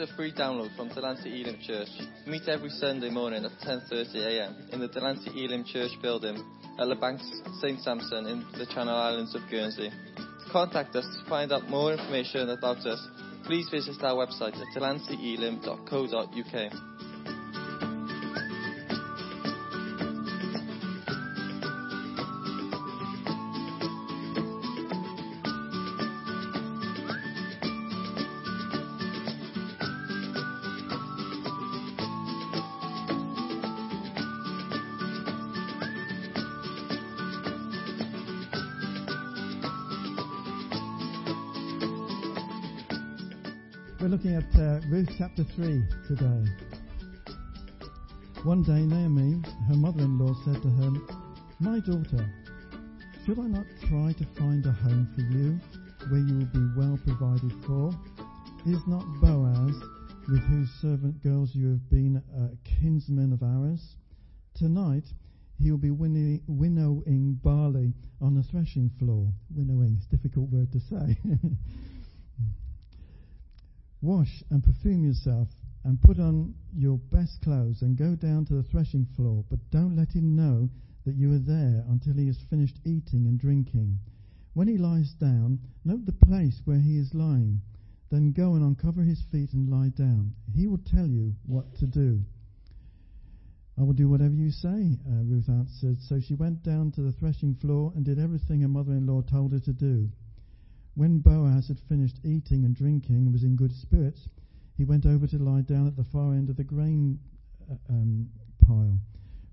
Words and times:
a 0.00 0.06
free 0.16 0.32
download 0.32 0.74
from 0.76 0.88
Delancey 0.88 1.42
Elim 1.42 1.58
Church. 1.60 1.88
Meet 2.26 2.48
every 2.48 2.70
Sunday 2.70 3.10
morning 3.10 3.44
at 3.44 3.52
10.30am 3.66 4.72
in 4.72 4.80
the 4.80 4.88
Delancey 4.88 5.44
Elim 5.44 5.62
Church 5.64 5.90
building 6.00 6.42
at 6.78 6.88
Le 6.88 6.96
Banks 6.96 7.28
St 7.60 7.78
Sampson 7.80 8.26
in 8.26 8.46
the 8.56 8.64
Channel 8.66 8.96
Islands 8.96 9.34
of 9.34 9.42
Guernsey. 9.50 9.90
To 10.16 10.50
contact 10.50 10.96
us 10.96 11.04
to 11.04 11.28
find 11.28 11.52
out 11.52 11.68
more 11.68 11.92
information 11.92 12.48
about 12.48 12.78
us, 12.86 13.06
please 13.44 13.68
visit 13.68 14.02
our 14.02 14.26
website 14.26 14.56
at 14.56 14.68
delanceyelim.co.uk. 14.74 16.89
chapter 45.16 45.44
3 45.44 45.82
today. 46.06 46.44
One 48.44 48.62
day, 48.62 48.84
Naomi, 48.86 49.42
her 49.68 49.74
mother 49.74 50.02
in 50.02 50.18
law, 50.18 50.34
said 50.44 50.62
to 50.62 50.68
her, 50.68 50.90
My 51.58 51.80
daughter, 51.80 52.28
should 53.24 53.38
I 53.38 53.46
not 53.46 53.66
try 53.88 54.12
to 54.12 54.26
find 54.38 54.64
a 54.66 54.72
home 54.72 55.08
for 55.14 55.22
you 55.22 55.58
where 56.10 56.20
you 56.20 56.38
will 56.38 56.52
be 56.52 56.66
well 56.76 56.98
provided 57.04 57.52
for? 57.66 57.90
Is 58.66 58.86
not 58.86 59.04
Boaz, 59.20 59.74
with 60.28 60.42
whose 60.42 60.70
servant 60.80 61.22
girls 61.22 61.54
you 61.54 61.68
have 61.70 61.90
been 61.90 62.22
a 62.36 62.50
kinsman 62.80 63.32
of 63.32 63.42
ours? 63.42 63.96
Tonight 64.54 65.04
he 65.58 65.70
will 65.70 65.78
be 65.78 65.90
winnowing 65.90 67.40
barley 67.42 67.92
on 68.20 68.34
the 68.34 68.42
threshing 68.42 68.90
floor. 68.98 69.28
Winnowing, 69.54 69.96
it's 69.96 70.06
a 70.06 70.16
difficult 70.16 70.50
word 70.50 70.72
to 70.72 70.80
say. 70.80 71.18
Wash 74.02 74.42
and 74.50 74.64
perfume 74.64 75.04
yourself, 75.04 75.48
and 75.84 76.00
put 76.00 76.18
on 76.18 76.54
your 76.74 76.98
best 76.98 77.42
clothes, 77.42 77.82
and 77.82 77.96
go 77.96 78.14
down 78.16 78.44
to 78.46 78.54
the 78.54 78.62
threshing 78.62 79.06
floor. 79.16 79.44
But 79.50 79.70
don't 79.70 79.96
let 79.96 80.12
him 80.12 80.34
know 80.34 80.70
that 81.04 81.16
you 81.16 81.32
are 81.32 81.38
there 81.38 81.84
until 81.88 82.14
he 82.14 82.26
has 82.26 82.38
finished 82.48 82.78
eating 82.84 83.26
and 83.26 83.38
drinking. 83.38 83.98
When 84.54 84.68
he 84.68 84.78
lies 84.78 85.12
down, 85.14 85.60
note 85.84 86.06
the 86.06 86.12
place 86.12 86.60
where 86.64 86.80
he 86.80 86.98
is 86.98 87.14
lying. 87.14 87.60
Then 88.10 88.32
go 88.32 88.54
and 88.54 88.64
uncover 88.64 89.02
his 89.02 89.22
feet 89.30 89.52
and 89.52 89.70
lie 89.70 89.90
down. 89.90 90.34
He 90.52 90.66
will 90.66 90.80
tell 90.84 91.06
you 91.06 91.34
what 91.46 91.76
to 91.76 91.86
do. 91.86 92.20
I 93.78 93.82
will 93.82 93.94
do 93.94 94.08
whatever 94.08 94.34
you 94.34 94.50
say, 94.50 94.98
uh, 95.08 95.22
Ruth 95.24 95.48
answered. 95.48 96.02
So 96.02 96.20
she 96.20 96.34
went 96.34 96.62
down 96.62 96.90
to 96.92 97.02
the 97.02 97.12
threshing 97.12 97.54
floor 97.54 97.92
and 97.94 98.04
did 98.04 98.18
everything 98.18 98.60
her 98.60 98.68
mother 98.68 98.92
in 98.92 99.06
law 99.06 99.22
told 99.22 99.52
her 99.52 99.60
to 99.60 99.72
do. 99.72 100.10
When 101.00 101.20
Boaz 101.20 101.68
had 101.68 101.80
finished 101.88 102.20
eating 102.24 102.66
and 102.66 102.74
drinking 102.74 103.16
and 103.16 103.32
was 103.32 103.42
in 103.42 103.56
good 103.56 103.72
spirits, 103.72 104.28
he 104.76 104.84
went 104.84 105.06
over 105.06 105.26
to 105.26 105.38
lie 105.38 105.62
down 105.62 105.86
at 105.86 105.96
the 105.96 106.04
far 106.04 106.34
end 106.34 106.50
of 106.50 106.58
the 106.58 106.62
grain 106.62 107.18
uh, 107.70 107.76
um, 107.88 108.28
pile. 108.60 109.00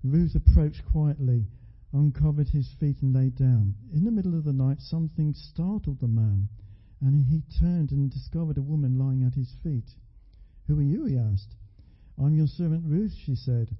Ruth 0.04 0.34
approached 0.34 0.84
quietly, 0.84 1.46
uncovered 1.94 2.50
his 2.50 2.68
feet, 2.78 3.00
and 3.00 3.14
lay 3.14 3.30
down. 3.30 3.74
In 3.94 4.04
the 4.04 4.10
middle 4.10 4.34
of 4.36 4.44
the 4.44 4.52
night, 4.52 4.82
something 4.82 5.32
startled 5.32 6.00
the 6.00 6.06
man, 6.06 6.50
and 7.00 7.24
he 7.24 7.40
turned 7.58 7.92
and 7.92 8.10
discovered 8.10 8.58
a 8.58 8.62
woman 8.62 8.98
lying 8.98 9.24
at 9.24 9.32
his 9.32 9.54
feet. 9.62 9.94
Who 10.66 10.78
are 10.78 10.82
you? 10.82 11.06
he 11.06 11.16
asked. 11.16 11.56
I'm 12.18 12.34
your 12.34 12.46
servant 12.46 12.84
Ruth, 12.84 13.14
she 13.24 13.34
said. 13.34 13.74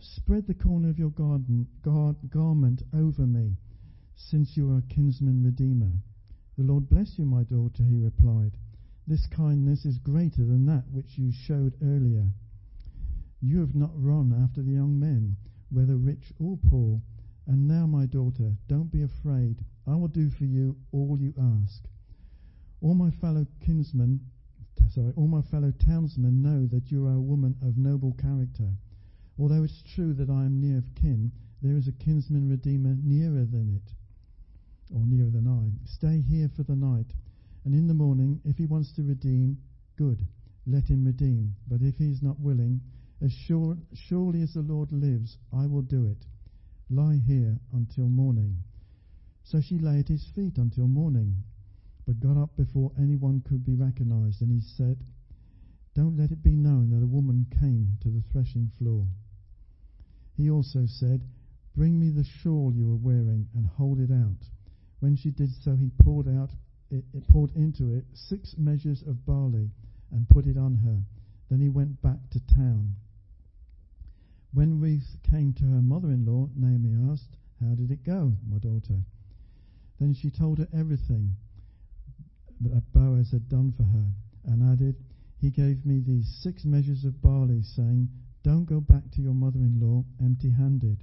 Spread 0.00 0.46
the 0.46 0.54
corner 0.54 0.88
of 0.88 0.98
your 0.98 1.10
garden, 1.10 1.66
gar- 1.82 2.16
garment 2.30 2.82
over 2.94 3.26
me, 3.26 3.58
since 4.16 4.56
you 4.56 4.70
are 4.70 4.78
a 4.78 4.94
kinsman 4.94 5.44
redeemer. 5.44 5.92
The 6.58 6.64
Lord 6.64 6.90
bless 6.90 7.18
you, 7.18 7.24
my 7.24 7.44
daughter, 7.44 7.82
he 7.82 7.96
replied. 7.96 8.58
This 9.06 9.26
kindness 9.26 9.86
is 9.86 9.96
greater 9.96 10.44
than 10.44 10.66
that 10.66 10.84
which 10.92 11.16
you 11.16 11.32
showed 11.32 11.78
earlier. 11.82 12.30
You 13.40 13.60
have 13.60 13.74
not 13.74 13.90
run 13.94 14.34
after 14.34 14.60
the 14.62 14.72
young 14.72 15.00
men, 15.00 15.36
whether 15.70 15.96
rich 15.96 16.30
or 16.38 16.58
poor. 16.58 17.00
And 17.46 17.66
now, 17.66 17.86
my 17.86 18.04
daughter, 18.04 18.52
don't 18.68 18.92
be 18.92 19.00
afraid. 19.00 19.64
I 19.86 19.96
will 19.96 20.08
do 20.08 20.28
for 20.28 20.44
you 20.44 20.76
all 20.92 21.18
you 21.18 21.32
ask. 21.38 21.84
All 22.82 22.94
my 22.94 23.10
fellow 23.12 23.46
kinsmen, 23.64 24.20
sorry, 24.90 25.14
all 25.16 25.28
my 25.28 25.42
fellow 25.42 25.72
townsmen 25.72 26.42
know 26.42 26.66
that 26.66 26.90
you 26.90 27.06
are 27.06 27.14
a 27.14 27.20
woman 27.20 27.56
of 27.62 27.78
noble 27.78 28.12
character. 28.12 28.68
Although 29.38 29.64
it's 29.64 29.82
true 29.94 30.12
that 30.14 30.28
I 30.28 30.44
am 30.44 30.60
near 30.60 30.78
of 30.78 30.94
kin, 30.94 31.32
there 31.62 31.76
is 31.76 31.88
a 31.88 31.92
kinsman 31.92 32.50
redeemer 32.50 32.94
nearer 33.02 33.46
than 33.46 33.74
it 33.74 33.94
or 34.94 35.06
nearer 35.06 35.30
than 35.30 35.48
I. 35.48 35.72
Stay 35.86 36.20
here 36.20 36.50
for 36.54 36.62
the 36.62 36.76
night, 36.76 37.12
and 37.64 37.74
in 37.74 37.86
the 37.86 37.94
morning, 37.94 38.40
if 38.44 38.56
he 38.56 38.66
wants 38.66 38.92
to 38.92 39.02
redeem, 39.02 39.58
good, 39.96 40.26
let 40.66 40.84
him 40.84 41.04
redeem. 41.04 41.54
But 41.68 41.82
if 41.82 41.96
he 41.96 42.10
is 42.10 42.22
not 42.22 42.40
willing, 42.40 42.80
as 43.20 43.32
sure, 43.32 43.76
surely 43.94 44.42
as 44.42 44.54
the 44.54 44.62
Lord 44.62 44.90
lives, 44.92 45.38
I 45.52 45.66
will 45.66 45.82
do 45.82 46.06
it. 46.06 46.26
Lie 46.90 47.20
here 47.26 47.58
until 47.72 48.08
morning. 48.08 48.56
So 49.44 49.60
she 49.60 49.78
lay 49.78 50.00
at 50.00 50.08
his 50.08 50.26
feet 50.34 50.58
until 50.58 50.88
morning, 50.88 51.36
but 52.06 52.20
got 52.20 52.36
up 52.36 52.56
before 52.56 52.92
anyone 52.98 53.42
could 53.48 53.64
be 53.64 53.74
recognized, 53.74 54.42
and 54.42 54.50
he 54.50 54.60
said, 54.60 55.04
Don't 55.94 56.16
let 56.16 56.32
it 56.32 56.42
be 56.42 56.56
known 56.56 56.90
that 56.90 57.02
a 57.02 57.06
woman 57.06 57.46
came 57.60 57.96
to 58.02 58.08
the 58.08 58.22
threshing 58.32 58.70
floor. 58.78 59.06
He 60.36 60.50
also 60.50 60.86
said, 60.86 61.22
Bring 61.74 61.98
me 61.98 62.10
the 62.10 62.24
shawl 62.24 62.72
you 62.74 62.92
are 62.92 62.96
wearing 62.96 63.48
and 63.54 63.66
hold 63.66 64.00
it 64.00 64.10
out. 64.10 64.51
When 65.02 65.16
she 65.16 65.32
did 65.32 65.50
so, 65.50 65.74
he 65.74 65.90
poured 65.90 66.28
out 66.28 66.54
it, 66.88 67.04
it 67.12 67.26
poured 67.26 67.50
into 67.56 67.90
it 67.90 68.06
six 68.14 68.56
measures 68.56 69.02
of 69.02 69.26
barley 69.26 69.72
and 70.12 70.28
put 70.28 70.46
it 70.46 70.56
on 70.56 70.76
her. 70.76 71.02
Then 71.48 71.58
he 71.58 71.68
went 71.68 72.00
back 72.00 72.30
to 72.30 72.38
town. 72.38 72.94
When 74.52 74.78
Ruth 74.78 75.18
came 75.24 75.54
to 75.54 75.64
her 75.64 75.82
mother-in-law, 75.82 76.50
Naomi 76.54 76.94
asked, 77.10 77.36
"How 77.60 77.74
did 77.74 77.90
it 77.90 78.04
go, 78.04 78.36
my 78.48 78.58
daughter?" 78.58 79.02
Then 79.98 80.12
she 80.12 80.30
told 80.30 80.58
her 80.58 80.68
everything 80.72 81.34
that 82.60 82.92
Boaz 82.92 83.32
had 83.32 83.48
done 83.48 83.72
for 83.72 83.82
her, 83.82 84.12
and 84.44 84.62
added, 84.62 85.02
"He 85.36 85.50
gave 85.50 85.84
me 85.84 85.98
these 85.98 86.28
six 86.28 86.64
measures 86.64 87.04
of 87.04 87.20
barley, 87.20 87.62
saying." 87.62 88.08
Don't 88.44 88.66
go 88.66 88.80
back 88.80 89.10
to 89.10 89.22
your 89.22 89.34
mother 89.34 89.64
in 89.64 89.80
law 89.80 90.04
empty 90.20 90.50
handed. 90.50 91.02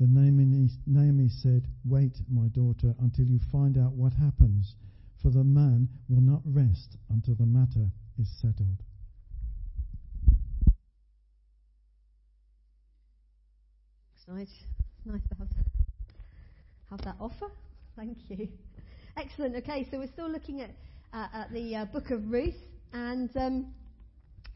Then 0.00 0.14
Naomi, 0.14 0.68
Naomi 0.86 1.28
said, 1.28 1.68
Wait, 1.84 2.18
my 2.28 2.48
daughter, 2.48 2.94
until 3.00 3.26
you 3.26 3.38
find 3.52 3.78
out 3.78 3.92
what 3.92 4.12
happens, 4.12 4.74
for 5.22 5.30
the 5.30 5.44
man 5.44 5.88
will 6.08 6.20
not 6.20 6.42
rest 6.44 6.96
until 7.10 7.34
the 7.34 7.46
matter 7.46 7.90
is 8.20 8.28
settled. 8.40 8.82
Nice, 14.26 14.48
nice 15.04 15.20
to 15.28 15.34
have, 15.38 15.48
have 16.90 17.00
that 17.02 17.16
offer. 17.20 17.52
Thank 17.94 18.18
you. 18.28 18.48
Excellent. 19.16 19.54
Okay, 19.56 19.86
so 19.90 19.98
we're 19.98 20.08
still 20.08 20.30
looking 20.30 20.62
at, 20.62 20.70
uh, 21.12 21.28
at 21.32 21.52
the 21.52 21.76
uh, 21.76 21.84
book 21.84 22.10
of 22.10 22.32
Ruth 22.32 22.56
and 22.92 23.30
um, 23.36 23.66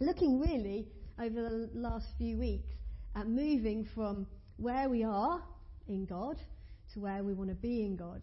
looking 0.01 0.41
really 0.41 0.89
over 1.21 1.35
the 1.35 1.71
last 1.75 2.07
few 2.17 2.39
weeks 2.39 2.73
at 3.15 3.29
moving 3.29 3.87
from 3.95 4.27
where 4.59 4.89
we 4.89 5.05
are 5.05 5.41
in 5.89 6.05
God 6.05 6.37
to 6.93 7.01
where 7.01 7.23
we 7.23 7.33
want 7.33 7.49
to 7.49 7.57
be 7.57 7.85
in 7.85 7.97
God. 7.97 8.21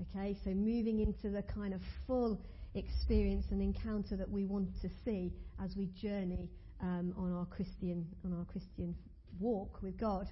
Okay, 0.00 0.36
so 0.44 0.50
moving 0.50 1.00
into 1.00 1.30
the 1.30 1.42
kind 1.42 1.74
of 1.74 1.80
full 2.06 2.40
experience 2.74 3.46
and 3.50 3.60
encounter 3.60 4.16
that 4.16 4.30
we 4.30 4.44
want 4.44 4.68
to 4.80 4.88
see 5.04 5.32
as 5.62 5.74
we 5.76 5.86
journey 6.00 6.48
um, 6.80 7.12
on 7.16 7.32
our 7.32 7.46
Christian 7.46 8.06
on 8.24 8.32
our 8.38 8.44
Christian 8.44 8.94
walk 9.40 9.82
with 9.82 9.98
God. 9.98 10.28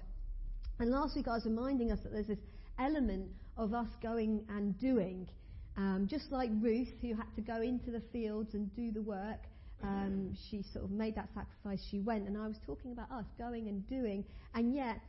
And 0.79 0.89
last 0.91 1.15
week 1.15 1.27
I 1.27 1.33
was 1.33 1.45
reminding 1.45 1.91
us 1.91 1.99
that 2.03 2.13
there's 2.13 2.27
this 2.27 2.39
element 2.79 3.29
of 3.57 3.73
us 3.73 3.87
going 4.01 4.45
and 4.49 4.77
doing, 4.79 5.27
um, 5.75 6.07
just 6.09 6.31
like 6.31 6.49
Ruth, 6.61 6.93
who 7.01 7.15
had 7.15 7.33
to 7.35 7.41
go 7.41 7.61
into 7.61 7.91
the 7.91 8.01
fields 8.13 8.53
and 8.53 8.73
do 8.75 8.91
the 8.91 9.01
work. 9.01 9.41
Um, 9.83 10.33
she 10.49 10.63
sort 10.73 10.85
of 10.85 10.91
made 10.91 11.15
that 11.15 11.29
sacrifice. 11.35 11.85
She 11.91 11.99
went, 11.99 12.27
and 12.27 12.37
I 12.37 12.47
was 12.47 12.57
talking 12.65 12.91
about 12.91 13.11
us 13.11 13.25
going 13.37 13.67
and 13.67 13.87
doing, 13.87 14.23
and 14.55 14.73
yet, 14.73 14.99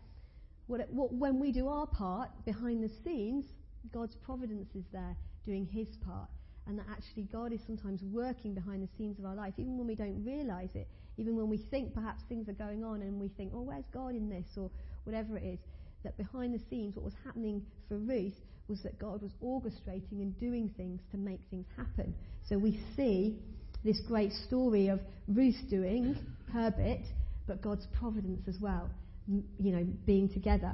when 0.69 1.41
we 1.41 1.51
do 1.51 1.69
our 1.69 1.87
part 1.87 2.31
behind 2.45 2.83
the 2.85 2.91
scenes, 3.03 3.45
God's 3.93 4.15
providence 4.17 4.69
is 4.75 4.85
there 4.93 5.17
doing 5.45 5.67
His 5.67 5.89
part, 6.05 6.29
and 6.67 6.79
that 6.79 6.87
actually 6.91 7.25
God 7.25 7.53
is 7.53 7.61
sometimes 7.67 8.03
working 8.03 8.55
behind 8.55 8.83
the 8.83 8.89
scenes 8.99 9.19
of 9.19 9.25
our 9.25 9.35
life, 9.35 9.55
even 9.57 9.79
when 9.79 9.87
we 9.87 9.95
don't 9.95 10.23
realize 10.25 10.71
it, 10.75 10.87
even 11.17 11.37
when 11.37 11.49
we 11.49 11.57
think 11.71 11.95
perhaps 11.95 12.23
things 12.29 12.49
are 12.49 12.53
going 12.53 12.85
on, 12.85 13.03
and 13.03 13.19
we 13.19 13.29
think, 13.29 13.53
oh, 13.55 13.63
where's 13.63 13.87
God 13.93 14.15
in 14.15 14.29
this, 14.29 14.47
or 14.57 14.71
whatever 15.05 15.37
it 15.39 15.45
is. 15.45 15.59
That 16.05 16.17
behind 16.17 16.55
the 16.55 16.61
scenes, 16.71 16.95
what 16.95 17.05
was 17.05 17.15
happening 17.25 17.63
for 17.89 17.97
Ruth 17.99 18.37
was 18.69 18.83
that 18.83 18.99
God 19.01 19.23
was 19.23 19.33
orchestrating 19.43 20.21
and 20.21 20.39
doing 20.39 20.71
things 20.77 21.01
to 21.11 21.17
make 21.17 21.41
things 21.51 21.67
happen. 21.77 22.15
So 22.49 22.57
we 22.57 22.79
see 22.95 23.37
this 23.85 24.01
great 24.07 24.33
story 24.47 24.89
of 24.89 25.01
Ruth 25.27 25.57
doing 25.69 26.17
her 26.53 26.71
bit, 26.71 27.01
but 27.47 27.63
God's 27.63 27.87
providence 27.99 28.47
as 28.47 28.61
well, 28.61 28.91
you 29.29 29.73
know, 29.73 29.87
being 30.07 30.29
together. 30.29 30.73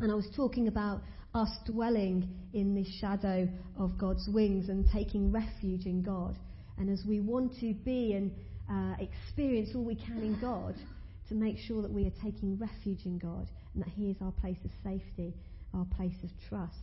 And 0.00 0.10
I 0.10 0.14
was 0.14 0.28
talking 0.36 0.68
about 0.68 1.02
us 1.34 1.50
dwelling 1.66 2.28
in 2.52 2.74
the 2.74 2.84
shadow 3.00 3.48
of 3.78 3.98
God's 3.98 4.28
wings 4.32 4.68
and 4.68 4.86
taking 4.92 5.32
refuge 5.32 5.86
in 5.86 6.02
God. 6.02 6.38
And 6.78 6.90
as 6.90 7.04
we 7.06 7.20
want 7.20 7.54
to 7.60 7.74
be 7.74 8.12
and 8.12 8.32
uh, 8.70 8.96
experience 9.00 9.70
all 9.74 9.84
we 9.84 9.96
can 9.96 10.18
in 10.18 10.40
God, 10.40 10.74
to 11.28 11.34
make 11.34 11.56
sure 11.58 11.82
that 11.82 11.90
we 11.90 12.06
are 12.06 12.12
taking 12.22 12.58
refuge 12.58 13.06
in 13.06 13.18
God 13.18 13.50
and 13.74 13.82
that 13.82 13.90
He 13.90 14.10
is 14.10 14.16
our 14.20 14.32
place 14.32 14.58
of 14.64 14.70
safety, 14.82 15.34
our 15.72 15.86
place 15.96 16.16
of 16.22 16.30
trust. 16.48 16.74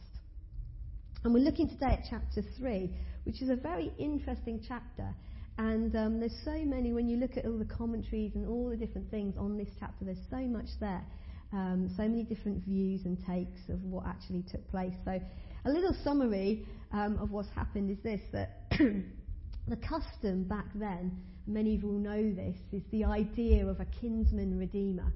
And 1.24 1.34
we're 1.34 1.44
looking 1.44 1.70
today 1.70 2.00
at 2.00 2.06
chapter 2.10 2.42
3, 2.58 2.90
which 3.26 3.42
is 3.42 3.50
a 3.50 3.56
very 3.56 3.92
interesting 4.00 4.64
chapter. 4.68 5.14
And 5.62 5.96
um, 5.96 6.20
there's 6.20 6.36
so 6.44 6.58
many, 6.66 6.92
when 6.92 7.08
you 7.08 7.18
look 7.18 7.38
at 7.38 7.46
all 7.46 7.56
the 7.56 7.66
commentaries 7.66 8.32
and 8.34 8.48
all 8.48 8.70
the 8.70 8.76
different 8.76 9.12
things 9.12 9.36
on 9.38 9.60
this 9.60 9.68
chapter, 9.80 10.06
there's 10.06 10.26
so 10.28 10.40
much 10.40 10.66
there. 10.80 11.06
Um, 11.54 11.88
so 11.96 12.02
many 12.02 12.24
different 12.24 12.64
views 12.64 13.02
and 13.06 13.16
takes 13.28 13.70
of 13.70 13.84
what 13.84 14.08
actually 14.08 14.44
took 14.52 14.68
place. 14.72 14.96
So, 15.06 15.20
a 15.66 15.70
little 15.70 15.96
summary 16.04 16.66
um, 16.92 17.20
of 17.22 17.30
what's 17.30 17.50
happened 17.50 17.92
is 17.92 18.00
this 18.02 18.22
that 18.32 18.72
the 19.68 19.76
custom 19.88 20.46
back 20.46 20.66
then, 20.74 21.16
many 21.46 21.76
of 21.76 21.84
you 21.84 21.90
will 21.90 22.00
know 22.00 22.34
this, 22.34 22.58
is 22.72 22.82
the 22.92 23.04
idea 23.04 23.64
of 23.68 23.80
a 23.82 23.86
kinsman 24.02 24.58
redeemer. 24.58 25.14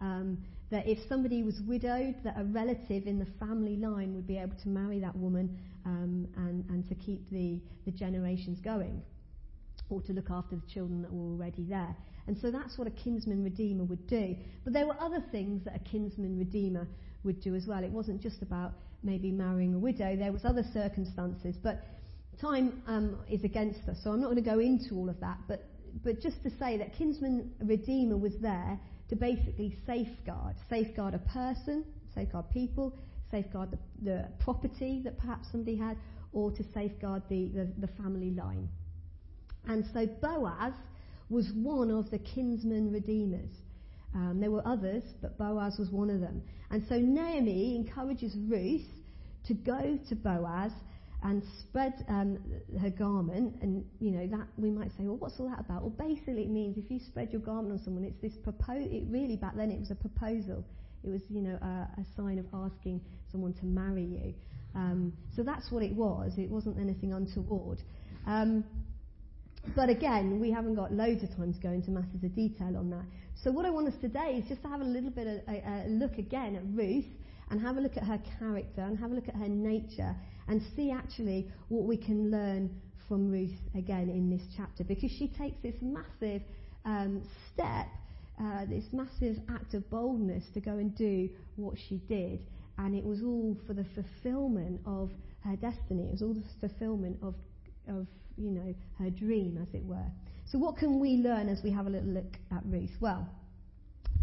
Um, 0.00 0.38
that 0.70 0.88
if 0.88 1.06
somebody 1.06 1.42
was 1.42 1.60
widowed, 1.68 2.14
that 2.24 2.36
a 2.38 2.44
relative 2.44 3.06
in 3.06 3.18
the 3.18 3.28
family 3.38 3.76
line 3.76 4.14
would 4.14 4.26
be 4.26 4.38
able 4.38 4.56
to 4.62 4.68
marry 4.70 5.00
that 5.00 5.14
woman 5.14 5.58
um, 5.84 6.26
and, 6.38 6.64
and 6.70 6.88
to 6.88 6.94
keep 6.94 7.28
the, 7.28 7.60
the 7.84 7.90
generations 7.90 8.58
going, 8.64 9.02
or 9.92 10.00
to 10.02 10.12
look 10.12 10.30
after 10.30 10.56
the 10.56 10.66
children 10.72 11.02
that 11.02 11.12
were 11.12 11.32
already 11.32 11.64
there. 11.64 11.94
And 12.26 12.36
so 12.38 12.50
that's 12.50 12.78
what 12.78 12.86
a 12.86 12.90
kinsman 12.90 13.42
redeemer 13.44 13.84
would 13.84 14.06
do. 14.06 14.36
But 14.64 14.72
there 14.72 14.86
were 14.86 14.96
other 15.00 15.22
things 15.30 15.64
that 15.64 15.76
a 15.76 15.78
kinsman 15.80 16.38
redeemer 16.38 16.88
would 17.24 17.40
do 17.40 17.54
as 17.54 17.66
well. 17.66 17.84
It 17.84 17.90
wasn't 17.90 18.20
just 18.20 18.42
about 18.42 18.72
maybe 19.02 19.30
marrying 19.30 19.74
a 19.74 19.78
widow, 19.78 20.16
there 20.16 20.32
was 20.32 20.44
other 20.44 20.64
circumstances. 20.72 21.56
But 21.62 21.84
time 22.40 22.82
um, 22.86 23.18
is 23.28 23.44
against 23.44 23.88
us, 23.88 23.98
so 24.02 24.10
I'm 24.10 24.20
not 24.20 24.26
going 24.30 24.42
to 24.42 24.50
go 24.50 24.60
into 24.60 24.94
all 24.94 25.08
of 25.08 25.18
that. 25.20 25.38
But, 25.48 25.64
but 26.04 26.20
just 26.20 26.42
to 26.44 26.50
say 26.58 26.78
that 26.78 26.94
kinsman 26.96 27.52
redeemer 27.60 28.16
was 28.16 28.32
there 28.40 28.78
to 29.08 29.16
basically 29.16 29.76
safeguard, 29.86 30.54
safeguard 30.70 31.14
a 31.14 31.18
person, 31.18 31.84
safeguard 32.14 32.48
people, 32.50 32.96
safeguard 33.30 33.70
the, 33.72 33.78
the 34.02 34.28
property 34.38 35.00
that 35.04 35.18
perhaps 35.18 35.48
somebody 35.50 35.76
had, 35.76 35.96
or 36.32 36.50
to 36.52 36.64
safeguard 36.72 37.22
the, 37.28 37.48
the, 37.48 37.68
the 37.78 37.88
family 38.00 38.30
line. 38.30 38.68
And 39.68 39.84
so 39.92 40.06
Boaz 40.06 40.72
was 41.30 41.50
one 41.54 41.90
of 41.90 42.10
the 42.10 42.18
kinsman 42.18 42.92
redeemers. 42.92 43.50
Um, 44.14 44.40
there 44.40 44.50
were 44.50 44.66
others, 44.66 45.02
but 45.20 45.38
Boaz 45.38 45.76
was 45.78 45.88
one 45.90 46.10
of 46.10 46.20
them. 46.20 46.42
And 46.70 46.84
so 46.88 46.98
Naomi 46.98 47.76
encourages 47.76 48.34
Ruth 48.48 48.86
to 49.46 49.54
go 49.54 49.98
to 50.08 50.14
Boaz 50.14 50.72
and 51.22 51.42
spread 51.60 52.04
um, 52.08 52.38
her 52.80 52.90
garment. 52.90 53.54
And, 53.62 53.84
you 54.00 54.10
know, 54.10 54.26
that 54.26 54.46
we 54.58 54.70
might 54.70 54.90
say, 54.98 55.04
well, 55.04 55.16
what's 55.16 55.38
all 55.38 55.48
that 55.48 55.60
about? 55.60 55.82
Well, 55.82 55.90
basically, 55.90 56.42
it 56.42 56.50
means 56.50 56.76
if 56.76 56.90
you 56.90 56.98
spread 56.98 57.30
your 57.30 57.40
garment 57.40 57.72
on 57.72 57.84
someone, 57.84 58.04
it's 58.04 58.20
this 58.20 58.36
proposal. 58.42 58.88
It 58.90 59.04
really, 59.08 59.36
back 59.36 59.56
then, 59.56 59.70
it 59.70 59.78
was 59.78 59.90
a 59.90 59.94
proposal. 59.94 60.64
It 61.04 61.10
was, 61.10 61.22
you 61.30 61.40
know, 61.40 61.58
a, 61.62 62.00
a 62.00 62.04
sign 62.16 62.38
of 62.38 62.46
asking 62.52 63.00
someone 63.30 63.54
to 63.54 63.66
marry 63.66 64.04
you. 64.04 64.34
Um, 64.74 65.12
so 65.36 65.42
that's 65.42 65.70
what 65.70 65.82
it 65.82 65.94
was. 65.94 66.32
It 66.38 66.50
wasn't 66.50 66.78
anything 66.78 67.12
untoward. 67.12 67.78
Um, 68.26 68.64
but 69.76 69.88
again, 69.88 70.40
we 70.40 70.50
haven't 70.50 70.74
got 70.74 70.92
loads 70.92 71.22
of 71.22 71.34
time 71.36 71.52
to 71.54 71.60
go 71.60 71.70
into 71.70 71.90
masses 71.90 72.22
of 72.22 72.34
detail 72.34 72.76
on 72.76 72.90
that. 72.90 73.04
So 73.42 73.50
what 73.50 73.64
I 73.64 73.70
want 73.70 73.88
us 73.88 73.94
today 74.00 74.36
is 74.42 74.48
just 74.48 74.62
to 74.62 74.68
have 74.68 74.80
a 74.80 74.84
little 74.84 75.10
bit 75.10 75.26
of 75.26 75.40
a, 75.48 75.86
a 75.86 75.88
look 75.88 76.18
again 76.18 76.56
at 76.56 76.62
Ruth 76.76 77.06
and 77.50 77.60
have 77.60 77.76
a 77.76 77.80
look 77.80 77.96
at 77.96 78.04
her 78.04 78.20
character 78.38 78.82
and 78.82 78.98
have 78.98 79.10
a 79.10 79.14
look 79.14 79.28
at 79.28 79.36
her 79.36 79.48
nature 79.48 80.14
and 80.48 80.62
see 80.76 80.90
actually 80.90 81.48
what 81.68 81.84
we 81.84 81.96
can 81.96 82.30
learn 82.30 82.70
from 83.08 83.30
Ruth 83.30 83.58
again 83.76 84.08
in 84.08 84.30
this 84.30 84.42
chapter 84.56 84.84
because 84.84 85.10
she 85.10 85.28
takes 85.28 85.56
this 85.62 85.74
massive 85.80 86.42
um, 86.84 87.22
step, 87.52 87.86
uh, 88.40 88.64
this 88.68 88.84
massive 88.92 89.36
act 89.48 89.74
of 89.74 89.88
boldness 89.90 90.44
to 90.54 90.60
go 90.60 90.72
and 90.72 90.96
do 90.96 91.28
what 91.56 91.76
she 91.88 91.98
did. 92.08 92.40
And 92.78 92.94
it 92.94 93.04
was 93.04 93.22
all 93.22 93.56
for 93.66 93.74
the 93.74 93.86
fulfillment 93.94 94.80
of 94.86 95.10
her 95.44 95.56
destiny. 95.56 96.04
It 96.04 96.12
was 96.12 96.22
all 96.22 96.34
the 96.34 96.68
fulfillment 96.68 97.18
of, 97.22 97.34
of 97.88 98.06
you 98.36 98.50
know, 98.50 98.74
her 98.98 99.10
dream, 99.10 99.58
as 99.60 99.72
it 99.74 99.84
were. 99.84 100.10
So, 100.50 100.58
what 100.58 100.76
can 100.76 100.98
we 100.98 101.16
learn 101.16 101.48
as 101.48 101.60
we 101.62 101.70
have 101.70 101.86
a 101.86 101.90
little 101.90 102.08
look 102.08 102.36
at 102.50 102.62
Ruth? 102.66 102.90
Well, 103.00 103.28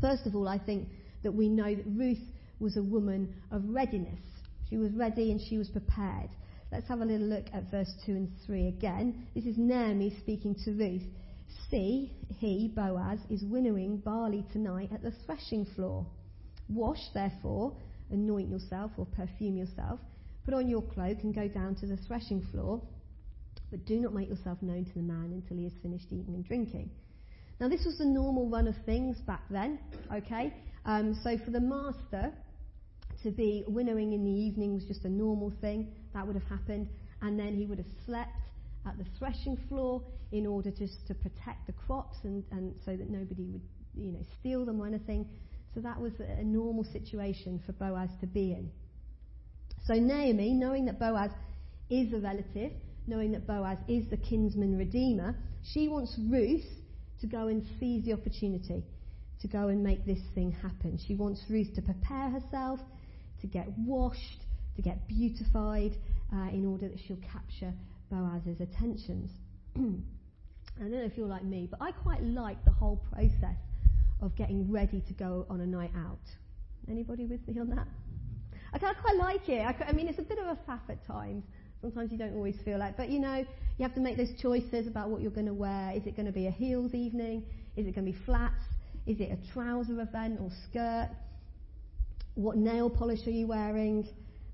first 0.01 0.25
of 0.25 0.35
all, 0.35 0.47
I 0.47 0.57
think 0.57 0.89
that 1.23 1.31
we 1.31 1.49
know 1.49 1.73
that 1.73 1.85
Ruth 1.85 2.21
was 2.59 2.77
a 2.77 2.83
woman 2.83 3.33
of 3.51 3.63
readiness. 3.67 4.19
She 4.69 4.77
was 4.77 4.91
ready 4.93 5.31
and 5.31 5.39
she 5.41 5.57
was 5.57 5.69
prepared. 5.69 6.29
Let's 6.71 6.87
have 6.87 7.01
a 7.01 7.05
little 7.05 7.27
look 7.27 7.45
at 7.53 7.71
verse 7.71 7.91
2 8.05 8.11
and 8.11 8.31
3 8.45 8.67
again. 8.67 9.27
This 9.33 9.45
is 9.45 9.57
Naomi 9.57 10.15
speaking 10.19 10.55
to 10.65 10.71
Ruth. 10.71 11.03
See, 11.71 12.11
he, 12.37 12.71
Boaz, 12.75 13.19
is 13.29 13.43
winnowing 13.43 13.97
barley 13.97 14.45
tonight 14.51 14.89
at 14.93 15.01
the 15.01 15.13
threshing 15.25 15.65
floor. 15.75 16.05
Wash, 16.67 17.01
therefore, 17.13 17.75
anoint 18.11 18.49
yourself 18.49 18.91
or 18.97 19.07
perfume 19.07 19.57
yourself, 19.57 19.99
put 20.45 20.53
on 20.53 20.69
your 20.69 20.83
cloak 20.83 21.17
and 21.23 21.33
go 21.33 21.47
down 21.47 21.73
to 21.75 21.87
the 21.87 21.97
threshing 21.97 22.45
floor, 22.51 22.81
but 23.71 23.85
do 23.85 23.99
not 23.99 24.13
make 24.13 24.29
yourself 24.29 24.57
known 24.61 24.85
to 24.85 24.93
the 24.93 25.01
man 25.01 25.31
until 25.33 25.57
he 25.57 25.63
has 25.63 25.73
finished 25.81 26.07
eating 26.11 26.33
and 26.35 26.45
drinking. 26.45 26.89
Now, 27.59 27.67
this 27.67 27.83
was 27.85 27.97
the 27.97 28.05
normal 28.05 28.49
run 28.49 28.67
of 28.67 28.75
things 28.85 29.17
back 29.27 29.43
then, 29.49 29.79
okay? 30.13 30.53
Um, 30.85 31.19
so 31.23 31.37
for 31.43 31.51
the 31.51 31.59
master, 31.59 32.31
to 33.23 33.31
be 33.31 33.63
winnowing 33.67 34.13
in 34.13 34.23
the 34.23 34.31
evening 34.31 34.73
was 34.73 34.85
just 34.85 35.03
a 35.03 35.09
normal 35.09 35.51
thing. 35.59 35.91
That 36.13 36.25
would 36.25 36.35
have 36.35 36.47
happened. 36.47 36.87
And 37.21 37.37
then 37.37 37.55
he 37.55 37.65
would 37.65 37.77
have 37.77 37.87
slept 38.05 38.31
at 38.85 38.97
the 38.97 39.05
threshing 39.17 39.57
floor 39.67 40.01
in 40.31 40.47
order 40.47 40.71
just 40.71 41.05
to 41.07 41.13
protect 41.13 41.67
the 41.67 41.73
crops 41.73 42.17
and, 42.23 42.43
and 42.51 42.73
so 42.85 42.95
that 42.95 43.09
nobody 43.09 43.43
would 43.43 43.61
you 43.93 44.11
know, 44.13 44.23
steal 44.39 44.65
them 44.65 44.79
or 44.79 44.87
anything. 44.87 45.27
So 45.73 45.81
that 45.81 45.99
was 45.99 46.13
a, 46.19 46.39
a 46.39 46.43
normal 46.43 46.85
situation 46.85 47.61
for 47.65 47.73
Boaz 47.73 48.09
to 48.21 48.27
be 48.27 48.53
in. 48.53 48.71
So 49.85 49.95
Naomi, 49.95 50.53
knowing 50.53 50.85
that 50.85 50.99
Boaz 50.99 51.31
is 51.89 52.13
a 52.13 52.19
relative, 52.19 52.71
knowing 53.09 53.31
that 53.31 53.47
Boaz 53.47 53.77
is 53.87 54.07
the 54.09 54.17
kinsman 54.17 54.77
redeemer, 54.77 55.35
she 55.73 55.87
wants 55.87 56.15
Ruth 56.29 56.65
to 57.21 57.27
go 57.27 57.47
and 57.47 57.65
seize 57.79 58.05
the 58.05 58.13
opportunity 58.13 58.83
to 59.41 59.47
go 59.47 59.67
and 59.67 59.83
make 59.83 60.05
this 60.05 60.19
thing 60.35 60.51
happen. 60.51 60.99
She 61.07 61.15
wants 61.15 61.43
Ruth 61.49 61.73
to 61.75 61.81
prepare 61.81 62.29
herself, 62.29 62.79
to 63.41 63.47
get 63.47 63.67
washed, 63.77 64.41
to 64.75 64.81
get 64.81 65.07
beautified, 65.07 65.95
uh, 66.33 66.49
in 66.53 66.65
order 66.65 66.87
that 66.87 66.99
she'll 67.07 67.17
capture 67.31 67.73
Boaz's 68.11 68.61
attentions. 68.61 69.31
I 69.75 70.81
don't 70.81 70.91
know 70.91 71.03
if 71.03 71.17
you're 71.17 71.27
like 71.27 71.43
me, 71.43 71.67
but 71.69 71.81
I 71.81 71.91
quite 71.91 72.23
like 72.23 72.63
the 72.63 72.71
whole 72.71 73.03
process 73.11 73.57
of 74.21 74.35
getting 74.35 74.71
ready 74.71 75.01
to 75.07 75.13
go 75.13 75.45
on 75.49 75.61
a 75.61 75.65
night 75.65 75.91
out. 75.95 76.19
Anybody 76.89 77.25
with 77.25 77.45
me 77.47 77.59
on 77.59 77.69
that? 77.69 77.87
I 78.71 78.77
quite 78.77 79.17
like 79.17 79.49
it. 79.49 79.61
I, 79.61 79.75
I 79.89 79.91
mean, 79.93 80.07
it's 80.07 80.19
a 80.19 80.23
bit 80.23 80.37
of 80.37 80.45
a 80.45 80.57
faff 80.69 80.81
at 80.89 81.05
times. 81.07 81.43
Sometimes 81.81 82.11
you 82.11 82.17
don't 82.17 82.35
always 82.35 82.55
feel 82.65 82.77
like, 82.77 82.97
but 82.97 83.09
you 83.09 83.19
know, 83.19 83.45
you 83.77 83.83
have 83.83 83.95
to 83.95 84.01
make 84.01 84.17
those 84.17 84.33
choices 84.41 84.87
about 84.87 85.09
what 85.09 85.21
you're 85.21 85.31
going 85.31 85.45
to 85.45 85.53
wear. 85.53 85.93
Is 85.95 86.05
it 86.05 86.15
going 86.15 86.25
to 86.25 86.31
be 86.31 86.47
a 86.47 86.51
heels 86.51 86.93
evening? 86.93 87.43
Is 87.77 87.87
it 87.87 87.95
going 87.95 88.05
to 88.05 88.11
be 88.11 88.17
flats? 88.25 88.61
Is 89.07 89.19
it 89.19 89.31
a 89.31 89.53
trouser 89.53 90.01
event 90.01 90.39
or 90.41 90.49
skirt? 90.69 91.09
What 92.35 92.57
nail 92.57 92.89
polish 92.89 93.25
are 93.27 93.31
you 93.31 93.47
wearing? 93.47 94.07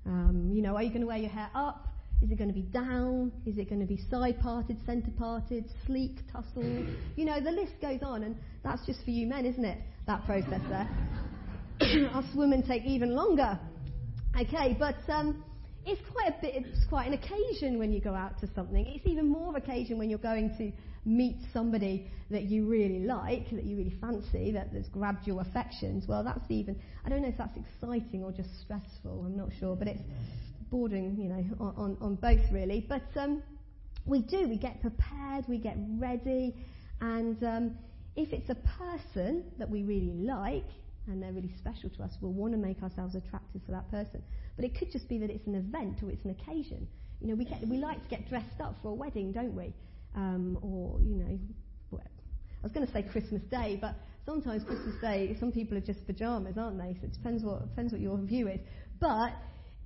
Um, 0.06 0.50
you 0.52 0.62
know, 0.62 0.76
are 0.76 0.82
you 0.82 0.90
going 0.90 1.00
to 1.00 1.06
wear 1.06 1.18
your 1.18 1.30
hair 1.30 1.50
up? 1.54 1.88
Is 2.22 2.30
it 2.30 2.38
going 2.38 2.48
to 2.48 2.54
be 2.54 2.62
down? 2.62 3.32
Is 3.44 3.58
it 3.58 3.68
going 3.68 3.80
to 3.80 3.86
be 3.86 4.00
side 4.10 4.40
parted, 4.40 4.78
centre 4.86 5.10
parted, 5.18 5.64
sleek, 5.84 6.18
tousled? 6.32 6.88
You 7.16 7.24
know, 7.24 7.40
the 7.40 7.50
list 7.50 7.72
goes 7.82 8.00
on, 8.02 8.22
and 8.22 8.36
that's 8.64 8.86
just 8.86 9.04
for 9.04 9.10
you 9.10 9.26
men, 9.26 9.44
isn't 9.44 9.64
it? 9.64 9.78
That 10.06 10.24
process 10.24 10.62
there. 10.68 10.88
Us 12.14 12.24
women 12.34 12.62
take 12.62 12.84
even 12.84 13.14
longer. 13.14 13.58
Okay, 14.40 14.76
but 14.78 14.96
um, 15.12 15.44
it's 15.86 16.02
quite 16.12 16.34
a 16.36 16.40
bit. 16.40 16.54
It's 16.56 16.84
quite 16.88 17.06
an 17.06 17.14
occasion 17.14 17.78
when 17.78 17.92
you 17.92 18.00
go 18.00 18.12
out 18.12 18.38
to 18.40 18.48
something. 18.54 18.84
It's 18.86 19.06
even 19.06 19.28
more 19.28 19.50
of 19.50 19.54
occasion 19.54 19.98
when 19.98 20.10
you're 20.10 20.18
going 20.18 20.54
to 20.58 20.72
meet 21.08 21.36
somebody 21.52 22.10
that 22.30 22.42
you 22.42 22.66
really 22.66 22.98
like, 23.00 23.48
that 23.50 23.64
you 23.64 23.76
really 23.76 23.94
fancy, 24.00 24.50
that, 24.50 24.72
that's 24.72 24.88
grabbed 24.88 25.26
your 25.26 25.40
affections. 25.40 26.06
Well, 26.08 26.24
that's 26.24 26.50
even. 26.50 26.80
I 27.04 27.08
don't 27.08 27.22
know 27.22 27.28
if 27.28 27.38
that's 27.38 27.56
exciting 27.56 28.24
or 28.24 28.32
just 28.32 28.48
stressful. 28.62 29.24
I'm 29.24 29.36
not 29.36 29.50
sure, 29.60 29.76
but 29.76 29.86
it's 29.86 30.02
bordering, 30.70 31.16
you 31.16 31.28
know, 31.28 31.44
on, 31.60 31.74
on, 31.76 31.96
on 32.00 32.14
both 32.16 32.52
really. 32.52 32.84
But 32.88 33.06
um, 33.14 33.42
we 34.04 34.22
do. 34.22 34.48
We 34.48 34.58
get 34.58 34.80
prepared. 34.80 35.44
We 35.48 35.58
get 35.58 35.76
ready, 35.98 36.56
and 37.00 37.42
um, 37.44 37.78
if 38.16 38.32
it's 38.32 38.50
a 38.50 38.56
person 38.78 39.44
that 39.58 39.70
we 39.70 39.84
really 39.84 40.14
like 40.14 40.66
and 41.08 41.22
they're 41.22 41.32
really 41.32 41.52
special 41.58 41.90
to 41.90 42.02
us, 42.02 42.12
we'll 42.20 42.32
want 42.32 42.52
to 42.52 42.58
make 42.58 42.82
ourselves 42.82 43.14
attractive 43.14 43.60
for 43.64 43.72
that 43.72 43.90
person. 43.90 44.22
But 44.56 44.64
it 44.64 44.78
could 44.78 44.90
just 44.90 45.08
be 45.08 45.18
that 45.18 45.30
it's 45.30 45.46
an 45.46 45.54
event 45.54 46.02
or 46.02 46.10
it's 46.10 46.24
an 46.24 46.30
occasion. 46.30 46.86
You 47.20 47.28
know, 47.28 47.34
we, 47.34 47.44
get, 47.44 47.66
we 47.66 47.78
like 47.78 48.02
to 48.02 48.08
get 48.08 48.28
dressed 48.28 48.60
up 48.60 48.76
for 48.82 48.88
a 48.88 48.94
wedding, 48.94 49.32
don't 49.32 49.54
we? 49.54 49.72
um, 50.16 50.58
or, 50.62 50.98
you 51.00 51.16
know, 51.16 51.38
I 51.92 52.62
was 52.62 52.72
going 52.72 52.86
to 52.86 52.92
say 52.92 53.02
Christmas 53.02 53.42
Day, 53.42 53.78
but 53.80 53.94
sometimes 54.24 54.64
Christmas 54.64 54.94
Day, 55.00 55.36
some 55.38 55.52
people 55.52 55.76
are 55.76 55.82
just 55.82 56.04
pajamas, 56.06 56.56
aren't 56.58 56.78
they? 56.78 56.96
So 57.00 57.06
it 57.06 57.12
depends 57.12 57.44
what, 57.44 57.60
depends 57.68 57.92
what 57.92 58.00
your 58.00 58.18
view 58.18 58.48
is. 58.48 58.60
But 58.98 59.34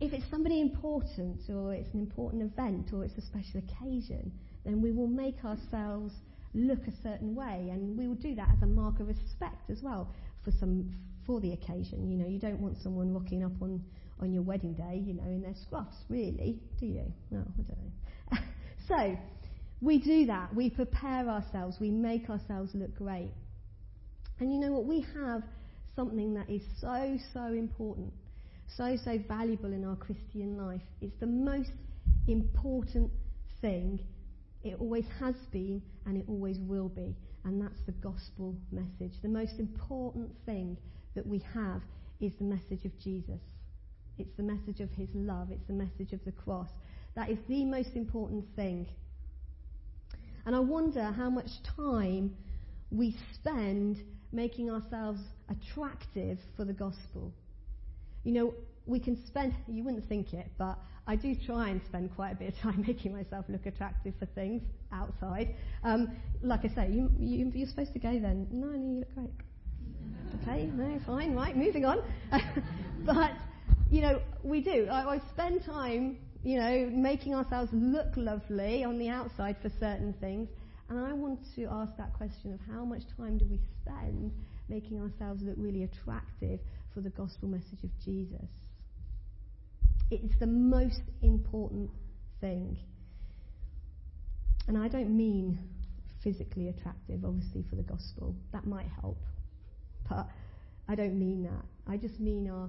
if 0.01 0.13
it's 0.13 0.25
somebody 0.31 0.61
important, 0.61 1.41
or 1.51 1.75
it's 1.75 1.93
an 1.93 2.01
important 2.01 2.43
event, 2.43 2.91
or 2.95 3.05
it's 3.05 3.19
a 3.19 3.23
special 3.23 3.61
occasion, 3.61 4.33
then 4.65 4.81
we 4.81 4.93
will 4.93 5.09
make 5.09 5.45
ourselves 5.45 6.15
look 6.55 6.87
a 6.87 6.93
certain 7.03 7.35
way, 7.35 7.69
and 7.71 7.99
we 7.99 8.07
will 8.07 8.15
do 8.15 8.35
that 8.37 8.49
as 8.57 8.63
a 8.63 8.67
mark 8.67 9.01
of 9.01 9.09
respect 9.09 9.69
as 9.69 9.83
well 9.83 10.09
for 10.43 10.53
some 10.53 10.91
for 11.27 11.41
the 11.41 11.53
occasion. 11.53 12.11
You 12.11 12.19
know, 12.19 12.29
you 12.29 12.39
don't 12.39 12.61
want 12.61 12.77
someone 12.83 13.13
rocking 13.13 13.45
up 13.45 13.53
on 13.61 13.83
on 14.21 14.33
your 14.33 14.43
wedding 14.43 14.75
day, 14.75 15.03
you 15.05 15.15
know, 15.15 15.25
in 15.25 15.43
their 15.43 15.55
scruffs, 15.55 15.97
really, 16.09 16.61
do 16.79 16.87
you? 16.87 17.13
No, 17.31 17.41
I 17.41 17.63
don't 17.63 17.79
know. 17.79 18.39
so 18.89 19.19
we 19.81 19.99
do 19.99 20.27
that. 20.27 20.55
We 20.55 20.71
prepare 20.71 21.29
ourselves. 21.29 21.79
We 21.81 21.91
make 21.91 22.29
ourselves 22.29 22.71
look 22.75 22.95
great. 22.95 23.33
And 24.39 24.53
you 24.53 24.59
know 24.59 24.73
what? 24.73 24.85
We 24.85 25.07
have 25.15 25.43
something 25.97 26.35
that 26.35 26.49
is 26.49 26.63
so, 26.81 27.17
so 27.33 27.47
important, 27.47 28.13
so, 28.77 28.97
so 29.05 29.19
valuable 29.27 29.73
in 29.73 29.85
our 29.85 29.97
Christian 29.97 30.57
life. 30.57 30.83
It's 31.01 31.19
the 31.21 31.27
most 31.27 31.71
important 32.29 33.11
thing. 33.61 34.01
It 34.63 34.77
always 34.79 35.07
has 35.19 35.35
been 35.51 35.83
and 36.07 36.19
it 36.19 36.25
always 36.29 36.59
will 36.59 36.89
be. 36.89 37.17
And 37.45 37.61
that's 37.61 37.81
the 37.87 37.93
gospel 37.93 38.55
message. 38.71 39.17
The 39.23 39.29
most 39.29 39.59
important 39.59 40.31
thing 40.45 40.77
that 41.15 41.27
we 41.27 41.43
have 41.55 41.83
is 42.21 42.33
the 42.39 42.45
message 42.45 42.85
of 42.85 42.99
Jesus. 42.99 43.41
It's 44.19 44.37
the 44.37 44.43
message 44.43 44.81
of 44.81 44.91
his 44.91 45.09
love. 45.15 45.49
It's 45.51 45.67
the 45.67 45.73
message 45.73 46.13
of 46.13 46.25
the 46.25 46.33
cross. 46.33 46.69
That 47.15 47.31
is 47.31 47.39
the 47.49 47.65
most 47.65 47.91
important 47.95 48.45
thing. 48.55 48.87
And 50.47 50.55
I 50.55 50.61
wonder 50.61 51.05
how 51.05 51.31
much 51.31 51.51
time 51.77 52.37
we 52.91 53.17
spend 53.35 53.99
making 54.33 54.71
ourselves 54.71 55.21
attractive 55.49 56.39
for 56.57 56.65
the 56.65 56.73
gospel. 56.73 57.33
You 58.25 58.33
know, 58.33 58.55
we 58.87 59.01
can 59.01 59.25
spend, 59.27 59.55
you 59.69 59.85
wouldn't 59.85 60.09
think 60.09 60.33
it, 60.33 60.51
but 60.59 60.79
I 61.07 61.17
do 61.17 61.35
try 61.35 61.71
and 61.71 61.81
spend 61.87 62.15
quite 62.15 62.33
a 62.33 62.35
bit 62.35 62.55
of 62.55 62.59
time 62.61 62.85
making 62.87 63.13
myself 63.13 63.45
look 63.49 63.67
attractive 63.67 64.15
for 64.19 64.27
things 64.27 64.63
outside. 64.93 65.55
Um, 65.83 66.13
like 66.43 66.61
I 66.65 66.69
say, 66.75 66.91
you, 66.91 67.11
you, 67.19 67.51
you're 67.55 67.69
supposed 67.69 67.93
to 67.95 67.99
go 67.99 68.13
then. 68.13 68.47
No, 68.51 68.69
no, 68.69 68.75
you 68.75 68.99
look 69.01 69.15
great. 69.15 69.50
Okay, 70.43 70.71
no, 70.75 71.01
fine, 71.07 71.35
right, 71.35 71.57
moving 71.57 71.85
on. 71.85 72.03
but, 73.05 73.33
you 73.91 74.01
know, 74.01 74.21
we 74.43 74.61
do. 74.61 74.87
I, 74.91 75.15
I 75.15 75.21
spend 75.33 75.65
time 75.65 76.19
you 76.43 76.59
know, 76.59 76.89
making 76.93 77.35
ourselves 77.35 77.71
look 77.73 78.17
lovely 78.17 78.83
on 78.85 78.99
the 78.99 79.09
outside 79.09 79.57
for 79.61 79.69
certain 79.69 80.15
things. 80.21 80.49
And 80.89 80.99
I 80.99 81.13
want 81.13 81.41
to 81.57 81.67
ask 81.71 81.97
that 81.99 82.13
question 82.15 82.53
of 82.53 82.61
how 82.73 82.85
much 82.85 83.03
time 83.17 83.39
do 83.39 83.47
we 83.49 83.61
spend 83.83 84.33
making 84.69 85.01
ourselves 85.01 85.43
look 85.43 85.57
really 85.59 85.85
attractive 85.85 86.61
for 86.95 87.01
the 87.01 87.11
gospel 87.11 87.49
message 87.49 87.85
of 87.85 87.91
Jesus? 88.05 88.49
It's 90.11 90.35
the 90.41 90.47
most 90.47 91.03
important 91.23 91.91
thing. 92.41 92.77
And 94.67 94.79
I 94.79 94.89
don't 94.89 95.15
mean 95.17 95.59
physically 96.25 96.69
attractive, 96.69 97.25
obviously, 97.25 97.65
for 97.69 97.77
the 97.77 97.83
gospel. 97.83 98.35
That 98.53 98.67
might 98.67 98.89
help. 99.01 99.19
But 100.11 100.29
I 100.89 100.97
don't 100.97 101.19
mean 101.19 101.45
that. 101.45 101.65
I 101.87 101.97
just 101.97 102.21
mean 102.21 102.51
our 102.51 102.69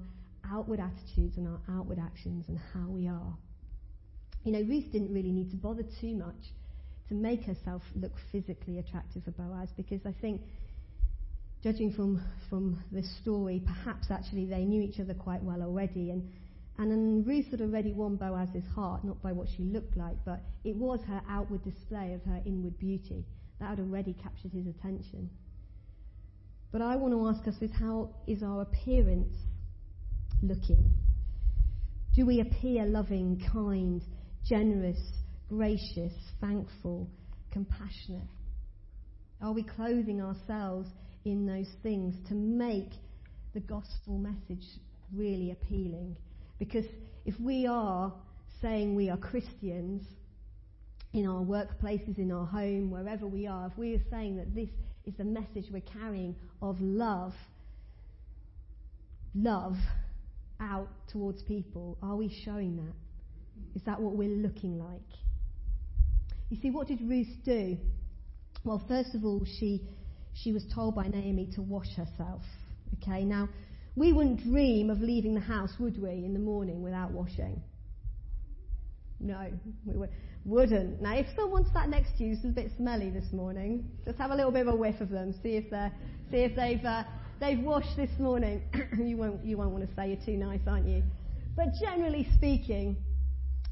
outward 0.49 0.79
attitudes 0.79 1.37
and 1.37 1.47
our 1.47 1.59
outward 1.77 1.99
actions 1.99 2.45
and 2.47 2.59
how 2.73 2.87
we 2.87 3.07
are. 3.07 3.33
You 4.43 4.51
know, 4.53 4.61
Ruth 4.61 4.91
didn't 4.91 5.13
really 5.13 5.31
need 5.31 5.49
to 5.51 5.57
bother 5.57 5.83
too 5.99 6.15
much 6.15 6.53
to 7.09 7.15
make 7.15 7.43
herself 7.43 7.81
look 7.95 8.13
physically 8.31 8.79
attractive 8.79 9.23
for 9.23 9.31
Boaz 9.31 9.69
because 9.75 10.01
I 10.05 10.13
think, 10.21 10.41
judging 11.63 11.91
from, 11.93 12.23
from 12.49 12.81
the 12.91 13.03
story, 13.21 13.61
perhaps 13.65 14.07
actually 14.09 14.45
they 14.45 14.63
knew 14.63 14.81
each 14.81 14.99
other 14.99 15.13
quite 15.13 15.43
well 15.43 15.61
already. 15.61 16.11
And, 16.11 16.31
and 16.77 17.25
Ruth 17.27 17.47
had 17.51 17.61
already 17.61 17.91
won 17.91 18.15
Boaz's 18.15 18.63
heart, 18.73 19.03
not 19.03 19.21
by 19.21 19.31
what 19.31 19.47
she 19.55 19.63
looked 19.63 19.97
like, 19.97 20.15
but 20.25 20.41
it 20.63 20.75
was 20.75 20.99
her 21.07 21.21
outward 21.29 21.63
display 21.63 22.13
of 22.13 22.23
her 22.23 22.41
inward 22.45 22.79
beauty. 22.79 23.25
That 23.59 23.69
had 23.69 23.79
already 23.79 24.13
captured 24.13 24.53
his 24.53 24.65
attention. 24.67 25.29
But 26.71 26.81
I 26.81 26.95
want 26.95 27.13
to 27.13 27.27
ask 27.27 27.47
us 27.47 27.61
is 27.61 27.71
how 27.77 28.09
is 28.27 28.43
our 28.43 28.61
appearance 28.61 29.33
looking? 30.41 30.93
Do 32.15 32.25
we 32.25 32.41
appear 32.41 32.85
loving, 32.85 33.41
kind, 33.51 34.01
generous, 34.47 34.99
gracious, 35.49 36.13
thankful, 36.39 37.09
compassionate? 37.51 38.27
Are 39.41 39.53
we 39.53 39.63
clothing 39.63 40.21
ourselves 40.21 40.89
in 41.25 41.45
those 41.45 41.69
things 41.83 42.15
to 42.29 42.35
make 42.35 42.91
the 43.53 43.59
gospel 43.59 44.17
message 44.17 44.65
really 45.13 45.51
appealing? 45.51 46.15
Because 46.59 46.85
if 47.25 47.37
we 47.39 47.67
are 47.67 48.13
saying 48.61 48.95
we 48.95 49.09
are 49.09 49.17
Christians 49.17 50.03
in 51.13 51.27
our 51.27 51.41
workplaces, 51.41 52.17
in 52.17 52.31
our 52.31 52.45
home, 52.45 52.91
wherever 52.91 53.27
we 53.27 53.47
are, 53.47 53.67
if 53.67 53.77
we 53.77 53.95
are 53.95 54.03
saying 54.09 54.37
that 54.37 54.53
this 54.55 54.69
is 55.05 55.13
the 55.17 55.23
message 55.23 55.65
we're 55.71 55.81
carrying 55.81 56.35
of 56.61 56.79
love, 56.79 57.33
love 59.33 59.75
out 60.59 60.89
towards 61.11 61.41
people, 61.43 61.97
are 62.01 62.15
we 62.15 62.29
showing 62.45 62.77
that? 62.77 62.93
Is 63.75 63.81
that 63.85 63.99
what 63.99 64.15
we're 64.15 64.29
looking 64.29 64.77
like? 64.77 65.01
You 66.49 66.57
see, 66.61 66.69
what 66.69 66.87
did 66.87 67.01
Ruth 67.01 67.27
do? 67.43 67.77
Well, 68.63 68.83
first 68.87 69.15
of 69.15 69.25
all, 69.25 69.45
she, 69.59 69.81
she 70.33 70.51
was 70.51 70.63
told 70.73 70.95
by 70.95 71.07
Naomi 71.07 71.49
to 71.55 71.61
wash 71.61 71.95
herself. 71.95 72.41
Okay, 73.01 73.23
now, 73.23 73.49
we 73.95 74.13
wouldn't 74.13 74.43
dream 74.43 74.89
of 74.89 75.01
leaving 75.01 75.33
the 75.33 75.41
house, 75.41 75.71
would 75.79 76.01
we, 76.01 76.09
in 76.09 76.33
the 76.33 76.39
morning 76.39 76.81
without 76.81 77.11
washing? 77.11 77.61
No, 79.21 79.47
we 79.85 79.95
would, 79.95 80.09
wouldn't. 80.45 81.01
Now, 81.01 81.15
if 81.15 81.27
someone 81.35 81.65
sat 81.73 81.89
next 81.89 82.17
to 82.17 82.23
you 82.23 82.35
who's 82.35 82.45
a 82.45 82.47
bit 82.47 82.71
smelly 82.75 83.09
this 83.11 83.31
morning, 83.31 83.89
just 84.03 84.17
have 84.17 84.31
a 84.31 84.35
little 84.35 84.51
bit 84.51 84.67
of 84.67 84.73
a 84.73 84.75
whiff 84.75 84.99
of 84.99 85.09
them. 85.09 85.33
See 85.43 85.55
if 85.57 85.69
they're, 85.69 85.91
see 86.31 86.37
if 86.37 86.55
they've, 86.55 86.83
uh, 86.83 87.03
they've 87.39 87.59
washed 87.59 87.95
this 87.95 88.09
morning. 88.19 88.63
you 88.97 89.17
won't, 89.17 89.45
you 89.45 89.57
won't 89.57 89.71
want 89.71 89.87
to 89.87 89.95
say 89.95 90.07
you're 90.09 90.25
too 90.25 90.37
nice, 90.37 90.61
aren't 90.67 90.87
you? 90.87 91.03
But 91.55 91.67
generally 91.79 92.27
speaking, 92.35 92.97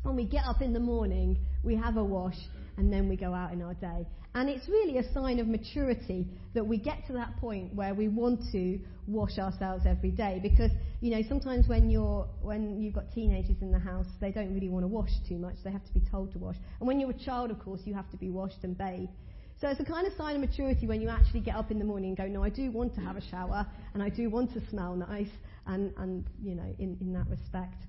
when 0.03 0.15
we 0.15 0.25
get 0.25 0.45
up 0.45 0.61
in 0.61 0.71
the 0.71 0.79
morning, 0.79 1.39
we 1.63 1.75
have 1.75 1.97
a 1.97 2.03
wash, 2.03 2.37
and 2.79 2.91
then 2.91 3.09
we 3.09 3.17
go 3.17 3.33
out 3.33 3.51
in 3.51 3.61
our 3.61 3.73
day. 3.73 4.07
And 4.35 4.47
it's 4.49 4.69
really 4.69 4.99
a 4.99 5.13
sign 5.13 5.39
of 5.39 5.47
maturity 5.47 6.25
that 6.53 6.65
we 6.65 6.77
get 6.77 7.05
to 7.07 7.13
that 7.13 7.35
point 7.37 7.75
where 7.75 7.93
we 7.93 8.07
want 8.07 8.39
to 8.53 8.79
wash 9.05 9.37
ourselves 9.37 9.83
every 9.85 10.11
day. 10.11 10.39
Because, 10.41 10.71
you 11.01 11.11
know, 11.11 11.21
sometimes 11.27 11.67
when, 11.67 11.89
you're, 11.89 12.25
when 12.41 12.81
you've 12.81 12.93
got 12.93 13.11
teenagers 13.13 13.57
in 13.61 13.69
the 13.71 13.79
house, 13.79 14.05
they 14.21 14.31
don't 14.31 14.53
really 14.53 14.69
want 14.69 14.83
to 14.83 14.87
wash 14.87 15.09
too 15.27 15.37
much. 15.37 15.55
They 15.61 15.71
have 15.71 15.83
to 15.83 15.93
be 15.93 16.01
told 16.09 16.31
to 16.33 16.39
wash. 16.39 16.55
And 16.79 16.87
when 16.87 17.01
you're 17.01 17.09
a 17.09 17.25
child, 17.25 17.51
of 17.51 17.59
course, 17.59 17.81
you 17.83 17.93
have 17.95 18.09
to 18.11 18.17
be 18.17 18.29
washed 18.29 18.63
and 18.63 18.77
bathed. 18.77 19.11
So 19.59 19.67
it's 19.67 19.81
a 19.81 19.85
kind 19.85 20.07
of 20.07 20.13
sign 20.13 20.35
of 20.35 20.41
maturity 20.41 20.87
when 20.87 21.01
you 21.01 21.09
actually 21.09 21.41
get 21.41 21.55
up 21.55 21.69
in 21.69 21.79
the 21.79 21.85
morning 21.85 22.11
and 22.11 22.17
go, 22.17 22.27
no, 22.27 22.41
I 22.41 22.49
do 22.49 22.71
want 22.71 22.95
to 22.95 23.01
have 23.01 23.17
a 23.17 23.29
shower 23.29 23.67
and 23.93 24.01
I 24.01 24.07
do 24.07 24.29
want 24.29 24.53
to 24.53 24.61
smell 24.69 24.95
nice 24.95 25.27
and, 25.67 25.91
and 25.97 26.25
you 26.41 26.55
know, 26.55 26.73
in, 26.79 26.97
in 27.01 27.11
that 27.11 27.27
respect. 27.27 27.83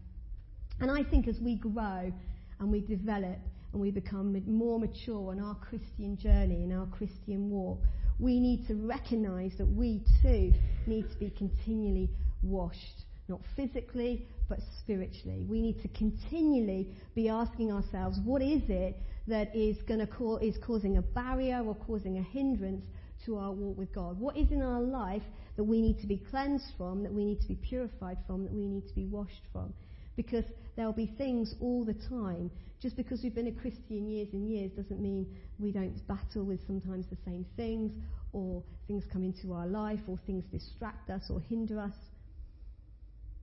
And 0.80 0.90
I 0.90 1.04
think 1.08 1.28
as 1.28 1.36
we 1.40 1.54
grow 1.54 2.12
and 2.58 2.72
we 2.72 2.80
develop 2.80 3.38
and 3.72 3.80
we 3.80 3.90
become 3.90 4.42
more 4.46 4.78
mature 4.78 5.30
on 5.30 5.40
our 5.40 5.54
Christian 5.56 6.16
journey, 6.16 6.64
in 6.64 6.72
our 6.72 6.86
Christian 6.86 7.50
walk, 7.50 7.80
we 8.18 8.38
need 8.38 8.66
to 8.66 8.74
recognize 8.74 9.52
that 9.58 9.66
we 9.66 10.02
too 10.22 10.52
need 10.86 11.10
to 11.10 11.16
be 11.18 11.30
continually 11.30 12.10
washed, 12.42 13.04
not 13.28 13.40
physically, 13.56 14.26
but 14.48 14.58
spiritually. 14.80 15.44
We 15.48 15.62
need 15.62 15.80
to 15.82 15.88
continually 15.88 16.88
be 17.14 17.28
asking 17.28 17.72
ourselves, 17.72 18.18
what 18.24 18.42
is 18.42 18.62
it 18.68 18.96
that 19.28 19.54
is 19.54 19.76
going 19.86 20.00
to 20.00 20.06
co- 20.06 20.38
is 20.38 20.56
causing 20.66 20.98
a 20.98 21.02
barrier 21.02 21.62
or 21.64 21.74
causing 21.74 22.18
a 22.18 22.22
hindrance 22.22 22.84
to 23.24 23.36
our 23.36 23.52
walk 23.52 23.78
with 23.78 23.94
God? 23.94 24.18
What 24.18 24.36
is 24.36 24.50
in 24.50 24.60
our 24.60 24.80
life 24.82 25.22
that 25.56 25.64
we 25.64 25.80
need 25.80 26.00
to 26.00 26.06
be 26.06 26.18
cleansed 26.30 26.72
from, 26.76 27.02
that 27.04 27.12
we 27.12 27.24
need 27.24 27.40
to 27.42 27.48
be 27.48 27.54
purified 27.54 28.18
from, 28.26 28.44
that 28.44 28.52
we 28.52 28.66
need 28.66 28.88
to 28.88 28.94
be 28.94 29.06
washed 29.06 29.44
from? 29.52 29.72
Because 30.16 30.44
there'll 30.76 30.92
be 30.92 31.06
things 31.06 31.54
all 31.60 31.84
the 31.84 31.94
time. 31.94 32.50
Just 32.80 32.96
because 32.96 33.22
we've 33.22 33.34
been 33.34 33.48
a 33.48 33.52
Christian 33.52 34.08
years 34.08 34.28
and 34.32 34.48
years 34.48 34.72
doesn't 34.72 35.00
mean 35.00 35.26
we 35.58 35.70
don't 35.70 36.06
battle 36.06 36.44
with 36.44 36.66
sometimes 36.66 37.06
the 37.10 37.16
same 37.24 37.44
things, 37.56 37.92
or 38.32 38.62
things 38.86 39.04
come 39.12 39.22
into 39.22 39.52
our 39.52 39.66
life, 39.66 40.00
or 40.06 40.18
things 40.26 40.44
distract 40.50 41.10
us 41.10 41.24
or 41.30 41.40
hinder 41.40 41.78
us. 41.78 41.94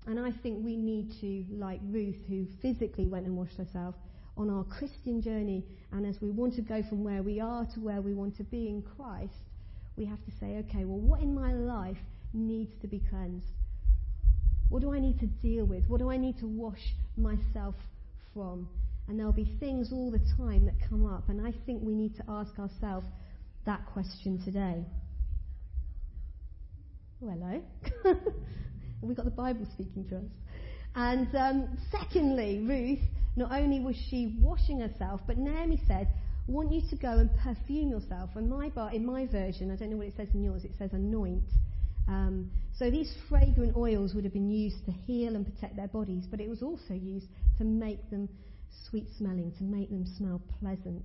And 0.07 0.19
I 0.19 0.31
think 0.31 0.63
we 0.63 0.77
need 0.77 1.11
to, 1.21 1.45
like 1.55 1.81
Ruth, 1.83 2.15
who 2.27 2.47
physically 2.61 3.07
went 3.07 3.25
and 3.25 3.35
washed 3.35 3.57
herself, 3.57 3.95
on 4.37 4.49
our 4.49 4.63
Christian 4.63 5.21
journey, 5.21 5.63
and 5.91 6.05
as 6.05 6.21
we 6.21 6.29
want 6.29 6.53
to 6.55 6.61
go 6.61 6.83
from 6.83 7.03
where 7.03 7.23
we 7.23 7.39
are 7.39 7.65
to 7.73 7.79
where 7.79 8.01
we 8.01 8.13
want 8.13 8.37
to 8.37 8.43
be 8.43 8.67
in 8.67 8.83
Christ, 8.83 9.33
we 9.97 10.05
have 10.05 10.23
to 10.25 10.31
say, 10.39 10.57
okay, 10.57 10.85
well, 10.85 10.99
what 10.99 11.21
in 11.21 11.33
my 11.33 11.53
life 11.53 11.97
needs 12.33 12.71
to 12.81 12.87
be 12.87 13.01
cleansed? 13.09 13.56
What 14.69 14.81
do 14.81 14.93
I 14.93 14.99
need 14.99 15.19
to 15.19 15.27
deal 15.27 15.65
with? 15.65 15.85
What 15.87 15.99
do 15.99 16.11
I 16.11 16.17
need 16.17 16.37
to 16.39 16.47
wash 16.47 16.93
myself 17.15 17.75
from? 18.33 18.67
And 19.07 19.17
there'll 19.17 19.31
be 19.31 19.55
things 19.59 19.91
all 19.93 20.11
the 20.11 20.21
time 20.35 20.65
that 20.65 20.75
come 20.89 21.05
up. 21.05 21.29
And 21.29 21.45
I 21.45 21.53
think 21.65 21.81
we 21.81 21.93
need 21.93 22.15
to 22.17 22.23
ask 22.27 22.57
ourselves 22.59 23.07
that 23.65 23.85
question 23.93 24.41
today. 24.43 24.83
Oh, 27.23 27.29
hello. 27.29 27.61
we 29.01 29.15
got 29.15 29.25
the 29.25 29.31
Bible 29.31 29.65
speaking 29.73 30.05
to 30.09 30.17
us. 30.17 30.23
And 30.95 31.33
um, 31.35 31.77
secondly, 31.91 32.65
Ruth, 32.67 32.99
not 33.35 33.51
only 33.51 33.79
was 33.79 33.95
she 34.09 34.35
washing 34.39 34.81
herself, 34.81 35.21
but 35.25 35.37
Naomi 35.37 35.81
said, 35.87 36.07
I 36.47 36.51
want 36.51 36.71
you 36.71 36.81
to 36.89 36.95
go 36.95 37.09
and 37.09 37.29
perfume 37.37 37.89
yourself. 37.89 38.31
And 38.35 38.49
my 38.49 38.69
bar, 38.69 38.91
in 38.93 39.05
my 39.05 39.25
version, 39.25 39.71
I 39.71 39.75
don't 39.75 39.91
know 39.91 39.97
what 39.97 40.07
it 40.07 40.13
says 40.17 40.29
in 40.33 40.43
yours, 40.43 40.63
it 40.63 40.71
says 40.77 40.91
anoint. 40.93 41.43
Um, 42.07 42.49
so 42.77 42.89
these 42.91 43.13
fragrant 43.27 43.75
oils 43.75 44.13
would 44.13 44.23
have 44.23 44.33
been 44.33 44.49
used 44.49 44.85
to 44.85 44.91
heal 44.91 45.35
and 45.35 45.45
protect 45.45 45.75
their 45.75 45.87
bodies, 45.87 46.25
but 46.29 46.39
it 46.39 46.49
was 46.49 46.61
also 46.61 46.93
used 46.93 47.27
to 47.57 47.63
make 47.63 48.09
them 48.09 48.29
sweet 48.89 49.07
smelling, 49.17 49.51
to 49.57 49.63
make 49.63 49.89
them 49.89 50.05
smell 50.17 50.41
pleasant. 50.59 51.03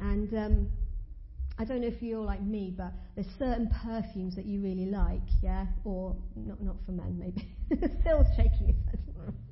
And 0.00 0.32
um, 0.34 0.70
I 1.58 1.64
don't 1.64 1.82
know 1.82 1.88
if 1.88 2.00
you're 2.00 2.24
like 2.24 2.40
me, 2.40 2.72
but 2.76 2.92
there's 3.14 3.26
certain 3.38 3.68
perfumes 3.82 4.34
that 4.36 4.46
you 4.46 4.62
really 4.62 4.86
like, 4.86 5.20
yeah? 5.42 5.66
Or 5.84 6.16
not, 6.36 6.62
not 6.62 6.76
for 6.86 6.92
men, 6.92 7.18
maybe. 7.18 7.48
Phil's 8.02 8.26
shaking 8.36 8.68
his 8.68 8.76
head. 8.86 9.00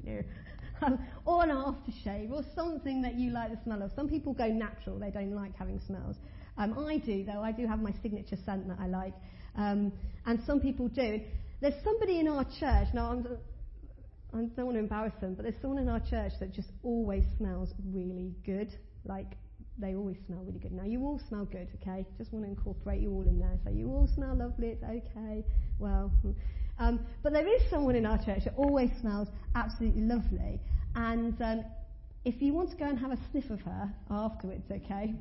no. 0.04 0.22
Um, 0.80 0.96
or 1.24 1.42
an 1.42 1.50
aftershave, 1.50 2.30
or 2.30 2.44
something 2.54 3.02
that 3.02 3.16
you 3.16 3.32
like 3.32 3.50
the 3.50 3.58
smell 3.64 3.82
of. 3.82 3.90
Some 3.96 4.08
people 4.08 4.32
go 4.32 4.46
natural, 4.46 4.96
they 4.96 5.10
don't 5.10 5.34
like 5.34 5.56
having 5.56 5.80
smells. 5.84 6.14
Um, 6.56 6.78
I 6.78 6.98
do, 6.98 7.24
though. 7.24 7.42
I 7.42 7.50
do 7.50 7.66
have 7.66 7.80
my 7.82 7.92
signature 8.00 8.36
scent 8.46 8.68
that 8.68 8.78
I 8.80 8.86
like. 8.86 9.14
Um, 9.58 9.92
and 10.24 10.40
some 10.46 10.60
people 10.60 10.88
do. 10.88 11.20
There's 11.60 11.82
somebody 11.84 12.20
in 12.20 12.28
our 12.28 12.44
church, 12.44 12.88
now 12.94 13.10
I'm, 13.10 13.26
I 14.32 14.44
don't 14.54 14.66
want 14.66 14.76
to 14.76 14.80
embarrass 14.80 15.14
them, 15.20 15.34
but 15.34 15.42
there's 15.42 15.60
someone 15.60 15.82
in 15.82 15.88
our 15.88 16.00
church 16.00 16.32
that 16.38 16.52
just 16.52 16.68
always 16.82 17.24
smells 17.36 17.70
really 17.92 18.32
good. 18.46 18.72
Like, 19.04 19.36
they 19.78 19.94
always 19.94 20.16
smell 20.26 20.40
really 20.44 20.60
good. 20.60 20.72
Now, 20.72 20.84
you 20.84 21.00
all 21.02 21.20
smell 21.28 21.44
good, 21.44 21.68
okay? 21.82 22.06
Just 22.16 22.32
want 22.32 22.44
to 22.44 22.50
incorporate 22.50 23.00
you 23.00 23.10
all 23.12 23.22
in 23.22 23.40
there. 23.40 23.58
So, 23.64 23.70
you 23.70 23.88
all 23.88 24.08
smell 24.14 24.36
lovely, 24.36 24.68
it's 24.68 24.84
okay. 24.84 25.44
Well, 25.78 26.12
hmm. 26.22 26.30
um, 26.78 27.00
but 27.22 27.32
there 27.32 27.46
is 27.46 27.62
someone 27.68 27.96
in 27.96 28.06
our 28.06 28.18
church 28.18 28.44
that 28.44 28.54
always 28.56 28.90
smells 29.00 29.28
absolutely 29.56 30.02
lovely. 30.02 30.60
And 30.94 31.40
um, 31.42 31.64
if 32.24 32.40
you 32.40 32.52
want 32.52 32.70
to 32.70 32.76
go 32.76 32.84
and 32.84 32.98
have 32.98 33.12
a 33.12 33.18
sniff 33.30 33.50
of 33.50 33.60
her 33.62 33.92
afterwards, 34.10 34.64
okay? 34.70 35.14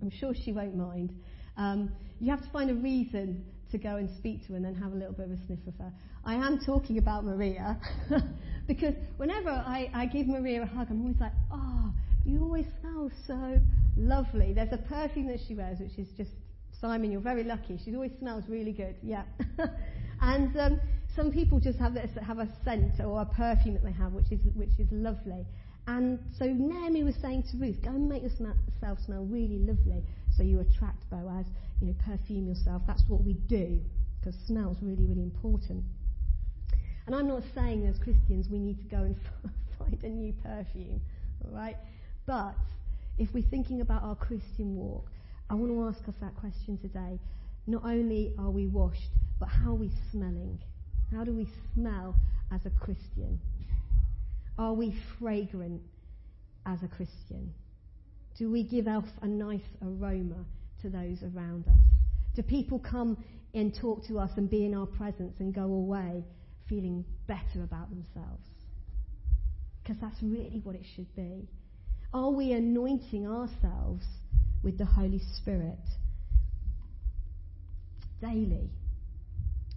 I'm 0.00 0.10
sure 0.10 0.34
she 0.34 0.52
won't 0.52 0.76
mind. 0.76 1.12
Um, 1.56 1.92
you 2.20 2.30
have 2.30 2.42
to 2.42 2.50
find 2.50 2.70
a 2.70 2.74
reason 2.74 3.44
to 3.72 3.78
go 3.78 3.96
and 3.96 4.08
speak 4.18 4.42
to 4.46 4.52
her 4.52 4.56
and 4.56 4.64
then 4.64 4.74
have 4.74 4.92
a 4.92 4.94
little 4.94 5.14
bit 5.14 5.26
of 5.26 5.32
a 5.32 5.46
sniff 5.46 5.58
of 5.66 5.74
her. 5.78 5.92
I 6.24 6.34
am 6.34 6.60
talking 6.64 6.98
about 6.98 7.24
Maria 7.24 7.80
because 8.68 8.94
whenever 9.16 9.50
I, 9.50 9.90
I 9.92 10.06
give 10.06 10.28
Maria 10.28 10.62
a 10.62 10.66
hug, 10.66 10.88
I'm 10.90 11.00
always 11.00 11.20
like, 11.20 11.32
oh, 11.52 11.92
you 12.24 12.42
always 12.42 12.66
smell 12.80 13.10
so 13.26 13.58
lovely. 13.96 14.52
There's 14.52 14.72
a 14.72 14.78
perfume 14.78 15.26
that 15.28 15.40
she 15.48 15.54
wears, 15.54 15.80
which 15.80 15.98
is 15.98 16.06
just, 16.16 16.30
Simon, 16.80 17.10
you're 17.10 17.20
very 17.20 17.42
lucky. 17.42 17.80
She 17.84 17.94
always 17.94 18.12
smells 18.20 18.44
really 18.48 18.72
good. 18.72 18.94
Yeah. 19.02 19.24
and 20.20 20.56
um, 20.58 20.80
some 21.16 21.32
people 21.32 21.58
just 21.58 21.78
have 21.78 21.94
this, 21.94 22.10
have 22.24 22.38
a 22.38 22.48
scent 22.64 23.00
or 23.00 23.22
a 23.22 23.26
perfume 23.26 23.74
that 23.74 23.84
they 23.84 23.92
have, 23.92 24.12
which 24.12 24.30
is, 24.30 24.40
which 24.54 24.78
is 24.78 24.86
lovely. 24.92 25.44
And 25.88 26.20
so 26.38 26.44
Naomi 26.46 27.02
was 27.02 27.16
saying 27.20 27.44
to 27.50 27.56
Ruth, 27.58 27.82
go 27.82 27.90
and 27.90 28.08
make 28.08 28.22
yourself 28.22 28.98
smell 29.04 29.24
really 29.24 29.58
lovely 29.58 30.04
so 30.36 30.42
you 30.42 30.60
attract 30.60 31.08
Boaz. 31.10 31.46
You 31.80 31.88
know, 31.88 31.94
perfume 32.06 32.46
yourself. 32.46 32.82
That's 32.86 33.02
what 33.08 33.24
we 33.24 33.34
do 33.34 33.80
because 34.20 34.38
smell's 34.46 34.76
really, 34.82 35.04
really 35.04 35.22
important. 35.22 35.84
And 37.06 37.14
I'm 37.14 37.26
not 37.26 37.42
saying 37.54 37.86
as 37.86 37.98
Christians 37.98 38.46
we 38.48 38.58
need 38.58 38.78
to 38.78 38.84
go 38.84 38.98
and 38.98 39.16
find 39.78 40.02
a 40.04 40.08
new 40.08 40.32
perfume, 40.44 41.00
all 41.44 41.50
right? 41.54 41.76
But 42.26 42.54
if 43.18 43.28
we're 43.34 43.42
thinking 43.50 43.80
about 43.80 44.02
our 44.04 44.14
Christian 44.14 44.76
walk, 44.76 45.10
I 45.50 45.54
want 45.54 45.72
to 45.72 45.84
ask 45.84 46.08
us 46.08 46.14
that 46.20 46.34
question 46.36 46.78
today. 46.78 47.18
Not 47.66 47.84
only 47.84 48.32
are 48.38 48.50
we 48.50 48.66
washed, 48.66 49.10
but 49.38 49.48
how 49.48 49.70
are 49.70 49.74
we 49.74 49.90
smelling? 50.10 50.60
How 51.10 51.24
do 51.24 51.32
we 51.32 51.48
smell 51.74 52.14
as 52.52 52.64
a 52.64 52.70
Christian? 52.70 53.40
Are 54.58 54.72
we 54.72 54.94
fragrant 55.18 55.82
as 56.64 56.82
a 56.82 56.88
Christian? 56.88 57.52
Do 58.38 58.50
we 58.50 58.62
give 58.62 58.88
off 58.88 59.04
a 59.20 59.28
nice 59.28 59.60
aroma 59.82 60.44
to 60.82 60.88
those 60.88 61.22
around 61.22 61.66
us? 61.68 61.74
Do 62.34 62.42
people 62.42 62.78
come 62.78 63.22
and 63.54 63.74
talk 63.78 64.06
to 64.06 64.18
us 64.18 64.30
and 64.36 64.48
be 64.48 64.64
in 64.64 64.74
our 64.74 64.86
presence 64.86 65.34
and 65.38 65.54
go 65.54 65.64
away 65.64 66.24
feeling 66.68 67.04
better 67.26 67.62
about 67.62 67.90
themselves? 67.90 68.48
Because 69.82 70.00
that's 70.00 70.22
really 70.22 70.60
what 70.64 70.74
it 70.74 70.84
should 70.96 71.14
be. 71.14 71.48
Are 72.14 72.30
we 72.30 72.52
anointing 72.52 73.26
ourselves 73.26 74.04
with 74.62 74.78
the 74.78 74.84
Holy 74.84 75.20
Spirit 75.36 75.78
daily? 78.20 78.70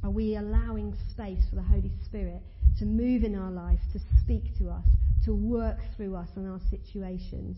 Are 0.04 0.12
we 0.12 0.36
allowing 0.36 0.96
space 1.12 1.42
for 1.50 1.56
the 1.56 1.64
Holy 1.64 1.92
Spirit 2.06 2.42
to 2.80 2.86
move 2.86 3.24
in 3.24 3.36
our 3.36 3.52
life, 3.52 3.80
to 3.94 4.00
speak 4.24 4.58
to 4.60 4.70
us, 4.70 4.86
to 5.26 5.34
work 5.34 5.80
through 5.98 6.16
us 6.16 6.30
and 6.36 6.48
our 6.48 6.60
situations? 6.70 7.58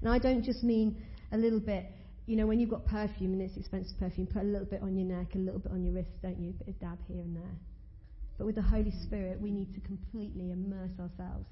And 0.00 0.10
I 0.10 0.18
don't 0.18 0.44
just 0.44 0.62
mean 0.62 1.02
a 1.32 1.36
little 1.36 1.60
bit, 1.60 1.86
you 2.26 2.36
know, 2.36 2.46
when 2.46 2.60
you've 2.60 2.70
got 2.70 2.86
perfume 2.86 3.32
and 3.32 3.42
it's 3.42 3.56
expensive 3.56 3.98
perfume, 3.98 4.26
put 4.26 4.42
a 4.42 4.44
little 4.44 4.66
bit 4.66 4.82
on 4.82 4.96
your 4.96 5.06
neck, 5.06 5.34
a 5.34 5.38
little 5.38 5.60
bit 5.60 5.72
on 5.72 5.84
your 5.84 5.94
wrist, 5.94 6.10
don't 6.22 6.38
you? 6.38 6.50
A 6.50 6.52
bit 6.52 6.68
of 6.68 6.80
dab 6.80 6.98
here 7.08 7.20
and 7.20 7.36
there. 7.36 7.56
But 8.36 8.46
with 8.46 8.54
the 8.54 8.62
Holy 8.62 8.92
Spirit, 9.02 9.40
we 9.40 9.50
need 9.50 9.74
to 9.74 9.80
completely 9.80 10.52
immerse 10.52 10.92
ourselves. 11.00 11.48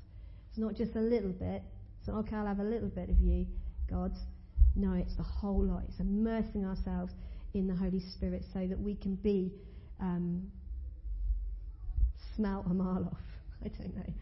It's 0.51 0.59
not 0.59 0.75
just 0.75 0.95
a 0.95 1.01
little 1.01 1.33
bit. 1.33 1.63
Not, 2.07 2.19
okay, 2.21 2.37
I'll 2.37 2.47
have 2.47 2.61
a 2.61 2.65
little 2.65 2.89
bit 2.89 3.11
of 3.11 3.21
you, 3.21 3.47
God. 3.91 4.13
No, 4.77 4.93
it's 4.93 5.17
the 5.17 5.23
whole 5.23 5.65
lot. 5.65 5.83
It's 5.89 5.99
immersing 5.99 6.65
ourselves 6.65 7.13
in 7.55 7.67
the 7.67 7.75
Holy 7.75 8.01
Spirit 8.15 8.45
so 8.53 8.67
that 8.67 8.79
we 8.79 8.95
can 8.95 9.17
be 9.17 9.53
um, 10.01 10.51
smell 12.37 12.65
a 12.71 12.75
mile 12.75 13.09
off. 13.11 13.19
I 13.65 13.69
don't 13.69 13.97
know. 13.97 14.13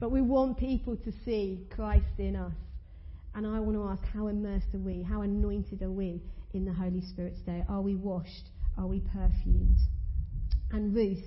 But 0.00 0.10
we 0.10 0.22
want 0.22 0.58
people 0.58 0.96
to 0.96 1.12
see 1.24 1.66
Christ 1.74 2.18
in 2.18 2.34
us. 2.36 2.52
And 3.34 3.46
I 3.46 3.58
want 3.58 3.76
to 3.76 3.84
ask, 3.84 4.02
how 4.14 4.28
immersed 4.28 4.74
are 4.74 4.78
we? 4.78 5.02
How 5.02 5.22
anointed 5.22 5.82
are 5.82 5.90
we 5.90 6.22
in 6.52 6.64
the 6.64 6.72
Holy 6.72 7.00
Spirit 7.00 7.36
today? 7.36 7.64
Are 7.68 7.82
we 7.82 7.96
washed? 7.96 8.50
Are 8.78 8.86
we 8.86 9.00
perfumed? 9.00 9.78
And 10.70 10.94
Ruth 10.94 11.24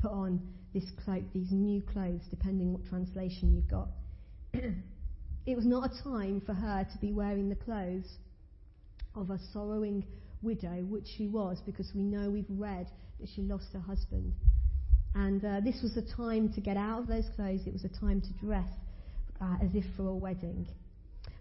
put 0.00 0.10
on 0.10 0.40
this 0.72 0.84
cloak, 1.04 1.22
these 1.32 1.52
new 1.52 1.80
clothes, 1.80 2.22
depending 2.28 2.72
what 2.72 2.84
translation 2.86 3.54
you've 3.54 3.68
got. 3.68 3.88
it 4.52 5.56
was 5.56 5.64
not 5.64 5.90
a 5.90 6.02
time 6.02 6.42
for 6.44 6.54
her 6.54 6.86
to 6.92 6.98
be 6.98 7.12
wearing 7.12 7.48
the 7.48 7.54
clothes 7.54 8.18
of 9.14 9.30
a 9.30 9.38
sorrowing 9.52 10.04
widow, 10.42 10.82
which 10.88 11.06
she 11.16 11.28
was, 11.28 11.58
because 11.64 11.90
we 11.94 12.02
know 12.02 12.30
we've 12.30 12.44
read 12.50 12.88
that 13.20 13.28
she 13.34 13.42
lost 13.42 13.66
her 13.72 13.80
husband. 13.80 14.32
And 15.14 15.44
uh, 15.44 15.60
this 15.60 15.80
was 15.82 15.96
a 15.96 16.16
time 16.16 16.52
to 16.52 16.60
get 16.60 16.76
out 16.76 17.02
of 17.02 17.06
those 17.06 17.26
clothes. 17.36 17.60
It 17.64 17.72
was 17.72 17.84
a 17.84 18.00
time 18.00 18.20
to 18.20 18.44
dress 18.44 18.68
uh, 19.40 19.54
as 19.62 19.70
if 19.74 19.84
for 19.96 20.08
a 20.08 20.14
wedding. 20.14 20.66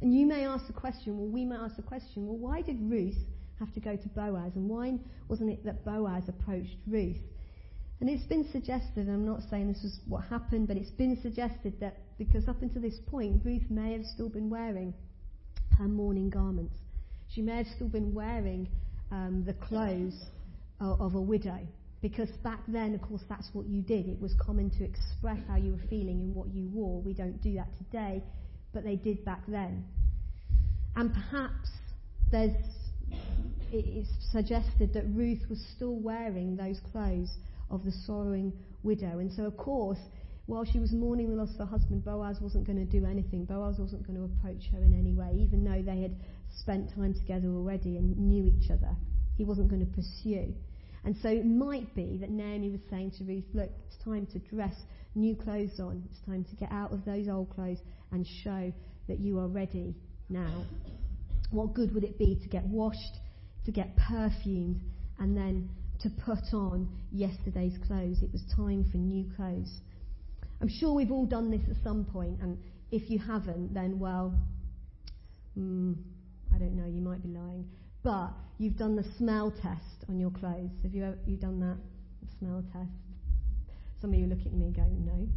And 0.03 0.13
you 0.13 0.25
may 0.25 0.45
ask 0.45 0.67
the 0.67 0.73
question, 0.73 1.17
well, 1.17 1.29
we 1.29 1.45
may 1.45 1.55
ask 1.55 1.77
the 1.77 1.81
question, 1.81 2.27
well, 2.27 2.35
why 2.35 2.61
did 2.61 2.77
Ruth 2.81 3.15
have 3.57 3.73
to 3.73 3.79
go 3.79 3.95
to 3.95 4.09
Boaz? 4.09 4.51
And 4.53 4.67
why 4.67 4.99
wasn't 5.29 5.49
it 5.49 5.63
that 5.63 5.85
Boaz 5.85 6.23
approached 6.27 6.75
Ruth? 6.85 7.21
And 8.01 8.09
it's 8.09 8.25
been 8.25 8.45
suggested, 8.51 9.07
and 9.07 9.11
I'm 9.11 9.25
not 9.25 9.39
saying 9.49 9.69
this 9.69 9.85
is 9.85 10.01
what 10.05 10.25
happened, 10.25 10.67
but 10.67 10.75
it's 10.75 10.89
been 10.89 11.17
suggested 11.21 11.79
that 11.79 11.99
because 12.17 12.49
up 12.49 12.61
until 12.61 12.81
this 12.81 12.99
point, 13.07 13.45
Ruth 13.45 13.63
may 13.69 13.93
have 13.93 14.03
still 14.03 14.27
been 14.27 14.49
wearing 14.49 14.93
her 15.77 15.87
mourning 15.87 16.29
garments. 16.29 16.75
She 17.33 17.41
may 17.41 17.55
have 17.55 17.67
still 17.73 17.87
been 17.87 18.13
wearing 18.13 18.67
um, 19.09 19.45
the 19.45 19.53
clothes 19.53 20.21
of 20.81 21.15
a 21.15 21.21
widow. 21.21 21.59
Because 22.01 22.27
back 22.43 22.59
then, 22.67 22.93
of 22.93 23.01
course, 23.01 23.21
that's 23.29 23.47
what 23.53 23.67
you 23.67 23.81
did. 23.81 24.09
It 24.09 24.19
was 24.19 24.33
common 24.37 24.69
to 24.71 24.83
express 24.83 25.39
how 25.47 25.55
you 25.55 25.71
were 25.71 25.87
feeling 25.89 26.19
in 26.19 26.33
what 26.33 26.53
you 26.53 26.67
wore. 26.73 27.01
We 27.01 27.13
don't 27.13 27.41
do 27.41 27.53
that 27.55 27.69
today 27.77 28.21
but 28.73 28.83
they 28.83 28.95
did 28.95 29.23
back 29.23 29.41
then. 29.47 29.85
And 30.95 31.13
perhaps 31.13 31.69
there's, 32.31 32.51
it's 33.71 34.09
suggested 34.31 34.93
that 34.93 35.05
Ruth 35.13 35.41
was 35.49 35.63
still 35.75 35.95
wearing 35.95 36.55
those 36.55 36.79
clothes 36.91 37.31
of 37.69 37.83
the 37.83 37.91
sorrowing 38.05 38.53
widow. 38.83 39.19
And 39.19 39.31
so, 39.31 39.43
of 39.43 39.57
course, 39.57 39.99
while 40.45 40.65
she 40.65 40.79
was 40.79 40.91
mourning 40.91 41.29
the 41.29 41.35
loss 41.35 41.51
of 41.53 41.59
her 41.59 41.65
husband, 41.65 42.03
Boaz 42.03 42.37
wasn't 42.41 42.67
going 42.67 42.85
to 42.85 42.99
do 42.99 43.05
anything. 43.05 43.45
Boaz 43.45 43.77
wasn't 43.79 44.05
going 44.05 44.17
to 44.17 44.25
approach 44.25 44.69
her 44.71 44.79
in 44.79 44.93
any 44.93 45.13
way, 45.13 45.31
even 45.39 45.63
though 45.63 45.81
they 45.81 46.01
had 46.01 46.15
spent 46.59 46.93
time 46.93 47.13
together 47.13 47.47
already 47.47 47.97
and 47.97 48.17
knew 48.17 48.45
each 48.45 48.69
other. 48.69 48.95
He 49.37 49.45
wasn't 49.45 49.69
going 49.69 49.85
to 49.85 49.91
pursue. 49.91 50.53
And 51.05 51.15
so 51.21 51.29
it 51.29 51.45
might 51.45 51.93
be 51.95 52.17
that 52.17 52.29
Naomi 52.29 52.69
was 52.69 52.81
saying 52.89 53.11
to 53.17 53.23
Ruth, 53.23 53.43
look, 53.53 53.69
it's 53.87 54.03
time 54.03 54.27
to 54.27 54.39
dress 54.39 54.75
new 55.15 55.35
clothes 55.35 55.79
on. 55.79 56.03
It's 56.09 56.19
time 56.25 56.45
to 56.45 56.55
get 56.55 56.71
out 56.71 56.91
of 56.91 57.03
those 57.05 57.27
old 57.27 57.49
clothes 57.49 57.79
and 58.13 58.25
show 58.43 58.71
that 59.07 59.19
you 59.19 59.39
are 59.39 59.47
ready 59.47 59.95
now. 60.29 60.63
What 61.51 61.73
good 61.73 61.93
would 61.93 62.03
it 62.05 62.17
be 62.17 62.39
to 62.41 62.47
get 62.47 62.63
washed, 62.65 63.19
to 63.65 63.71
get 63.71 63.95
perfumed, 63.97 64.79
and 65.19 65.35
then 65.35 65.69
to 65.99 66.09
put 66.09 66.53
on 66.53 66.87
yesterday's 67.11 67.77
clothes? 67.85 68.21
It 68.23 68.31
was 68.31 68.43
time 68.55 68.85
for 68.91 68.97
new 68.97 69.25
clothes. 69.35 69.81
I'm 70.61 70.69
sure 70.69 70.93
we've 70.93 71.11
all 71.11 71.25
done 71.25 71.51
this 71.51 71.61
at 71.69 71.83
some 71.83 72.05
point, 72.05 72.39
and 72.41 72.57
If 72.93 73.09
you 73.09 73.17
haven't, 73.17 73.73
then, 73.73 73.97
well, 73.97 74.35
mm, 75.57 75.95
I 76.53 76.59
don't 76.59 76.77
know, 76.77 76.85
you 76.85 77.01
might 77.01 77.23
be 77.23 77.29
lying. 77.29 77.67
But 78.03 78.29
you've 78.59 78.77
done 78.77 78.95
the 78.95 79.05
smell 79.17 79.49
test 79.49 80.05
on 80.07 80.19
your 80.19 80.29
clothes. 80.29 80.69
Have 80.83 80.93
you, 80.93 81.03
ever, 81.05 81.17
you 81.25 81.37
done 81.37 81.59
that? 81.61 81.77
Smell 82.37 82.63
test? 82.71 82.91
Some 83.99 84.13
of 84.13 84.19
you 84.19 84.27
look 84.27 84.45
at 84.45 84.53
me 84.53 84.65
and 84.65 84.75
go, 84.75 84.83
no, 84.83 85.27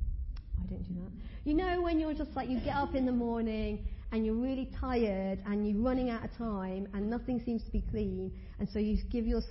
I 0.63 0.67
don't 0.69 0.83
do 0.83 0.95
that. 0.95 1.13
You 1.45 1.55
know 1.55 1.83
when 1.83 2.01
you're 2.01 2.15
just 2.15 2.35
like, 2.35 2.49
you 2.49 2.59
get 2.61 2.77
up 2.77 2.95
in 2.95 3.07
the 3.07 3.13
morning 3.13 3.87
and 4.13 4.25
you're 4.25 4.35
really 4.35 4.71
tired 4.81 5.41
and 5.47 5.67
you're 5.69 5.79
running 5.83 6.11
out 6.11 6.25
of 6.25 6.37
time 6.37 6.89
and 6.95 7.11
nothing 7.11 7.41
seems 7.45 7.63
to 7.65 7.71
be 7.71 7.83
clean, 7.91 8.33
and 8.59 8.69
so 8.69 8.79
you 8.79 8.99
give 9.11 9.27
your 9.27 9.43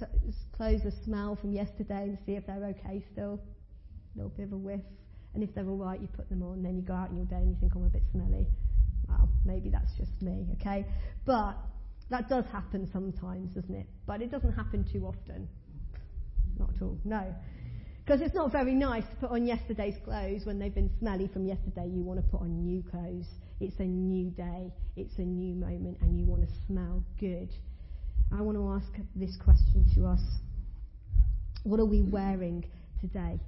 clothes 0.56 0.82
a 0.86 0.92
smell 1.04 1.36
from 1.36 1.52
yesterday 1.52 2.04
and 2.04 2.18
see 2.26 2.34
if 2.34 2.46
they're 2.48 2.76
okay 2.80 3.04
still. 3.12 3.40
A 4.16 4.18
little 4.18 4.32
bit 4.36 4.46
of 4.46 4.54
a 4.54 4.58
whiff. 4.58 4.82
And 5.34 5.44
if 5.44 5.54
they're 5.54 5.68
all 5.68 5.78
right, 5.78 6.00
you 6.00 6.08
put 6.08 6.30
them 6.30 6.42
on. 6.42 6.54
And 6.54 6.66
then 6.66 6.78
you 6.78 6.82
go 6.82 6.94
out 6.94 7.10
in 7.10 7.18
your 7.18 7.26
day 7.26 7.36
and 7.36 7.50
you 7.50 7.58
think, 7.60 7.74
oh, 7.76 7.80
I'm 7.80 7.86
a 7.88 7.90
bit 7.90 8.04
smelly. 8.12 8.48
Well, 9.10 9.30
maybe 9.44 9.70
that's 9.70 9.92
just 9.98 10.22
me, 10.22 10.48
okay? 10.54 10.86
But 11.26 11.58
that 12.10 12.30
does 12.30 12.46
happen 12.46 12.90
sometimes, 12.94 13.54
doesn't 13.54 13.76
it? 13.76 13.88
But 14.08 14.22
it 14.22 14.32
doesn't 14.32 14.54
happen 14.54 14.86
too 14.92 15.06
often. 15.06 15.50
Not 16.58 16.70
at 16.74 16.82
all, 16.82 16.98
no. 17.04 17.36
Because 18.06 18.22
it's 18.22 18.36
not 18.36 18.52
very 18.52 18.76
nice 18.76 19.04
to 19.04 19.16
put 19.16 19.32
on 19.32 19.48
yesterday's 19.48 19.96
clothes 20.06 20.46
when 20.46 20.60
they've 20.60 20.74
been 20.74 20.92
smelly 21.00 21.28
from 21.28 21.48
yesterday. 21.48 21.88
You 21.88 22.04
want 22.04 22.24
to 22.24 22.30
put 22.30 22.42
on 22.42 22.64
new 22.64 22.84
clothes. 22.84 23.26
It's 23.60 23.80
a 23.80 23.86
new 23.86 24.30
day, 24.30 24.72
it's 24.96 25.18
a 25.18 25.24
new 25.24 25.56
moment, 25.56 25.98
and 26.02 26.16
you 26.16 26.24
want 26.24 26.44
to 26.44 26.48
smell 26.68 27.04
good. 27.20 27.50
I 28.32 28.42
want 28.42 28.58
to 28.58 28.70
ask 28.70 29.02
this 29.16 29.36
question 29.44 29.88
to 29.96 30.06
us 30.06 30.22
What 31.64 31.80
are 31.80 31.86
we 31.86 32.04
wearing 32.04 32.66
today? 33.02 33.40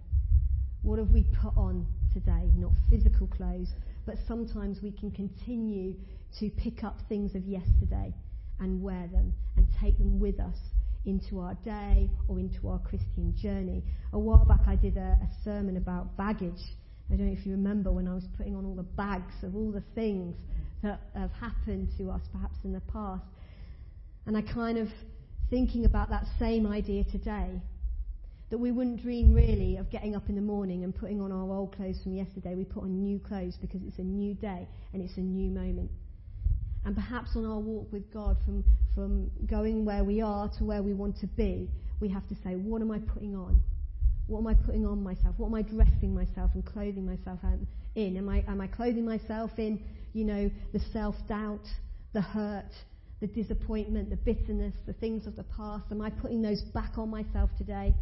What 0.82 0.98
have 0.98 1.12
we 1.12 1.24
put 1.40 1.56
on 1.56 1.86
today? 2.12 2.50
Not 2.56 2.72
physical 2.90 3.28
clothes, 3.28 3.70
but 4.08 4.16
sometimes 4.28 4.82
we 4.82 4.92
can 4.92 5.12
continue 5.12 5.94
to 6.40 6.50
pick 6.50 6.84
up 6.84 6.98
things 7.08 7.36
of 7.36 7.44
yesterday 7.46 8.12
and 8.60 8.82
wear 8.82 9.08
them 9.12 9.34
and 9.56 9.68
take 9.80 10.00
them 10.00 10.20
with 10.20 10.40
us 10.40 10.58
into 11.08 11.40
our 11.40 11.56
day 11.66 12.10
or 12.28 12.40
into 12.40 12.68
our 12.68 12.80
Christian 12.80 13.34
journey. 13.42 13.84
A 14.14 14.20
while 14.20 14.46
back, 14.46 14.62
I 14.68 14.76
did 14.76 14.98
a, 14.98 15.18
a 15.22 15.30
sermon 15.44 15.78
about 15.78 16.16
baggage 16.18 16.62
I 17.12 17.16
don't 17.16 17.28
know 17.28 17.34
if 17.34 17.46
you 17.46 17.54
remember 17.54 17.92
when 17.92 18.08
I 18.08 18.14
was 18.14 18.26
putting 18.36 18.56
on 18.56 18.66
all 18.66 18.76
the 18.76 18.84
bags 18.84 19.34
of 19.44 19.56
all 19.56 19.72
the 19.72 19.84
things 19.96 20.36
that 20.84 21.00
have 21.16 21.32
happened 21.32 21.90
to 21.98 22.12
us 22.12 22.22
perhaps 22.32 22.58
in 22.64 22.74
the 22.74 22.82
past. 22.82 23.24
And 24.26 24.36
I 24.36 24.42
kind 24.42 24.78
of 24.78 24.90
thinking 25.50 25.86
about 25.86 26.10
that 26.10 26.26
same 26.38 26.68
idea 26.68 27.06
today. 27.06 27.62
That 28.50 28.58
we 28.58 28.72
wouldn't 28.72 29.02
dream 29.02 29.34
really 29.34 29.76
of 29.76 29.90
getting 29.90 30.16
up 30.16 30.30
in 30.30 30.36
the 30.36 30.42
morning 30.42 30.86
and 30.86 30.96
putting 30.96 31.20
on 31.20 31.34
our 31.34 31.52
old 31.52 31.76
clothes 31.76 32.00
from 32.04 32.14
yesterday. 32.14 32.56
We 32.56 32.64
put 32.64 32.84
on 32.84 33.02
new 33.02 33.20
clothes 33.20 33.58
because 33.60 33.82
it's 33.86 34.00
a 34.00 34.04
new 34.04 34.36
day 34.36 34.68
and 34.94 35.02
it's 35.02 35.18
a 35.18 35.22
new 35.22 35.50
moment. 35.50 35.92
And 36.88 36.96
perhaps 36.96 37.32
on 37.36 37.46
our 37.46 37.60
walk 37.60 37.92
with 37.92 38.10
God, 38.14 38.38
from, 38.46 38.64
from 38.96 39.30
going 39.46 39.84
where 39.84 40.06
we 40.06 40.22
are 40.22 40.48
to 40.58 40.64
where 40.64 40.82
we 40.82 40.94
want 40.94 41.20
to 41.20 41.28
be, 41.28 41.70
we 42.00 42.08
have 42.08 42.26
to 42.30 42.36
say, 42.46 42.56
What 42.56 42.82
am 42.82 42.92
I 42.92 43.00
putting 43.00 43.36
on? 43.36 43.62
What 44.28 44.40
am 44.40 44.48
I 44.48 44.54
putting 44.54 44.86
on 44.86 45.04
myself? 45.04 45.36
What 45.36 45.48
am 45.48 45.56
I 45.56 45.64
dressing 45.64 46.16
myself 46.16 46.52
and 46.54 46.66
clothing 46.66 47.06
myself 47.06 47.40
in? 47.96 48.16
Am 48.16 48.30
I, 48.30 48.42
am 48.48 48.62
I 48.62 48.68
clothing 48.68 49.04
myself 49.04 49.52
in, 49.58 49.84
you 50.14 50.24
know, 50.24 50.50
the 50.72 50.80
self 50.94 51.16
doubt, 51.28 51.68
the 52.14 52.22
hurt, 52.22 52.72
the 53.20 53.28
disappointment, 53.28 54.10
the 54.10 54.16
bitterness, 54.16 54.74
the 54.86 54.94
things 54.94 55.28
of 55.28 55.36
the 55.36 55.44
past? 55.44 55.92
Am 55.92 56.02
I 56.02 56.10
putting 56.10 56.42
those 56.42 56.62
back 56.74 56.98
on 56.98 57.10
myself 57.10 57.50
today? 57.58 57.94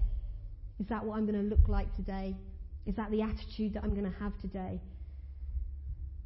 Is 0.80 0.86
that 0.90 1.04
what 1.04 1.18
I'm 1.18 1.26
going 1.26 1.42
to 1.42 1.56
look 1.56 1.68
like 1.68 1.92
today? 1.96 2.36
Is 2.86 2.96
that 2.98 3.10
the 3.10 3.24
attitude 3.24 3.74
that 3.74 3.84
I'm 3.84 3.96
going 3.96 4.12
to 4.12 4.20
have 4.20 4.40
today? 4.42 4.80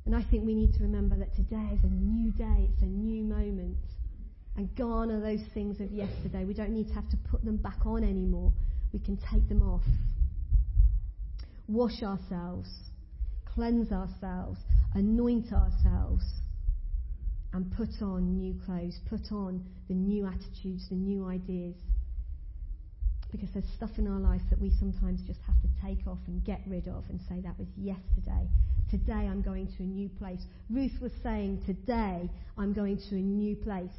And 0.10 0.16
I 0.16 0.24
think 0.32 0.44
we 0.44 0.56
need 0.56 0.74
to 0.74 0.80
remember 0.80 1.16
that 1.18 1.36
today 1.36 1.70
is 1.72 1.84
a 1.84 1.94
new 1.94 2.32
day, 2.32 2.68
it's 2.74 2.82
a 2.82 2.88
new 2.88 3.24
moment. 3.24 3.78
And 4.58 4.76
garner 4.76 5.22
those 5.22 5.46
things 5.54 5.80
of 5.80 5.92
yesterday. 5.92 6.46
We 6.46 6.56
don't 6.56 6.72
need 6.72 6.88
to 6.88 6.96
have 6.96 7.08
to 7.12 7.18
put 7.30 7.46
them 7.46 7.58
back 7.58 7.86
on 7.86 8.04
anymore 8.04 8.52
we 8.92 8.98
can 8.98 9.18
take 9.32 9.48
them 9.48 9.62
off. 9.62 9.84
Wash 11.68 12.02
ourselves, 12.02 12.70
cleanse 13.46 13.92
ourselves, 13.92 14.60
anoint 14.96 15.54
ourselves, 15.54 16.24
and 17.54 17.72
put 17.78 18.02
on 18.02 18.36
new 18.36 18.56
clothes, 18.66 19.00
put 19.08 19.32
on 19.32 19.64
the 19.90 19.94
new 19.94 20.26
attitudes, 20.26 20.90
the 20.90 20.96
new 20.96 21.28
ideas. 21.28 21.76
Because 23.32 23.50
there's 23.54 23.72
stuff 23.76 23.92
in 24.00 24.08
our 24.08 24.20
life 24.20 24.42
that 24.50 24.60
we 24.60 24.72
sometimes 24.80 25.22
just 25.28 25.42
have 25.46 25.62
to 25.62 25.68
take 25.86 26.08
off 26.08 26.18
and 26.26 26.44
get 26.44 26.62
rid 26.66 26.88
of 26.88 27.04
and 27.10 27.20
say, 27.30 27.42
that 27.42 27.60
was 27.60 27.68
yesterday. 27.78 28.50
Today 28.90 29.14
I'm 29.14 29.42
going 29.42 29.68
to 29.78 29.84
a 29.84 29.86
new 29.86 30.10
place. 30.10 30.42
Ruth 30.70 31.00
was 31.02 31.12
saying, 31.22 31.64
today 31.66 32.30
I'm 32.58 32.74
going 32.74 32.98
to 33.10 33.16
a 33.16 33.20
new 33.20 33.56
place. 33.56 33.92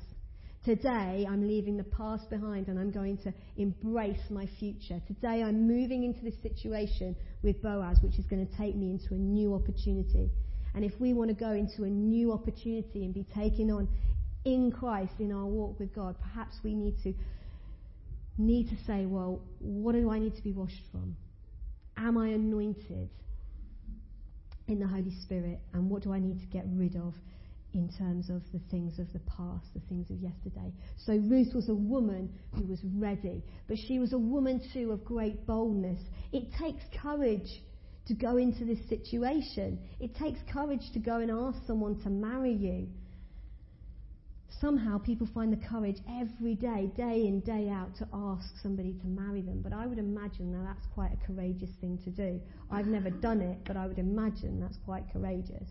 Today, 0.62 1.26
I'm 1.26 1.48
leaving 1.48 1.78
the 1.78 1.84
past 1.84 2.28
behind 2.28 2.68
and 2.68 2.78
I'm 2.78 2.90
going 2.90 3.16
to 3.18 3.32
embrace 3.56 4.20
my 4.28 4.46
future. 4.58 5.00
Today, 5.06 5.42
I'm 5.42 5.66
moving 5.66 6.04
into 6.04 6.22
this 6.22 6.34
situation 6.42 7.16
with 7.42 7.62
Boaz, 7.62 7.96
which 8.02 8.18
is 8.18 8.26
going 8.26 8.46
to 8.46 8.56
take 8.58 8.76
me 8.76 8.90
into 8.90 9.14
a 9.14 9.16
new 9.16 9.54
opportunity. 9.54 10.28
And 10.74 10.84
if 10.84 10.92
we 11.00 11.14
want 11.14 11.30
to 11.30 11.34
go 11.34 11.52
into 11.52 11.84
a 11.84 11.88
new 11.88 12.34
opportunity 12.34 13.06
and 13.06 13.14
be 13.14 13.24
taken 13.34 13.70
on 13.70 13.88
in 14.44 14.70
Christ 14.70 15.14
in 15.18 15.32
our 15.32 15.46
walk 15.46 15.78
with 15.78 15.94
God, 15.94 16.16
perhaps 16.20 16.56
we 16.62 16.74
need 16.74 16.96
to 17.04 17.14
need 18.36 18.68
to 18.68 18.76
say, 18.86 19.06
well, 19.06 19.40
what 19.60 19.92
do 19.92 20.10
I 20.10 20.18
need 20.18 20.36
to 20.36 20.42
be 20.42 20.52
washed 20.52 20.82
from? 20.92 21.16
Am 21.96 22.18
I 22.18 22.28
anointed 22.28 23.08
in 24.70 24.80
the 24.80 24.86
Holy 24.86 25.14
Spirit? 25.22 25.60
And 25.74 25.90
what 25.90 26.02
do 26.02 26.12
I 26.12 26.18
need 26.18 26.40
to 26.40 26.46
get 26.46 26.64
rid 26.68 26.96
of 26.96 27.14
in 27.74 27.88
terms 27.88 28.30
of 28.30 28.42
the 28.52 28.60
things 28.70 28.98
of 28.98 29.12
the 29.12 29.20
past, 29.20 29.66
the 29.74 29.80
things 29.88 30.10
of 30.10 30.18
yesterday. 30.18 30.72
So 30.96 31.14
Ruth 31.14 31.54
was 31.54 31.68
a 31.68 31.74
woman 31.74 32.32
who 32.54 32.64
was 32.66 32.80
ready, 32.96 33.44
but 33.68 33.76
she 33.86 33.98
was 33.98 34.12
a 34.12 34.18
woman 34.18 34.60
too 34.72 34.90
of 34.90 35.04
great 35.04 35.46
boldness. 35.46 36.00
It 36.32 36.48
takes 36.58 36.82
courage 37.00 37.62
to 38.06 38.14
go 38.14 38.38
into 38.38 38.64
this 38.64 38.80
situation. 38.88 39.78
It 40.00 40.16
takes 40.16 40.40
courage 40.52 40.90
to 40.94 40.98
go 40.98 41.18
and 41.18 41.30
ask 41.30 41.64
someone 41.66 42.00
to 42.02 42.10
marry 42.10 42.52
you. 42.52 42.88
Somehow 44.58 44.98
people 44.98 45.28
find 45.32 45.52
the 45.52 45.68
courage 45.68 45.98
every 46.20 46.54
day, 46.54 46.90
day 46.96 47.26
in, 47.26 47.40
day 47.40 47.68
out, 47.68 47.94
to 47.96 48.08
ask 48.12 48.44
somebody 48.62 48.94
to 48.94 49.06
marry 49.06 49.42
them. 49.42 49.60
But 49.62 49.72
I 49.72 49.86
would 49.86 49.98
imagine 49.98 50.52
now 50.52 50.64
that's 50.64 50.86
quite 50.92 51.12
a 51.12 51.26
courageous 51.26 51.70
thing 51.80 51.98
to 52.04 52.10
do. 52.10 52.40
I've 52.70 52.86
never 52.86 53.10
done 53.28 53.40
it, 53.40 53.58
but 53.64 53.76
I 53.76 53.86
would 53.86 53.98
imagine 53.98 54.60
that's 54.60 54.78
quite 54.84 55.04
courageous. 55.12 55.68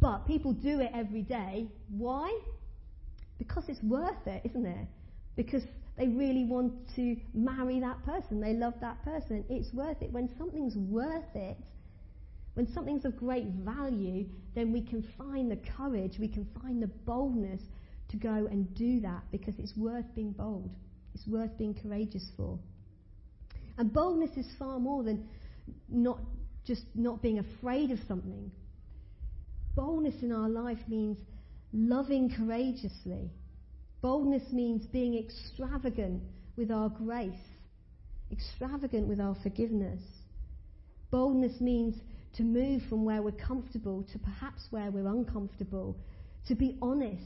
But 0.00 0.26
people 0.26 0.52
do 0.52 0.80
it 0.80 0.90
every 0.92 1.22
day. 1.22 1.68
Why? 1.88 2.36
Because 3.38 3.64
it's 3.68 3.82
worth 3.82 4.26
it, 4.26 4.42
isn't 4.44 4.66
it? 4.66 4.88
Because 5.36 5.62
they 5.96 6.08
really 6.08 6.44
want 6.44 6.72
to 6.96 7.16
marry 7.32 7.78
that 7.80 8.02
person. 8.04 8.40
They 8.40 8.54
love 8.54 8.74
that 8.80 9.02
person. 9.04 9.44
It's 9.48 9.72
worth 9.72 10.02
it. 10.02 10.10
When 10.10 10.28
something's 10.36 10.76
worth 10.76 11.36
it, 11.36 11.56
when 12.54 12.72
something's 12.72 13.04
of 13.04 13.16
great 13.16 13.46
value, 13.46 14.26
then 14.54 14.72
we 14.72 14.82
can 14.82 15.06
find 15.16 15.50
the 15.50 15.58
courage, 15.76 16.18
we 16.18 16.28
can 16.28 16.46
find 16.60 16.82
the 16.82 16.86
boldness 17.06 17.60
to 18.10 18.16
go 18.16 18.46
and 18.50 18.74
do 18.74 19.00
that 19.00 19.22
because 19.30 19.54
it's 19.58 19.76
worth 19.76 20.04
being 20.14 20.32
bold. 20.32 20.70
It's 21.14 21.26
worth 21.26 21.56
being 21.56 21.74
courageous 21.74 22.26
for. 22.36 22.58
And 23.78 23.92
boldness 23.92 24.36
is 24.36 24.46
far 24.58 24.78
more 24.78 25.02
than 25.02 25.26
not 25.88 26.18
just 26.64 26.82
not 26.94 27.22
being 27.22 27.38
afraid 27.38 27.90
of 27.90 27.98
something, 28.06 28.50
Boldness 29.74 30.22
in 30.22 30.32
our 30.32 30.48
life 30.48 30.78
means 30.86 31.18
loving 31.72 32.30
courageously. 32.30 33.30
Boldness 34.02 34.52
means 34.52 34.84
being 34.86 35.16
extravagant 35.16 36.22
with 36.56 36.70
our 36.70 36.90
grace, 36.90 37.32
extravagant 38.30 39.08
with 39.08 39.20
our 39.20 39.34
forgiveness. 39.42 40.02
Boldness 41.10 41.60
means 41.60 41.96
to 42.36 42.42
move 42.42 42.82
from 42.88 43.04
where 43.04 43.22
we're 43.22 43.32
comfortable 43.32 44.04
to 44.12 44.18
perhaps 44.18 44.66
where 44.70 44.90
we're 44.90 45.06
uncomfortable, 45.06 45.96
to 46.48 46.54
be 46.54 46.76
honest. 46.80 47.22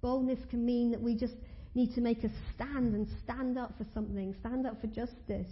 Boldness 0.00 0.40
can 0.50 0.64
mean 0.64 0.90
that 0.90 1.00
we 1.00 1.16
just 1.16 1.34
need 1.74 1.94
to 1.94 2.00
make 2.00 2.24
a 2.24 2.30
stand 2.54 2.94
and 2.94 3.06
stand 3.22 3.58
up 3.58 3.76
for 3.78 3.86
something, 3.94 4.34
stand 4.40 4.66
up 4.66 4.80
for 4.80 4.86
justice. 4.88 5.50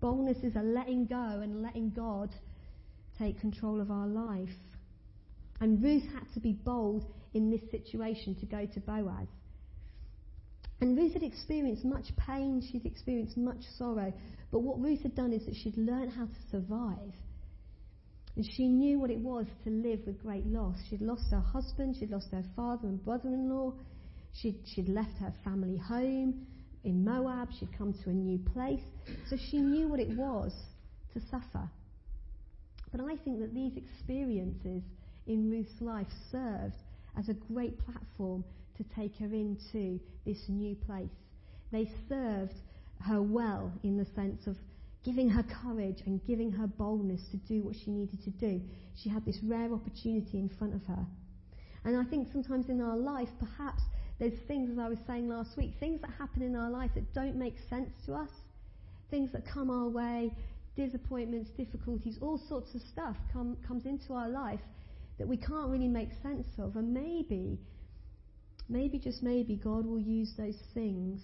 Boldness 0.00 0.38
is 0.44 0.54
a 0.56 0.62
letting 0.62 1.06
go 1.06 1.40
and 1.42 1.62
letting 1.62 1.90
God 1.90 2.30
take 3.18 3.40
control 3.40 3.80
of 3.80 3.90
our 3.90 4.06
life. 4.06 4.48
And 5.60 5.82
Ruth 5.82 6.04
had 6.14 6.32
to 6.34 6.40
be 6.40 6.52
bold 6.52 7.04
in 7.34 7.50
this 7.50 7.62
situation 7.70 8.36
to 8.36 8.46
go 8.46 8.66
to 8.66 8.80
Boaz. 8.80 9.26
And 10.80 10.96
Ruth 10.96 11.14
had 11.14 11.24
experienced 11.24 11.84
much 11.84 12.06
pain, 12.16 12.62
she'd 12.70 12.86
experienced 12.86 13.36
much 13.36 13.62
sorrow. 13.76 14.12
But 14.52 14.60
what 14.60 14.80
Ruth 14.80 15.02
had 15.02 15.16
done 15.16 15.32
is 15.32 15.44
that 15.46 15.56
she'd 15.56 15.76
learned 15.76 16.12
how 16.12 16.26
to 16.26 16.50
survive. 16.50 17.14
And 18.38 18.46
she 18.46 18.68
knew 18.68 19.00
what 19.00 19.10
it 19.10 19.18
was 19.18 19.46
to 19.64 19.70
live 19.70 19.98
with 20.06 20.22
great 20.22 20.46
loss. 20.46 20.76
She'd 20.88 21.02
lost 21.02 21.24
her 21.32 21.40
husband, 21.40 21.96
she'd 21.98 22.12
lost 22.12 22.28
her 22.30 22.44
father 22.54 22.86
and 22.86 23.04
brother 23.04 23.30
in 23.30 23.50
law, 23.50 23.72
she'd, 24.32 24.60
she'd 24.64 24.88
left 24.88 25.18
her 25.18 25.34
family 25.42 25.76
home 25.76 26.46
in 26.84 27.04
Moab, 27.04 27.48
she'd 27.58 27.76
come 27.76 27.92
to 28.04 28.10
a 28.10 28.12
new 28.12 28.38
place. 28.38 28.84
So 29.28 29.36
she 29.50 29.58
knew 29.58 29.88
what 29.88 29.98
it 29.98 30.10
was 30.10 30.52
to 31.14 31.20
suffer. 31.28 31.68
But 32.92 33.00
I 33.00 33.16
think 33.16 33.40
that 33.40 33.52
these 33.54 33.76
experiences 33.76 34.84
in 35.26 35.50
Ruth's 35.50 35.80
life 35.80 36.06
served 36.30 36.76
as 37.18 37.28
a 37.28 37.34
great 37.34 37.76
platform 37.84 38.44
to 38.76 38.84
take 38.94 39.16
her 39.16 39.34
into 39.34 39.98
this 40.24 40.38
new 40.48 40.76
place. 40.76 41.10
They 41.72 41.90
served 42.08 42.54
her 43.00 43.20
well 43.20 43.72
in 43.82 43.96
the 43.96 44.06
sense 44.14 44.46
of 44.46 44.56
giving 45.08 45.30
her 45.30 45.42
courage 45.62 46.02
and 46.04 46.20
giving 46.26 46.52
her 46.52 46.66
boldness 46.66 47.22
to 47.30 47.38
do 47.38 47.62
what 47.62 47.74
she 47.74 47.90
needed 47.90 48.22
to 48.22 48.28
do. 48.28 48.60
She 49.02 49.08
had 49.08 49.24
this 49.24 49.38
rare 49.42 49.72
opportunity 49.72 50.38
in 50.38 50.50
front 50.58 50.74
of 50.74 50.82
her. 50.84 51.06
And 51.86 51.96
I 51.96 52.04
think 52.04 52.28
sometimes 52.30 52.68
in 52.68 52.82
our 52.82 52.96
life, 52.96 53.30
perhaps 53.40 53.80
there's 54.18 54.38
things, 54.46 54.68
as 54.70 54.78
I 54.78 54.86
was 54.86 54.98
saying 55.06 55.26
last 55.26 55.56
week, 55.56 55.72
things 55.80 56.02
that 56.02 56.10
happen 56.18 56.42
in 56.42 56.54
our 56.54 56.70
life 56.70 56.90
that 56.94 57.14
don't 57.14 57.36
make 57.36 57.54
sense 57.70 57.88
to 58.04 58.12
us, 58.12 58.28
things 59.10 59.32
that 59.32 59.48
come 59.50 59.70
our 59.70 59.88
way, 59.88 60.30
disappointments, 60.76 61.48
difficulties, 61.56 62.18
all 62.20 62.38
sorts 62.46 62.74
of 62.74 62.82
stuff 62.92 63.16
come, 63.32 63.56
comes 63.66 63.86
into 63.86 64.12
our 64.12 64.28
life 64.28 64.60
that 65.18 65.26
we 65.26 65.38
can't 65.38 65.70
really 65.70 65.88
make 65.88 66.10
sense 66.22 66.48
of. 66.58 66.76
And 66.76 66.92
maybe, 66.92 67.58
maybe 68.68 68.98
just 68.98 69.22
maybe, 69.22 69.56
God 69.56 69.86
will 69.86 70.00
use 70.00 70.34
those 70.36 70.58
things 70.74 71.22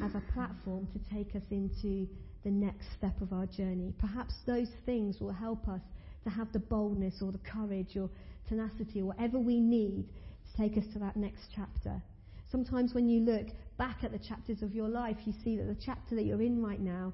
as 0.00 0.12
a 0.14 0.22
platform 0.32 0.86
to 0.92 1.00
take 1.12 1.34
us 1.34 1.42
into 1.50 2.06
the 2.44 2.50
next 2.50 2.86
step 2.96 3.20
of 3.20 3.32
our 3.32 3.46
journey. 3.46 3.92
Perhaps 3.98 4.34
those 4.46 4.68
things 4.86 5.20
will 5.20 5.32
help 5.32 5.66
us 5.68 5.80
to 6.24 6.30
have 6.30 6.52
the 6.52 6.58
boldness 6.58 7.14
or 7.22 7.32
the 7.32 7.38
courage 7.38 7.96
or 7.96 8.10
tenacity 8.48 9.00
or 9.00 9.06
whatever 9.06 9.38
we 9.38 9.60
need 9.60 10.04
to 10.50 10.62
take 10.62 10.76
us 10.76 10.84
to 10.92 10.98
that 10.98 11.16
next 11.16 11.42
chapter. 11.54 12.02
Sometimes 12.50 12.94
when 12.94 13.08
you 13.08 13.20
look 13.20 13.46
back 13.78 14.04
at 14.04 14.12
the 14.12 14.18
chapters 14.18 14.62
of 14.62 14.74
your 14.74 14.88
life, 14.88 15.16
you 15.24 15.32
see 15.42 15.56
that 15.56 15.64
the 15.64 15.76
chapter 15.84 16.14
that 16.14 16.24
you're 16.24 16.42
in 16.42 16.62
right 16.62 16.80
now 16.80 17.12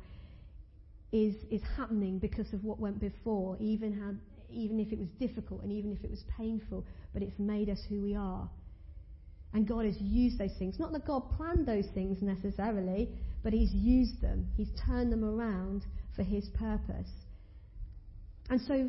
is, 1.12 1.34
is 1.50 1.62
happening 1.76 2.18
because 2.18 2.52
of 2.52 2.64
what 2.64 2.78
went 2.78 3.00
before, 3.00 3.56
even, 3.58 3.92
how, 3.92 4.12
even 4.52 4.78
if 4.78 4.92
it 4.92 4.98
was 4.98 5.08
difficult 5.18 5.62
and 5.62 5.72
even 5.72 5.92
if 5.92 6.04
it 6.04 6.10
was 6.10 6.24
painful, 6.36 6.84
but 7.12 7.22
it's 7.22 7.38
made 7.38 7.68
us 7.68 7.80
who 7.88 8.00
we 8.02 8.14
are. 8.14 8.48
And 9.52 9.66
God 9.66 9.84
has 9.84 9.96
used 10.00 10.38
those 10.38 10.54
things. 10.58 10.78
Not 10.78 10.92
that 10.92 11.06
God 11.06 11.22
planned 11.36 11.66
those 11.66 11.86
things 11.92 12.18
necessarily, 12.22 13.08
but 13.42 13.52
He's 13.52 13.72
used 13.72 14.20
them. 14.20 14.46
He's 14.56 14.70
turned 14.86 15.12
them 15.12 15.24
around 15.24 15.84
for 16.14 16.22
His 16.22 16.48
purpose. 16.54 17.10
And 18.48 18.60
so 18.60 18.88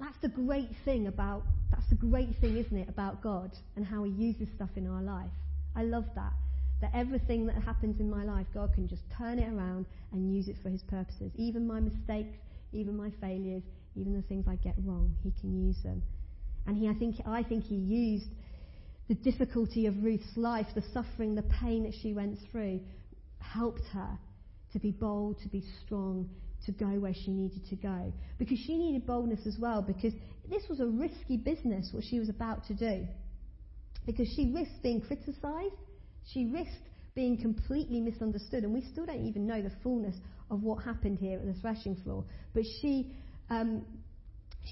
that's 0.00 0.18
the 0.20 0.28
great 0.28 0.70
thing 0.84 1.06
about, 1.06 1.42
that's 1.70 1.88
the 1.88 1.96
great 1.96 2.36
thing, 2.40 2.56
isn't 2.56 2.76
it, 2.76 2.88
about 2.88 3.22
God 3.22 3.52
and 3.76 3.86
how 3.86 4.02
He 4.02 4.10
uses 4.10 4.48
stuff 4.54 4.70
in 4.76 4.86
our 4.86 5.02
life. 5.02 5.30
I 5.76 5.82
love 5.84 6.04
that. 6.16 6.32
That 6.80 6.90
everything 6.94 7.46
that 7.46 7.62
happens 7.62 8.00
in 8.00 8.10
my 8.10 8.24
life, 8.24 8.46
God 8.52 8.74
can 8.74 8.86
just 8.88 9.02
turn 9.16 9.38
it 9.38 9.48
around 9.48 9.86
and 10.12 10.34
use 10.34 10.48
it 10.48 10.56
for 10.62 10.70
His 10.70 10.82
purposes. 10.82 11.32
Even 11.36 11.66
my 11.66 11.80
mistakes, 11.80 12.36
even 12.72 12.96
my 12.96 13.10
failures, 13.20 13.62
even 13.94 14.14
the 14.14 14.22
things 14.22 14.46
I 14.48 14.56
get 14.56 14.74
wrong, 14.84 15.14
He 15.22 15.32
can 15.40 15.54
use 15.66 15.82
them. 15.82 16.02
And 16.66 16.76
he, 16.76 16.88
I 16.88 16.94
think, 16.94 17.16
I 17.24 17.42
think 17.42 17.64
He 17.64 17.76
used 17.76 18.28
the 19.08 19.14
difficulty 19.14 19.86
of 19.86 20.02
Ruth's 20.02 20.36
life, 20.36 20.66
the 20.74 20.82
suffering, 20.92 21.34
the 21.34 21.42
pain 21.42 21.84
that 21.84 21.94
she 22.02 22.12
went 22.12 22.38
through, 22.50 22.80
helped 23.38 23.84
her 23.92 24.18
to 24.72 24.78
be 24.78 24.90
bold, 24.90 25.38
to 25.42 25.48
be 25.48 25.62
strong, 25.84 26.28
to 26.64 26.72
go 26.72 26.86
where 26.86 27.14
she 27.14 27.30
needed 27.30 27.64
to 27.68 27.76
go. 27.76 28.12
Because 28.38 28.58
she 28.58 28.76
needed 28.76 29.06
boldness 29.06 29.46
as 29.46 29.56
well, 29.58 29.80
because 29.80 30.12
this 30.50 30.62
was 30.68 30.80
a 30.80 30.86
risky 30.86 31.36
business, 31.36 31.90
what 31.92 32.04
she 32.04 32.18
was 32.18 32.28
about 32.28 32.66
to 32.66 32.74
do. 32.74 33.06
Because 34.04 34.28
she 34.34 34.52
risked 34.52 34.82
being 34.82 35.00
criticised, 35.00 35.74
she 36.32 36.46
risked 36.46 36.88
being 37.14 37.40
completely 37.40 38.00
misunderstood, 38.00 38.64
and 38.64 38.74
we 38.74 38.82
still 38.92 39.06
don't 39.06 39.24
even 39.24 39.46
know 39.46 39.62
the 39.62 39.72
fullness 39.82 40.16
of 40.50 40.62
what 40.62 40.84
happened 40.84 41.18
here 41.18 41.38
at 41.38 41.46
the 41.46 41.60
threshing 41.60 41.96
floor. 41.96 42.24
But 42.54 42.64
she, 42.80 43.12
um, 43.50 43.84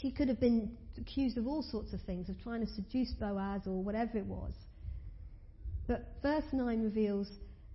she 0.00 0.10
could 0.10 0.28
have 0.28 0.40
been 0.40 0.76
accused 0.98 1.38
of 1.38 1.46
all 1.46 1.62
sorts 1.62 1.92
of 1.92 2.00
things, 2.02 2.28
of 2.28 2.40
trying 2.42 2.64
to 2.64 2.72
seduce 2.72 3.12
Boaz 3.12 3.62
or 3.66 3.82
whatever 3.82 4.18
it 4.18 4.26
was. 4.26 4.52
But 5.86 6.06
verse 6.22 6.44
9 6.52 6.82
reveals 6.82 7.28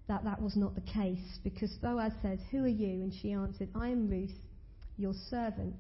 that 0.08 0.24
that 0.24 0.42
was 0.42 0.56
not 0.56 0.74
the 0.76 0.82
case 0.82 1.40
because 1.44 1.72
Boaz 1.82 2.12
says, 2.22 2.40
Who 2.52 2.64
are 2.64 2.68
you? 2.68 3.02
And 3.02 3.14
she 3.14 3.32
answered, 3.32 3.70
I 3.76 3.90
am 3.90 4.10
Ruth, 4.10 4.34
your 4.98 5.14
servant. 5.30 5.76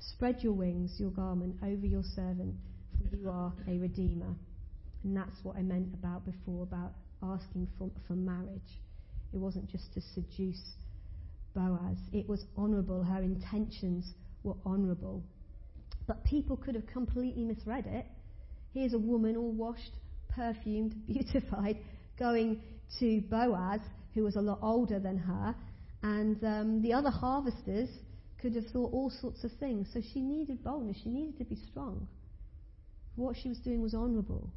Spread 0.00 0.42
your 0.42 0.52
wings, 0.52 0.96
your 0.98 1.10
garment, 1.10 1.56
over 1.62 1.86
your 1.86 2.02
servant, 2.14 2.54
for 3.10 3.16
you 3.16 3.30
are 3.30 3.52
a 3.68 3.78
redeemer. 3.78 4.34
And 5.02 5.16
that's 5.16 5.36
what 5.42 5.56
I 5.56 5.62
meant 5.62 5.94
about 5.94 6.24
before, 6.24 6.62
about 6.62 6.92
asking 7.22 7.68
for, 7.78 7.90
for 8.06 8.14
marriage. 8.14 8.80
It 9.32 9.38
wasn't 9.38 9.70
just 9.70 9.92
to 9.94 10.00
seduce 10.00 10.62
Boaz, 11.54 11.98
it 12.12 12.28
was 12.28 12.44
honourable. 12.58 13.04
Her 13.04 13.22
intentions 13.22 14.14
were 14.42 14.56
honourable. 14.66 15.22
But 16.06 16.24
people 16.24 16.56
could 16.56 16.74
have 16.74 16.86
completely 16.86 17.44
misread 17.44 17.86
it. 17.86 18.06
Here's 18.72 18.92
a 18.92 18.98
woman 18.98 19.36
all 19.36 19.52
washed, 19.52 19.92
perfumed, 20.28 20.94
beautified, 21.06 21.78
going 22.18 22.60
to 22.98 23.20
Boaz, 23.22 23.80
who 24.14 24.22
was 24.22 24.36
a 24.36 24.40
lot 24.40 24.58
older 24.62 24.98
than 24.98 25.18
her, 25.18 25.54
and 26.02 26.42
um, 26.44 26.82
the 26.82 26.92
other 26.92 27.10
harvesters 27.10 27.88
could 28.40 28.54
have 28.54 28.66
thought 28.66 28.92
all 28.92 29.10
sorts 29.10 29.42
of 29.42 29.50
things. 29.58 29.88
So 29.94 30.02
she 30.12 30.20
needed 30.20 30.62
boldness. 30.62 30.98
She 31.02 31.08
needed 31.08 31.38
to 31.38 31.44
be 31.44 31.56
strong. 31.70 32.06
What 33.16 33.36
she 33.42 33.48
was 33.48 33.58
doing 33.58 33.80
was 33.80 33.94
honourable. 33.94 34.50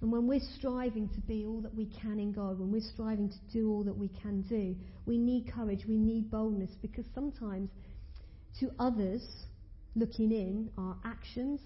And 0.00 0.12
when 0.12 0.28
we're 0.28 0.46
striving 0.58 1.08
to 1.08 1.20
be 1.22 1.46
all 1.46 1.60
that 1.62 1.74
we 1.74 1.86
can 1.86 2.20
in 2.20 2.32
God, 2.32 2.58
when 2.58 2.70
we're 2.70 2.92
striving 2.92 3.30
to 3.30 3.38
do 3.52 3.70
all 3.70 3.82
that 3.84 3.96
we 3.96 4.08
can 4.08 4.42
do, 4.42 4.76
we 5.06 5.18
need 5.18 5.50
courage, 5.52 5.86
we 5.88 5.96
need 5.96 6.30
boldness, 6.30 6.70
because 6.82 7.06
sometimes 7.14 7.70
to 8.60 8.70
others 8.78 9.22
looking 9.94 10.32
in, 10.32 10.70
our 10.78 10.96
actions, 11.04 11.60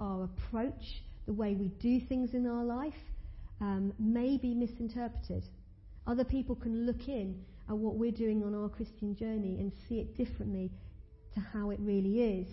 our 0.00 0.24
approach, 0.24 1.02
the 1.26 1.32
way 1.32 1.54
we 1.54 1.68
do 1.80 2.00
things 2.00 2.34
in 2.34 2.46
our 2.46 2.64
life, 2.64 2.94
um, 3.60 3.92
may 3.98 4.36
be 4.36 4.54
misinterpreted. 4.54 5.44
Other 6.06 6.24
people 6.24 6.54
can 6.54 6.86
look 6.86 7.08
in 7.08 7.44
at 7.68 7.76
what 7.76 7.96
we're 7.96 8.12
doing 8.12 8.44
on 8.44 8.54
our 8.54 8.68
Christian 8.68 9.16
journey 9.16 9.58
and 9.58 9.72
see 9.88 9.98
it 9.98 10.16
differently 10.16 10.70
to 11.34 11.40
how 11.40 11.70
it 11.70 11.78
really 11.80 12.22
is. 12.40 12.48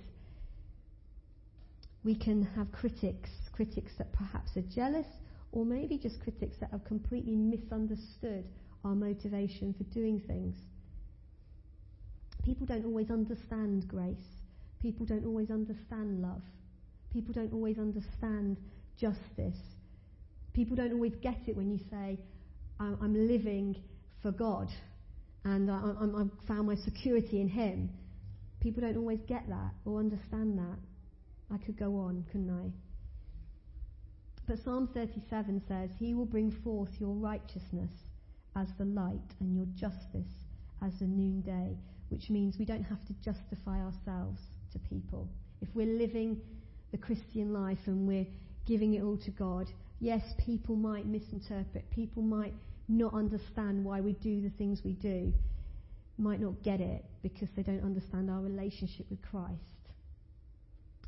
We 2.03 2.15
can 2.15 2.43
have 2.55 2.71
critics, 2.71 3.29
critics 3.53 3.91
that 3.97 4.11
perhaps 4.11 4.57
are 4.57 4.63
jealous, 4.73 5.07
or 5.51 5.65
maybe 5.65 5.97
just 5.97 6.21
critics 6.21 6.57
that 6.59 6.71
have 6.71 6.83
completely 6.83 7.35
misunderstood 7.35 8.45
our 8.83 8.95
motivation 8.95 9.73
for 9.73 9.83
doing 9.93 10.19
things. 10.19 10.55
People 12.43 12.65
don't 12.65 12.85
always 12.85 13.09
understand 13.09 13.87
grace. 13.87 14.17
People 14.81 15.05
don't 15.05 15.25
always 15.25 15.49
understand 15.49 16.21
love. 16.21 16.41
People 17.11 17.33
don't 17.33 17.53
always 17.53 17.77
understand 17.77 18.57
justice. 18.99 19.59
People 20.53 20.75
don't 20.75 20.93
always 20.93 21.13
get 21.21 21.37
it 21.47 21.55
when 21.55 21.71
you 21.71 21.79
say, 21.89 22.19
I'm 22.79 23.27
living 23.27 23.77
for 24.21 24.31
God 24.31 24.69
and 25.45 25.71
I've 25.71 26.47
found 26.47 26.67
my 26.67 26.75
security 26.75 27.39
in 27.39 27.47
Him. 27.47 27.89
People 28.59 28.81
don't 28.81 28.97
always 28.97 29.19
get 29.27 29.47
that 29.47 29.71
or 29.85 29.99
understand 29.99 30.57
that. 30.57 30.77
I 31.53 31.57
could 31.57 31.77
go 31.77 31.95
on, 31.97 32.25
couldn't 32.31 32.49
I? 32.49 32.71
But 34.47 34.57
Psalm 34.65 34.89
37 34.93 35.61
says, 35.67 35.89
He 35.97 36.13
will 36.13 36.25
bring 36.25 36.51
forth 36.63 36.89
your 36.99 37.13
righteousness 37.13 37.91
as 38.55 38.67
the 38.77 38.85
light 38.85 39.33
and 39.39 39.55
your 39.55 39.67
justice 39.75 40.31
as 40.81 40.91
the 40.99 41.05
noonday, 41.05 41.77
which 42.13 42.29
means 42.29 42.57
we 42.59 42.65
don't 42.65 42.83
have 42.83 43.03
to 43.07 43.13
justify 43.25 43.79
ourselves 43.79 44.39
to 44.71 44.79
people. 44.79 45.27
If 45.61 45.69
we're 45.73 45.97
living 45.97 46.39
the 46.91 46.97
Christian 46.97 47.51
life 47.51 47.79
and 47.87 48.07
we're 48.07 48.27
giving 48.67 48.93
it 48.93 49.01
all 49.01 49.17
to 49.25 49.31
God, 49.31 49.67
yes, 49.99 50.21
people 50.45 50.75
might 50.75 51.07
misinterpret, 51.07 51.89
people 51.89 52.21
might 52.21 52.53
not 52.87 53.15
understand 53.15 53.83
why 53.83 53.99
we 54.01 54.13
do 54.13 54.41
the 54.41 54.51
things 54.51 54.81
we 54.85 54.93
do, 54.93 55.33
might 56.19 56.39
not 56.39 56.61
get 56.61 56.79
it 56.79 57.03
because 57.23 57.47
they 57.55 57.63
don't 57.63 57.83
understand 57.83 58.29
our 58.29 58.41
relationship 58.41 59.07
with 59.09 59.19
Christ. 59.23 59.57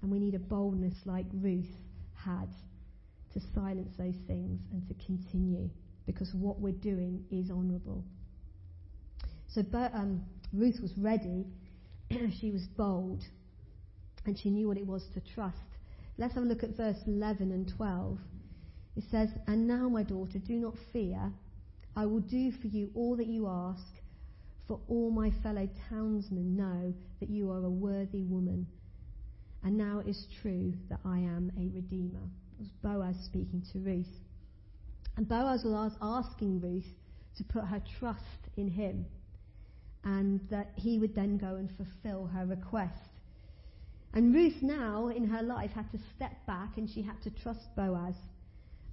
And 0.02 0.12
we 0.12 0.20
need 0.20 0.34
a 0.34 0.40
boldness 0.40 0.96
like 1.06 1.26
Ruth 1.34 1.70
had 2.16 2.50
to 3.34 3.40
silence 3.54 3.94
those 3.98 4.16
things 4.26 4.60
and 4.72 4.88
to 4.88 5.06
continue 5.06 5.70
because 6.08 6.34
what 6.34 6.60
we're 6.60 6.72
doing 6.72 7.24
is 7.30 7.52
honourable. 7.52 8.04
So 9.54 9.64
um, 9.94 10.22
Ruth 10.54 10.80
was 10.82 10.98
ready, 10.98 11.46
she 12.40 12.52
was 12.52 12.64
bold, 12.78 13.22
and 14.26 14.38
she 14.38 14.50
knew 14.50 14.68
what 14.68 14.78
it 14.78 14.88
was 14.88 15.04
to 15.14 15.22
trust. 15.34 15.58
Let's 16.18 16.34
have 16.36 16.44
a 16.44 16.48
look 16.48 16.64
at 16.64 16.78
verse 16.78 16.98
11 17.08 17.52
and 17.52 17.72
12. 17.76 18.18
It 18.96 19.04
says, 19.12 19.30
And 19.48 19.68
now, 19.68 19.90
my 19.90 20.04
daughter, 20.04 20.40
do 20.40 20.54
not 20.54 20.76
fear. 20.94 21.32
I 21.96 22.06
will 22.06 22.22
do 22.22 22.52
for 22.52 22.68
you 22.68 22.90
all 22.96 23.16
that 23.18 23.28
you 23.28 23.48
ask, 23.48 23.84
for 24.68 24.80
all 24.88 25.12
my 25.12 25.32
fellow 25.44 25.68
townsmen 25.90 26.56
know 26.56 26.94
that 27.20 27.30
you 27.30 27.52
are 27.52 27.64
a 27.64 27.70
worthy 27.70 28.24
woman. 28.24 28.68
And 29.64 29.78
now 29.78 30.00
it 30.00 30.08
is 30.08 30.28
true 30.42 30.74
that 30.90 31.00
I 31.04 31.20
am 31.20 31.52
a 31.58 31.70
redeemer. 31.74 32.30
It 32.54 32.60
was 32.60 32.70
Boaz 32.82 33.16
speaking 33.26 33.64
to 33.74 33.80
Ruth. 33.80 34.22
And 35.18 35.28
Boaz 35.28 35.64
was 35.66 35.94
asking 36.02 36.62
Ruth 36.62 36.86
to 37.38 37.44
put 37.44 37.66
her 37.66 37.82
trust 38.00 38.50
in 38.58 38.70
him 38.70 39.06
and 40.06 40.40
that 40.52 40.72
he 40.76 41.00
would 41.00 41.16
then 41.16 41.38
go 41.38 41.56
and 41.56 41.70
fulfill 41.76 42.28
her 42.28 42.46
request. 42.46 42.94
And 44.14 44.34
Ruth 44.34 44.62
now, 44.62 45.10
in 45.10 45.28
her 45.28 45.42
life, 45.42 45.72
had 45.72 45.92
to 45.92 46.00
step 46.16 46.34
back 46.48 46.78
and 46.78 46.90
she 46.90 47.02
had 47.02 47.22
to 47.24 47.32
trust 47.44 47.60
Boaz. 47.76 48.16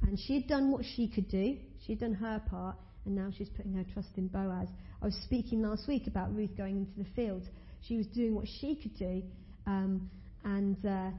And 0.02 0.18
she 0.18 0.34
had 0.34 0.48
done 0.48 0.72
what 0.72 0.84
she 0.96 1.06
could 1.06 1.28
do. 1.28 1.56
She 1.86 1.92
had 1.92 2.00
done 2.00 2.14
her 2.14 2.42
part, 2.50 2.76
and 3.04 3.14
now 3.14 3.30
she's 3.36 3.48
putting 3.50 3.72
her 3.74 3.84
trust 3.92 4.08
in 4.16 4.26
Boaz. 4.26 4.66
I 5.00 5.04
was 5.04 5.14
speaking 5.24 5.62
last 5.62 5.86
week 5.86 6.08
about 6.08 6.34
Ruth 6.34 6.56
going 6.56 6.76
into 6.76 6.98
the 6.98 7.06
field. 7.14 7.42
She 7.86 7.96
was 7.96 8.06
doing 8.08 8.34
what 8.34 8.46
she 8.60 8.74
could 8.74 8.96
do, 8.96 9.22
um, 9.66 10.10
and 10.44 10.76
uh, 10.84 11.10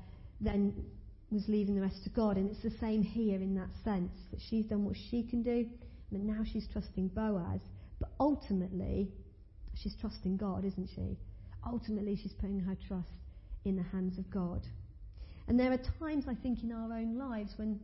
then 0.42 0.74
was 1.32 1.44
leaving 1.48 1.76
the 1.76 1.82
rest 1.82 2.04
to 2.04 2.10
God. 2.10 2.36
And 2.36 2.50
it's 2.50 2.62
the 2.62 2.78
same 2.80 3.04
here 3.04 3.40
in 3.40 3.56
that 3.56 3.70
sense 3.86 4.12
that 4.32 4.40
she's 4.50 4.66
done 4.66 4.84
what 4.84 4.96
she 5.10 5.24
can 5.24 5.44
do, 5.44 5.66
but 6.12 6.22
now 6.22 6.44
she's 6.52 6.68
trusting 6.74 7.10
Boaz. 7.10 7.62
But 8.00 8.10
ultimately, 8.20 9.12
she's 9.76 9.96
trusting 10.00 10.38
God, 10.38 10.66
isn't 10.66 10.90
she? 10.96 11.18
Ultimately, 11.66 12.18
she's 12.22 12.34
putting 12.34 12.60
her 12.60 12.76
trust 12.88 13.10
in 13.66 13.76
the 13.76 13.84
hands 13.84 14.18
of 14.18 14.30
God. 14.30 14.62
And 15.48 15.60
there 15.60 15.72
are 15.72 15.80
times, 16.00 16.26
I 16.28 16.36
think, 16.36 16.64
in 16.64 16.72
our 16.72 16.94
own 16.94 17.18
lives 17.18 17.54
when 17.58 17.80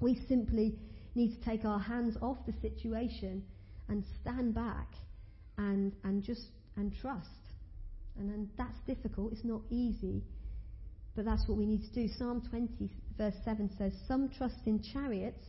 we 0.00 0.20
simply 0.28 0.78
need 1.14 1.36
to 1.36 1.44
take 1.44 1.64
our 1.64 1.78
hands 1.78 2.16
off 2.22 2.38
the 2.46 2.52
situation 2.60 3.42
and 3.88 4.04
stand 4.20 4.54
back 4.54 4.88
and, 5.58 5.92
and 6.04 6.22
just 6.22 6.46
and 6.76 6.92
trust. 7.00 7.28
And 8.18 8.30
then 8.30 8.48
that's 8.56 8.78
difficult. 8.86 9.32
It's 9.32 9.44
not 9.44 9.62
easy. 9.70 10.22
But 11.16 11.24
that's 11.24 11.46
what 11.48 11.58
we 11.58 11.66
need 11.66 11.82
to 11.82 11.92
do. 11.92 12.08
Psalm 12.16 12.42
20, 12.48 12.90
verse 13.18 13.34
7 13.44 13.70
says, 13.76 13.92
Some 14.06 14.30
trust 14.36 14.60
in 14.66 14.82
chariots 14.82 15.42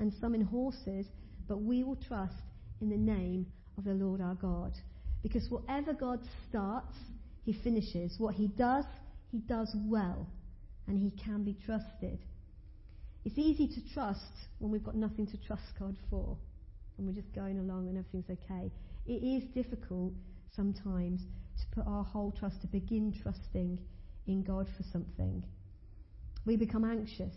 and 0.00 0.12
some 0.20 0.34
in 0.34 0.42
horses, 0.42 1.06
but 1.46 1.60
we 1.60 1.84
will 1.84 1.96
trust 1.96 2.34
in 2.80 2.88
the 2.88 2.96
name 2.96 3.46
of 3.78 3.84
the 3.84 3.94
Lord 3.94 4.20
our 4.20 4.34
God. 4.34 4.72
Because 5.22 5.48
whatever 5.48 5.94
God 5.94 6.20
starts, 6.48 6.94
he 7.44 7.52
finishes. 7.52 8.16
What 8.18 8.34
he 8.34 8.48
does, 8.48 8.84
he 9.30 9.38
does 9.38 9.74
well. 9.86 10.26
And 10.86 10.98
he 10.98 11.10
can 11.22 11.44
be 11.44 11.56
trusted. 11.64 12.18
It's 13.24 13.38
easy 13.38 13.68
to 13.68 13.94
trust 13.94 14.20
when 14.58 14.70
we've 14.70 14.84
got 14.84 14.96
nothing 14.96 15.26
to 15.28 15.36
trust 15.36 15.64
God 15.78 15.96
for 16.10 16.36
and 16.98 17.06
we're 17.06 17.14
just 17.14 17.32
going 17.32 17.58
along 17.58 17.88
and 17.88 17.96
everything's 17.96 18.28
okay. 18.28 18.70
It 19.06 19.24
is 19.24 19.44
difficult 19.54 20.12
sometimes 20.54 21.20
to 21.58 21.66
put 21.74 21.86
our 21.86 22.04
whole 22.04 22.32
trust, 22.38 22.60
to 22.62 22.66
begin 22.66 23.14
trusting 23.22 23.78
in 24.26 24.42
God 24.42 24.68
for 24.76 24.82
something. 24.92 25.44
We 26.44 26.56
become 26.56 26.84
anxious. 26.84 27.34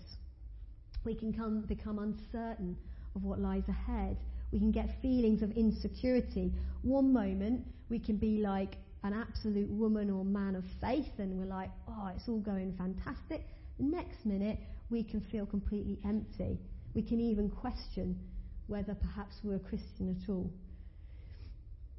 We 1.05 1.15
can 1.15 1.33
come, 1.33 1.61
become 1.61 1.99
uncertain 1.99 2.77
of 3.15 3.23
what 3.23 3.39
lies 3.39 3.63
ahead. 3.67 4.17
We 4.51 4.59
can 4.59 4.71
get 4.71 4.89
feelings 5.01 5.41
of 5.41 5.51
insecurity. 5.51 6.53
One 6.81 7.13
moment, 7.13 7.65
we 7.89 7.99
can 7.99 8.17
be 8.17 8.39
like 8.39 8.75
an 9.03 9.13
absolute 9.13 9.69
woman 9.69 10.09
or 10.09 10.23
man 10.23 10.55
of 10.55 10.63
faith, 10.79 11.11
and 11.17 11.39
we're 11.39 11.45
like, 11.45 11.69
oh, 11.87 12.11
it's 12.15 12.27
all 12.27 12.39
going 12.39 12.73
fantastic. 12.77 13.45
The 13.79 13.85
next 13.85 14.25
minute, 14.25 14.59
we 14.89 15.03
can 15.03 15.21
feel 15.31 15.45
completely 15.45 15.99
empty. 16.05 16.59
We 16.93 17.01
can 17.01 17.19
even 17.19 17.49
question 17.49 18.19
whether 18.67 18.95
perhaps 18.95 19.35
we're 19.43 19.55
a 19.55 19.59
Christian 19.59 20.15
at 20.21 20.29
all. 20.29 20.51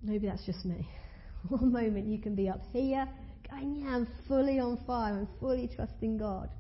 Maybe 0.03 0.27
that's 0.27 0.45
just 0.45 0.65
me. 0.65 0.89
One 1.49 1.73
moment 1.73 2.07
you 2.07 2.19
can 2.19 2.35
be 2.35 2.49
up 2.49 2.61
here 2.73 3.09
going, 3.51 3.77
yeah, 3.77 3.97
I'm 3.97 4.09
fully 4.29 4.59
on 4.59 4.79
fire, 4.87 5.15
I'm 5.15 5.29
fully 5.41 5.69
trusting 5.75 6.19
God. 6.19 6.51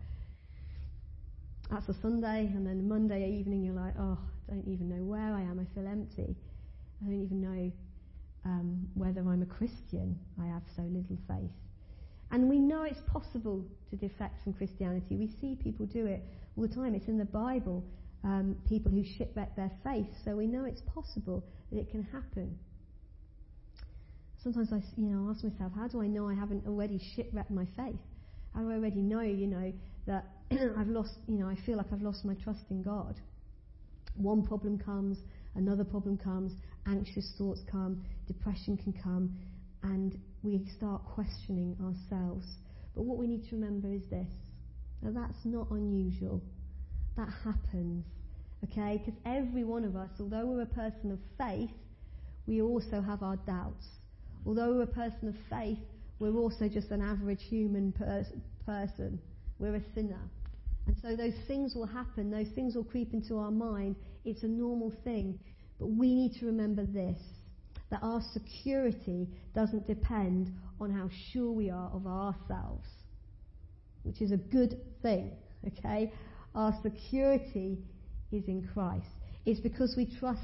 That's 1.70 1.88
a 1.88 1.94
Sunday, 2.02 2.50
and 2.54 2.66
then 2.66 2.88
Monday 2.88 3.30
evening 3.30 3.64
you're 3.64 3.74
like, 3.74 3.94
oh, 3.98 4.18
I 4.52 4.56
don't 4.56 4.68
even 4.68 4.90
know 4.90 5.02
where 5.02 5.34
I 5.34 5.40
am, 5.40 5.58
I 5.58 5.74
feel 5.74 5.88
empty. 5.88 6.36
I 7.00 7.06
don't 7.06 7.22
even 7.22 7.40
know 7.40 7.72
um, 8.44 8.86
whether 8.94 9.20
I'm 9.20 9.40
a 9.40 9.46
Christian. 9.46 10.18
I 10.38 10.46
have 10.46 10.62
so 10.76 10.82
little 10.82 11.16
faith. 11.26 11.50
And 12.30 12.50
we 12.50 12.58
know 12.58 12.82
it's 12.82 13.00
possible 13.10 13.64
to 13.88 13.96
defect 13.96 14.44
from 14.44 14.52
Christianity. 14.52 15.16
We 15.16 15.30
see 15.40 15.56
people 15.62 15.86
do 15.86 16.04
it 16.04 16.22
all 16.56 16.66
the 16.66 16.74
time. 16.74 16.94
It's 16.94 17.08
in 17.08 17.16
the 17.16 17.24
Bible, 17.24 17.82
um, 18.24 18.56
people 18.68 18.92
who 18.92 19.02
shipwreck 19.16 19.56
their 19.56 19.70
faith. 19.84 20.08
So 20.22 20.36
we 20.36 20.46
know 20.46 20.66
it's 20.66 20.82
possible 20.94 21.42
that 21.70 21.78
it 21.78 21.90
can 21.90 22.02
happen. 22.02 22.58
Sometimes 24.42 24.70
I, 24.70 24.82
you 25.00 25.06
know, 25.08 25.30
ask 25.30 25.44
myself, 25.44 25.72
how 25.74 25.88
do 25.88 26.02
I 26.02 26.08
know 26.08 26.28
I 26.28 26.34
haven't 26.34 26.66
already 26.66 27.00
shipwrecked 27.16 27.50
my 27.50 27.64
faith? 27.74 28.00
How 28.54 28.60
do 28.60 28.70
I 28.70 28.74
already 28.74 29.00
know, 29.00 29.22
you 29.22 29.46
know, 29.46 29.72
that 30.06 30.26
I've 30.50 30.88
lost, 30.88 31.14
you 31.26 31.38
know, 31.38 31.48
I 31.48 31.56
feel 31.64 31.78
like 31.78 31.86
I've 31.90 32.02
lost 32.02 32.26
my 32.26 32.34
trust 32.34 32.64
in 32.68 32.82
God? 32.82 33.14
One 34.14 34.46
problem 34.46 34.78
comes, 34.78 35.18
another 35.54 35.84
problem 35.84 36.18
comes, 36.18 36.52
anxious 36.86 37.32
thoughts 37.38 37.60
come, 37.70 38.04
depression 38.26 38.76
can 38.76 38.92
come, 38.92 39.36
and 39.82 40.18
we 40.42 40.64
start 40.76 41.02
questioning 41.04 41.76
ourselves. 41.82 42.46
But 42.94 43.02
what 43.02 43.18
we 43.18 43.26
need 43.26 43.48
to 43.48 43.56
remember 43.56 43.92
is 43.92 44.02
this 44.10 44.28
now 45.02 45.10
that's 45.10 45.44
not 45.44 45.70
unusual. 45.70 46.40
That 47.16 47.28
happens. 47.44 48.04
Okay? 48.64 49.02
Because 49.04 49.20
every 49.26 49.64
one 49.64 49.84
of 49.84 49.96
us, 49.96 50.10
although 50.20 50.46
we're 50.46 50.62
a 50.62 50.66
person 50.66 51.10
of 51.10 51.18
faith, 51.36 51.70
we 52.46 52.62
also 52.62 53.00
have 53.00 53.22
our 53.22 53.36
doubts. 53.36 53.86
Although 54.46 54.74
we're 54.74 54.82
a 54.82 54.86
person 54.86 55.28
of 55.28 55.34
faith, 55.50 55.78
we're 56.18 56.36
also 56.36 56.68
just 56.68 56.90
an 56.90 57.02
average 57.02 57.42
human 57.48 57.92
person. 58.64 59.20
We're 59.58 59.76
a 59.76 59.82
sinner. 59.94 60.20
And 60.86 60.96
so 61.00 61.16
those 61.16 61.34
things 61.46 61.74
will 61.74 61.86
happen, 61.86 62.30
those 62.30 62.48
things 62.54 62.74
will 62.74 62.84
creep 62.84 63.12
into 63.12 63.38
our 63.38 63.50
mind. 63.50 63.96
It's 64.24 64.42
a 64.42 64.48
normal 64.48 64.92
thing. 65.04 65.38
But 65.78 65.88
we 65.88 66.14
need 66.14 66.38
to 66.40 66.46
remember 66.46 66.84
this 66.84 67.18
that 67.90 68.02
our 68.02 68.22
security 68.32 69.28
doesn't 69.54 69.86
depend 69.86 70.50
on 70.80 70.90
how 70.90 71.10
sure 71.30 71.52
we 71.52 71.68
are 71.68 71.90
of 71.92 72.06
ourselves, 72.06 72.88
which 74.02 74.22
is 74.22 74.32
a 74.32 74.36
good 74.38 74.80
thing, 75.02 75.30
okay? 75.66 76.10
Our 76.54 76.74
security 76.82 77.76
is 78.32 78.44
in 78.48 78.66
Christ. 78.72 79.04
It's 79.44 79.60
because 79.60 79.94
we 79.94 80.06
trust 80.06 80.40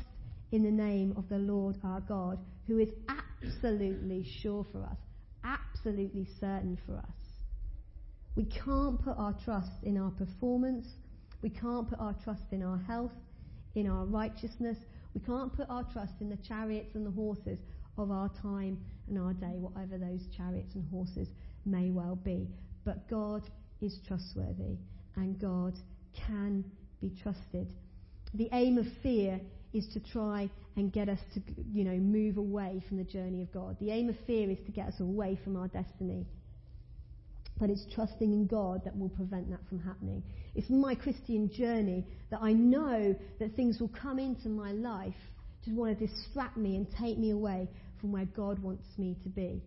in 0.53 0.63
the 0.63 0.71
name 0.71 1.15
of 1.17 1.27
the 1.31 1.39
Lord 1.39 1.77
our 1.83 2.01
God, 2.01 2.39
who 2.67 2.79
is 2.79 2.91
absolutely 3.09 4.27
sure 4.43 4.67
for 4.71 4.83
us, 4.83 4.99
absolutely 5.43 6.27
certain 6.39 6.79
for 6.85 6.97
us. 6.99 7.28
We 8.39 8.45
can't 8.45 9.03
put 9.03 9.19
our 9.19 9.35
trust 9.45 9.83
in 9.83 9.99
our 9.99 10.13
performance. 10.13 10.87
We 11.43 11.51
can't 11.51 11.91
put 11.91 11.99
our 11.99 12.15
trust 12.23 12.45
in 12.53 12.63
our 12.63 12.79
health, 12.79 13.11
in 13.75 13.89
our 13.89 14.05
righteousness. 14.05 14.79
We 15.13 15.21
can't 15.23 15.53
put 15.53 15.69
our 15.69 15.83
trust 15.93 16.13
in 16.21 16.31
the 16.31 16.37
chariots 16.37 16.95
and 16.95 17.05
the 17.05 17.11
horses 17.11 17.59
of 17.97 18.13
our 18.13 18.31
time 18.41 18.79
and 19.09 19.19
our 19.19 19.33
day, 19.33 19.57
whatever 19.59 19.99
those 19.99 20.21
chariots 20.37 20.77
and 20.77 20.89
horses 20.89 21.27
may 21.67 21.91
well 21.91 22.15
be. 22.15 22.47
But 22.85 23.11
God 23.11 23.43
is 23.81 23.99
trustworthy 24.07 24.79
and 25.17 25.41
God 25.41 25.75
can 26.29 26.65
be 27.01 27.11
trusted. 27.21 27.73
The 28.35 28.49
aim 28.53 28.79
of 28.79 28.87
fear 29.03 29.41
is 29.73 29.89
to 29.95 30.01
try 30.13 30.49
and 30.77 30.93
get 30.93 31.09
us 31.09 31.19
to, 31.35 31.43
you 31.73 31.83
know, 31.83 31.97
move 31.97 32.37
away 32.37 32.85
from 32.87 32.99
the 32.99 33.05
journey 33.05 33.43
of 33.43 33.51
God. 33.51 33.77
The 33.81 33.91
aim 33.91 34.09
of 34.09 34.17
fear 34.29 34.49
is 34.49 34.59
to 34.67 34.71
get 34.71 34.87
us 34.87 35.01
away 35.01 35.41
from 35.43 35.57
our 35.57 35.67
destiny. 35.67 36.25
But 37.59 37.71
it's 37.71 37.87
trusting 37.95 38.33
in 38.33 38.47
God 38.47 38.83
that 38.85 38.97
will 38.97 39.09
prevent 39.09 39.51
that 39.51 39.61
from 39.69 39.81
happening. 39.81 40.23
It's 40.55 40.71
my 40.71 40.95
Christian 40.95 41.51
journey 41.51 42.07
that 42.31 42.41
I 42.41 42.53
know 42.53 43.15
that 43.41 43.57
things 43.57 43.81
will 43.81 43.91
come 44.01 44.19
into 44.19 44.49
my 44.49 44.73
life 44.73 45.15
to 45.65 45.71
want 45.73 45.99
to 45.99 46.07
distract 46.07 46.57
me 46.57 46.77
and 46.77 46.87
take 47.01 47.19
me 47.19 47.31
away 47.31 47.69
from 48.01 48.13
where 48.13 48.27
God 48.27 48.61
wants 48.61 48.87
me 48.97 49.17
to 49.25 49.29
be. 49.29 49.61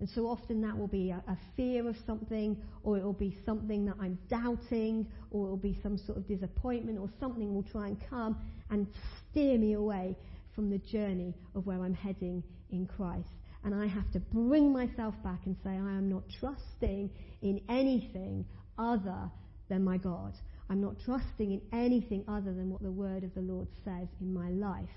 And 0.00 0.08
so 0.16 0.26
often 0.26 0.60
that 0.62 0.76
will 0.76 0.88
be 0.88 1.10
a, 1.10 1.22
a, 1.28 1.38
fear 1.56 1.88
of 1.88 1.94
something, 2.06 2.56
or 2.82 2.98
it 2.98 3.04
will 3.04 3.12
be 3.12 3.36
something 3.46 3.84
that 3.86 3.94
I'm 4.00 4.18
doubting, 4.28 5.06
or 5.30 5.46
it 5.46 5.50
will 5.50 5.56
be 5.56 5.78
some 5.80 5.96
sort 5.96 6.18
of 6.18 6.26
disappointment, 6.26 6.98
or 6.98 7.08
something 7.20 7.54
will 7.54 7.62
try 7.62 7.86
and 7.86 7.96
come 8.10 8.36
and 8.70 8.88
steer 9.30 9.56
me 9.58 9.74
away 9.74 10.16
from 10.56 10.70
the 10.70 10.78
journey 10.78 11.34
of 11.54 11.66
where 11.66 11.80
I'm 11.82 11.94
heading 11.94 12.42
in 12.70 12.86
Christ. 12.86 13.28
And 13.64 13.74
I 13.74 13.86
have 13.86 14.10
to 14.12 14.20
bring 14.20 14.72
myself 14.72 15.14
back 15.22 15.40
and 15.46 15.56
say, 15.62 15.70
I 15.70 15.74
am 15.74 16.08
not 16.08 16.24
trusting 16.40 17.10
in 17.42 17.60
anything 17.68 18.44
other 18.78 19.30
than 19.68 19.84
my 19.84 19.98
God. 19.98 20.34
I'm 20.68 20.80
not 20.80 20.96
trusting 21.04 21.52
in 21.52 21.60
anything 21.72 22.24
other 22.26 22.52
than 22.52 22.70
what 22.70 22.82
the 22.82 22.90
word 22.90 23.24
of 23.24 23.34
the 23.34 23.40
Lord 23.40 23.68
says 23.84 24.08
in 24.20 24.32
my 24.32 24.48
life. 24.48 24.88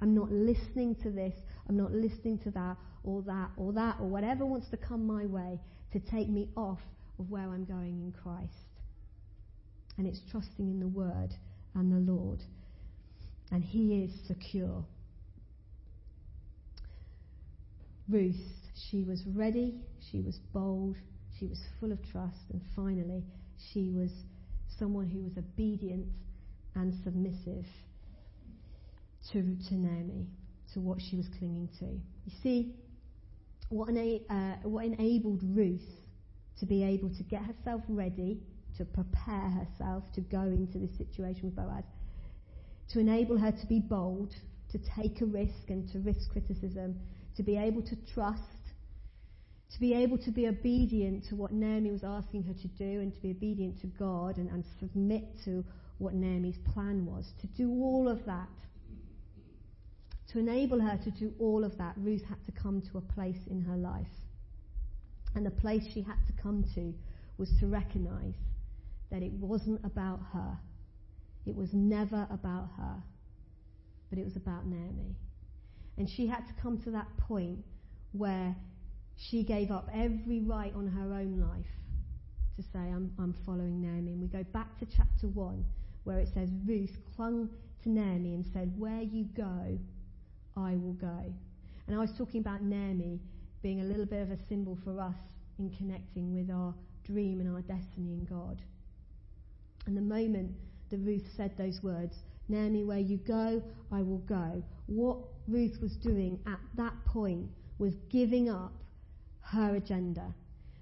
I'm 0.00 0.14
not 0.14 0.30
listening 0.30 0.96
to 1.02 1.10
this, 1.10 1.34
I'm 1.68 1.76
not 1.76 1.92
listening 1.92 2.38
to 2.40 2.50
that, 2.50 2.76
or 3.04 3.22
that, 3.22 3.50
or 3.56 3.72
that, 3.72 3.96
or 4.00 4.06
whatever 4.06 4.44
wants 4.44 4.68
to 4.70 4.76
come 4.76 5.06
my 5.06 5.24
way 5.24 5.60
to 5.92 6.00
take 6.00 6.28
me 6.28 6.48
off 6.56 6.80
of 7.18 7.30
where 7.30 7.42
I'm 7.42 7.64
going 7.64 8.02
in 8.02 8.12
Christ. 8.22 8.52
And 9.96 10.06
it's 10.06 10.20
trusting 10.30 10.68
in 10.68 10.80
the 10.80 10.88
word 10.88 11.30
and 11.74 11.92
the 11.92 12.12
Lord. 12.12 12.40
And 13.52 13.62
He 13.62 14.02
is 14.02 14.10
secure. 14.26 14.84
Ruth, 18.08 18.36
she 18.90 19.02
was 19.02 19.22
ready, 19.26 19.74
she 20.10 20.20
was 20.20 20.38
bold, 20.52 20.96
she 21.38 21.46
was 21.46 21.60
full 21.80 21.92
of 21.92 21.98
trust, 22.10 22.50
and 22.52 22.60
finally, 22.76 23.24
she 23.72 23.90
was 23.90 24.10
someone 24.78 25.08
who 25.08 25.22
was 25.22 25.32
obedient 25.38 26.12
and 26.74 26.94
submissive 27.02 27.64
to, 29.32 29.56
to 29.68 29.74
Naomi, 29.74 30.26
to 30.74 30.80
what 30.80 31.00
she 31.00 31.16
was 31.16 31.26
clinging 31.38 31.68
to. 31.78 31.86
You 31.86 32.32
see, 32.42 32.74
what, 33.70 33.88
ena- 33.88 34.20
uh, 34.28 34.56
what 34.64 34.84
enabled 34.84 35.40
Ruth 35.42 35.88
to 36.60 36.66
be 36.66 36.84
able 36.84 37.08
to 37.10 37.22
get 37.22 37.42
herself 37.42 37.82
ready, 37.88 38.40
to 38.76 38.84
prepare 38.84 39.50
herself 39.50 40.04
to 40.14 40.20
go 40.20 40.42
into 40.42 40.78
this 40.78 40.96
situation 40.98 41.44
with 41.44 41.56
Boaz, 41.56 41.84
to 42.90 42.98
enable 43.00 43.38
her 43.38 43.50
to 43.50 43.66
be 43.66 43.80
bold, 43.80 44.34
to 44.70 44.78
take 44.78 45.20
a 45.20 45.24
risk 45.24 45.68
and 45.68 45.90
to 45.92 46.00
risk 46.00 46.30
criticism, 46.30 46.96
to 47.36 47.42
be 47.42 47.56
able 47.56 47.82
to 47.82 47.96
trust, 48.12 48.40
to 49.72 49.80
be 49.80 49.94
able 49.94 50.18
to 50.18 50.30
be 50.30 50.46
obedient 50.46 51.24
to 51.28 51.36
what 51.36 51.52
Naomi 51.52 51.90
was 51.90 52.04
asking 52.04 52.44
her 52.44 52.54
to 52.54 52.68
do 52.68 53.00
and 53.00 53.12
to 53.12 53.20
be 53.20 53.30
obedient 53.30 53.80
to 53.80 53.86
God 53.86 54.38
and, 54.38 54.48
and 54.50 54.64
submit 54.78 55.24
to 55.44 55.64
what 55.98 56.14
Naomi's 56.14 56.58
plan 56.72 57.06
was. 57.06 57.24
To 57.40 57.46
do 57.48 57.70
all 57.70 58.08
of 58.08 58.24
that, 58.26 58.48
to 60.32 60.38
enable 60.38 60.80
her 60.80 60.98
to 61.04 61.10
do 61.10 61.32
all 61.38 61.64
of 61.64 61.76
that, 61.78 61.94
Ruth 61.96 62.24
had 62.28 62.44
to 62.46 62.52
come 62.52 62.82
to 62.92 62.98
a 62.98 63.00
place 63.00 63.38
in 63.48 63.60
her 63.62 63.76
life. 63.76 64.06
And 65.34 65.44
the 65.44 65.50
place 65.50 65.82
she 65.92 66.02
had 66.02 66.18
to 66.26 66.42
come 66.42 66.64
to 66.74 66.94
was 67.38 67.50
to 67.60 67.66
recognize 67.66 68.34
that 69.10 69.22
it 69.22 69.32
wasn't 69.32 69.80
about 69.84 70.20
her. 70.32 70.58
It 71.46 71.54
was 71.54 71.68
never 71.72 72.26
about 72.30 72.68
her, 72.76 73.02
but 74.10 74.18
it 74.18 74.24
was 74.24 74.36
about 74.36 74.66
Naomi. 74.66 75.16
And 75.96 76.08
she 76.08 76.26
had 76.26 76.46
to 76.48 76.54
come 76.60 76.78
to 76.82 76.90
that 76.90 77.06
point 77.18 77.64
where 78.12 78.54
she 79.16 79.44
gave 79.44 79.70
up 79.70 79.88
every 79.92 80.40
right 80.40 80.72
on 80.74 80.88
her 80.88 81.14
own 81.14 81.40
life 81.40 81.66
to 82.56 82.62
say, 82.62 82.78
I'm, 82.78 83.12
I'm 83.18 83.34
following 83.46 83.80
Naomi. 83.80 84.12
And 84.12 84.20
we 84.20 84.28
go 84.28 84.44
back 84.52 84.78
to 84.78 84.86
chapter 84.86 85.28
1, 85.28 85.64
where 86.04 86.18
it 86.18 86.28
says, 86.34 86.48
Ruth 86.66 86.96
clung 87.16 87.48
to 87.82 87.88
Naomi 87.88 88.34
and 88.34 88.44
said, 88.52 88.72
Where 88.78 89.02
you 89.02 89.24
go, 89.36 89.78
I 90.56 90.76
will 90.76 90.94
go. 90.94 91.32
And 91.86 91.96
I 91.96 91.98
was 91.98 92.10
talking 92.16 92.40
about 92.40 92.62
Naomi 92.62 93.20
being 93.62 93.80
a 93.80 93.84
little 93.84 94.06
bit 94.06 94.22
of 94.22 94.30
a 94.30 94.38
symbol 94.48 94.78
for 94.84 95.00
us 95.00 95.14
in 95.58 95.70
connecting 95.70 96.34
with 96.34 96.50
our 96.50 96.74
dream 97.04 97.40
and 97.40 97.54
our 97.54 97.60
destiny 97.62 98.12
in 98.12 98.26
God. 98.28 98.60
And 99.86 99.96
the 99.96 100.02
moment 100.02 100.52
that 100.90 100.98
Ruth 100.98 101.26
said 101.36 101.52
those 101.58 101.80
words, 101.82 102.14
Naomi, 102.48 102.84
where 102.84 102.98
you 102.98 103.18
go, 103.18 103.62
I 103.92 104.02
will 104.02 104.18
go, 104.18 104.62
what 104.86 105.18
Ruth 105.48 105.78
was 105.80 105.92
doing 105.96 106.38
at 106.46 106.60
that 106.76 106.94
point 107.04 107.48
was 107.78 107.94
giving 108.10 108.48
up 108.48 108.72
her 109.40 109.76
agenda, 109.76 110.34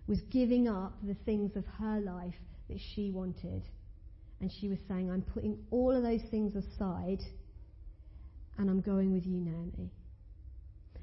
was 0.06 0.20
giving 0.30 0.68
up 0.68 0.94
the 1.02 1.16
things 1.24 1.56
of 1.56 1.64
her 1.78 2.00
life 2.00 2.34
that 2.68 2.78
she 2.94 3.10
wanted. 3.10 3.62
And 4.40 4.50
she 4.60 4.68
was 4.68 4.78
saying, 4.88 5.10
I'm 5.10 5.22
putting 5.22 5.58
all 5.70 5.92
of 5.92 6.02
those 6.02 6.22
things 6.30 6.54
aside 6.56 7.22
and 8.58 8.68
I'm 8.68 8.80
going 8.80 9.12
with 9.12 9.26
you, 9.26 9.40
Naomi. 9.40 9.90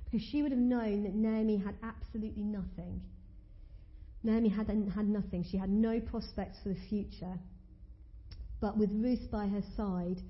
Because 0.06 0.26
she 0.32 0.42
would 0.42 0.52
have 0.52 0.60
known 0.60 1.04
that 1.04 1.14
Naomi 1.14 1.58
had 1.58 1.76
absolutely 1.84 2.44
nothing. 2.44 3.02
Naomi 4.24 4.50
had, 4.50 4.68
had 4.68 5.08
nothing. 5.08 5.46
She 5.50 5.58
had 5.58 5.70
no 5.70 6.00
prospects 6.00 6.58
for 6.64 6.70
the 6.70 6.80
future. 6.90 7.40
But 8.60 8.78
with 8.78 8.92
Ruth 8.92 9.32
by 9.32 9.48
her 9.48 9.64
side, 9.78 10.22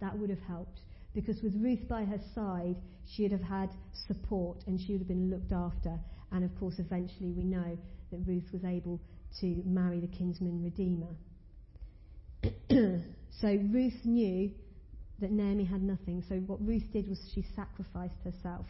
that 0.00 0.18
would 0.18 0.30
have 0.30 0.40
helped. 0.46 0.80
Because 1.14 1.40
with 1.42 1.54
Ruth 1.56 1.88
by 1.88 2.04
her 2.04 2.20
side, 2.34 2.76
she 3.06 3.22
would 3.22 3.32
have 3.32 3.42
had 3.42 3.70
support 4.06 4.64
and 4.66 4.80
she 4.80 4.92
would 4.92 5.00
have 5.00 5.08
been 5.08 5.30
looked 5.30 5.52
after. 5.52 5.98
And 6.32 6.44
of 6.44 6.58
course, 6.58 6.74
eventually 6.78 7.32
we 7.32 7.44
know 7.44 7.78
that 8.10 8.18
Ruth 8.26 8.52
was 8.52 8.64
able 8.64 9.00
to 9.40 9.62
marry 9.64 10.00
the 10.00 10.08
kinsman 10.08 10.62
redeemer. 10.62 11.14
so 13.40 13.48
Ruth 13.72 14.04
knew 14.04 14.50
that 15.20 15.30
Naomi 15.30 15.64
had 15.64 15.82
nothing. 15.82 16.24
So 16.28 16.36
what 16.36 16.64
Ruth 16.66 16.84
did 16.92 17.08
was 17.08 17.20
she 17.34 17.44
sacrificed 17.54 18.20
herself. 18.24 18.66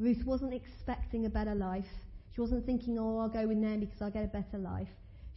Ruth 0.00 0.24
wasn't 0.24 0.54
expecting 0.54 1.26
a 1.26 1.30
better 1.30 1.54
life. 1.54 1.86
She 2.34 2.40
wasn't 2.40 2.66
thinking, 2.66 2.98
oh, 2.98 3.18
I'll 3.18 3.28
go 3.28 3.46
with 3.46 3.56
Naomi 3.56 3.86
because 3.86 4.02
I'll 4.02 4.10
get 4.10 4.24
a 4.24 4.28
better 4.28 4.58
life. 4.58 4.88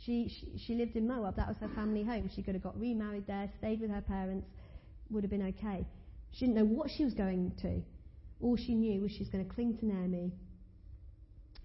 She, 0.05 0.29
she, 0.29 0.57
she 0.57 0.75
lived 0.75 0.95
in 0.95 1.07
Moab. 1.07 1.35
That 1.35 1.47
was 1.47 1.57
her 1.57 1.69
family 1.69 2.03
home. 2.03 2.29
She 2.35 2.41
could 2.41 2.55
have 2.55 2.63
got 2.63 2.79
remarried 2.79 3.27
there, 3.27 3.49
stayed 3.59 3.81
with 3.81 3.91
her 3.91 4.01
parents, 4.01 4.47
would 5.09 5.23
have 5.23 5.31
been 5.31 5.47
okay. 5.47 5.85
She 6.31 6.45
didn't 6.45 6.57
know 6.57 6.65
what 6.65 6.89
she 6.89 7.03
was 7.03 7.13
going 7.13 7.53
to. 7.61 7.81
All 8.41 8.55
she 8.57 8.73
knew 8.73 9.01
was 9.01 9.11
she 9.11 9.19
was 9.19 9.29
going 9.29 9.45
to 9.45 9.53
cling 9.53 9.77
to 9.77 9.85
Naomi 9.85 10.31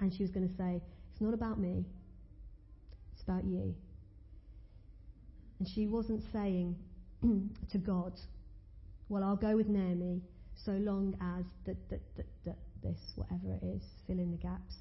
and 0.00 0.12
she 0.12 0.22
was 0.22 0.30
going 0.30 0.48
to 0.48 0.54
say, 0.56 0.82
It's 1.12 1.20
not 1.20 1.34
about 1.34 1.58
me, 1.58 1.84
it's 3.14 3.22
about 3.22 3.44
you. 3.44 3.74
And 5.58 5.68
she 5.68 5.86
wasn't 5.86 6.22
saying 6.32 6.76
to 7.70 7.78
God, 7.78 8.12
Well, 9.08 9.24
I'll 9.24 9.36
go 9.36 9.56
with 9.56 9.68
Naomi 9.68 10.20
so 10.64 10.72
long 10.72 11.16
as 11.20 11.44
that, 11.64 11.76
that, 11.90 12.00
that, 12.44 12.56
this, 12.82 12.98
whatever 13.14 13.52
it 13.52 13.64
is, 13.64 13.82
fill 14.06 14.18
in 14.18 14.30
the 14.30 14.36
gaps. 14.36 14.74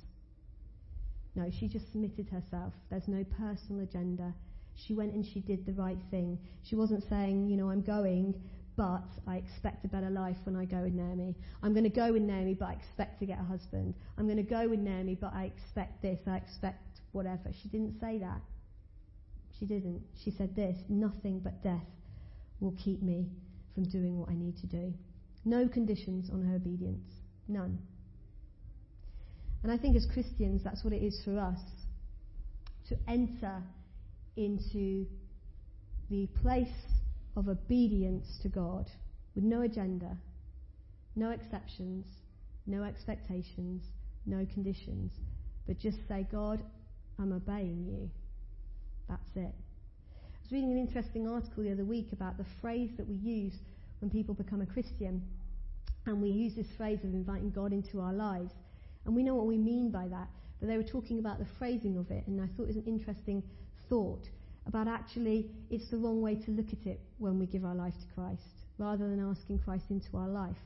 No, 1.35 1.49
she 1.59 1.67
just 1.67 1.91
submitted 1.91 2.29
herself. 2.29 2.73
There's 2.89 3.07
no 3.07 3.23
personal 3.37 3.83
agenda. 3.83 4.33
She 4.75 4.93
went 4.93 5.13
and 5.13 5.25
she 5.25 5.41
did 5.41 5.65
the 5.65 5.73
right 5.73 5.97
thing. 6.11 6.37
She 6.63 6.75
wasn't 6.75 7.03
saying, 7.09 7.49
you 7.49 7.57
know, 7.57 7.69
I'm 7.69 7.81
going, 7.81 8.35
but 8.77 9.03
I 9.27 9.37
expect 9.37 9.85
a 9.85 9.87
better 9.87 10.09
life 10.09 10.37
when 10.43 10.55
I 10.55 10.65
go 10.65 10.77
with 10.81 10.93
Naomi. 10.93 11.35
I'm 11.63 11.73
going 11.73 11.83
to 11.85 11.89
go 11.89 12.11
with 12.11 12.21
Naomi, 12.21 12.53
but 12.53 12.69
I 12.69 12.73
expect 12.73 13.19
to 13.19 13.25
get 13.25 13.39
a 13.39 13.43
husband. 13.43 13.93
I'm 14.17 14.25
going 14.25 14.37
to 14.37 14.43
go 14.43 14.67
with 14.67 14.79
Naomi, 14.79 15.15
but 15.15 15.33
I 15.33 15.45
expect 15.45 16.01
this, 16.01 16.19
I 16.27 16.37
expect 16.37 16.99
whatever. 17.11 17.51
She 17.61 17.69
didn't 17.69 17.99
say 17.99 18.17
that. 18.19 18.41
She 19.59 19.65
didn't. 19.65 20.01
She 20.23 20.31
said 20.31 20.55
this 20.55 20.77
nothing 20.89 21.39
but 21.39 21.63
death 21.63 21.87
will 22.59 22.75
keep 22.83 23.01
me 23.01 23.27
from 23.73 23.85
doing 23.85 24.19
what 24.19 24.29
I 24.29 24.35
need 24.35 24.57
to 24.57 24.67
do. 24.67 24.93
No 25.45 25.67
conditions 25.67 26.29
on 26.31 26.43
her 26.43 26.55
obedience. 26.55 27.09
None. 27.47 27.77
And 29.63 29.71
I 29.71 29.77
think 29.77 29.95
as 29.95 30.05
Christians, 30.05 30.63
that's 30.63 30.83
what 30.83 30.93
it 30.93 31.01
is 31.01 31.21
for 31.23 31.39
us 31.39 31.59
to 32.89 32.97
enter 33.07 33.63
into 34.35 35.05
the 36.09 36.27
place 36.41 36.67
of 37.35 37.49
obedience 37.49 38.39
to 38.41 38.49
God 38.49 38.89
with 39.35 39.43
no 39.43 39.61
agenda, 39.61 40.17
no 41.15 41.31
exceptions, 41.31 42.05
no 42.65 42.83
expectations, 42.83 43.83
no 44.25 44.45
conditions, 44.53 45.11
but 45.67 45.77
just 45.79 45.97
say, 46.07 46.25
God, 46.31 46.61
I'm 47.19 47.33
obeying 47.33 47.85
you. 47.85 48.09
That's 49.09 49.29
it. 49.35 49.53
I 49.53 50.41
was 50.41 50.51
reading 50.51 50.71
an 50.71 50.77
interesting 50.77 51.27
article 51.27 51.63
the 51.63 51.71
other 51.71 51.85
week 51.85 52.09
about 52.11 52.37
the 52.37 52.45
phrase 52.61 52.91
that 52.97 53.07
we 53.07 53.15
use 53.15 53.53
when 53.99 54.09
people 54.09 54.33
become 54.33 54.61
a 54.61 54.65
Christian. 54.65 55.21
And 56.05 56.21
we 56.21 56.29
use 56.29 56.53
this 56.55 56.67
phrase 56.77 56.99
of 57.03 57.13
inviting 57.13 57.49
God 57.49 57.73
into 57.73 57.99
our 57.99 58.13
lives. 58.13 58.51
And 59.05 59.15
we 59.15 59.23
know 59.23 59.35
what 59.35 59.47
we 59.47 59.57
mean 59.57 59.89
by 59.89 60.07
that, 60.07 60.27
but 60.59 60.67
they 60.67 60.77
were 60.77 60.83
talking 60.83 61.19
about 61.19 61.39
the 61.39 61.47
phrasing 61.57 61.97
of 61.97 62.09
it, 62.11 62.25
and 62.27 62.41
I 62.41 62.47
thought 62.47 62.63
it 62.63 62.67
was 62.67 62.75
an 62.75 62.85
interesting 62.85 63.43
thought 63.89 64.27
about 64.67 64.87
actually 64.87 65.49
it's 65.69 65.89
the 65.89 65.97
wrong 65.97 66.21
way 66.21 66.35
to 66.35 66.51
look 66.51 66.67
at 66.67 66.85
it 66.85 66.99
when 67.17 67.39
we 67.39 67.45
give 67.45 67.65
our 67.65 67.75
life 67.75 67.93
to 67.93 68.13
Christ. 68.13 68.41
Rather 68.77 69.07
than 69.07 69.19
asking 69.19 69.59
Christ 69.59 69.85
into 69.89 70.17
our 70.17 70.27
life, 70.27 70.57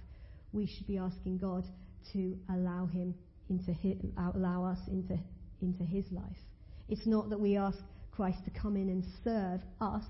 we 0.52 0.66
should 0.66 0.88
be 0.88 0.98
asking 0.98 1.38
God 1.38 1.64
to 2.14 2.38
allow 2.52 2.88
him 2.88 3.14
into 3.50 3.72
his, 3.72 3.98
allow 4.34 4.66
us 4.66 4.80
into 4.88 5.18
into 5.62 5.84
his 5.84 6.06
life. 6.12 6.38
It's 6.88 7.06
not 7.06 7.30
that 7.30 7.40
we 7.40 7.58
ask 7.58 7.78
Christ 8.12 8.40
to 8.46 8.52
come 8.52 8.76
in 8.76 8.90
and 8.90 9.04
serve 9.24 9.62
us 9.82 10.06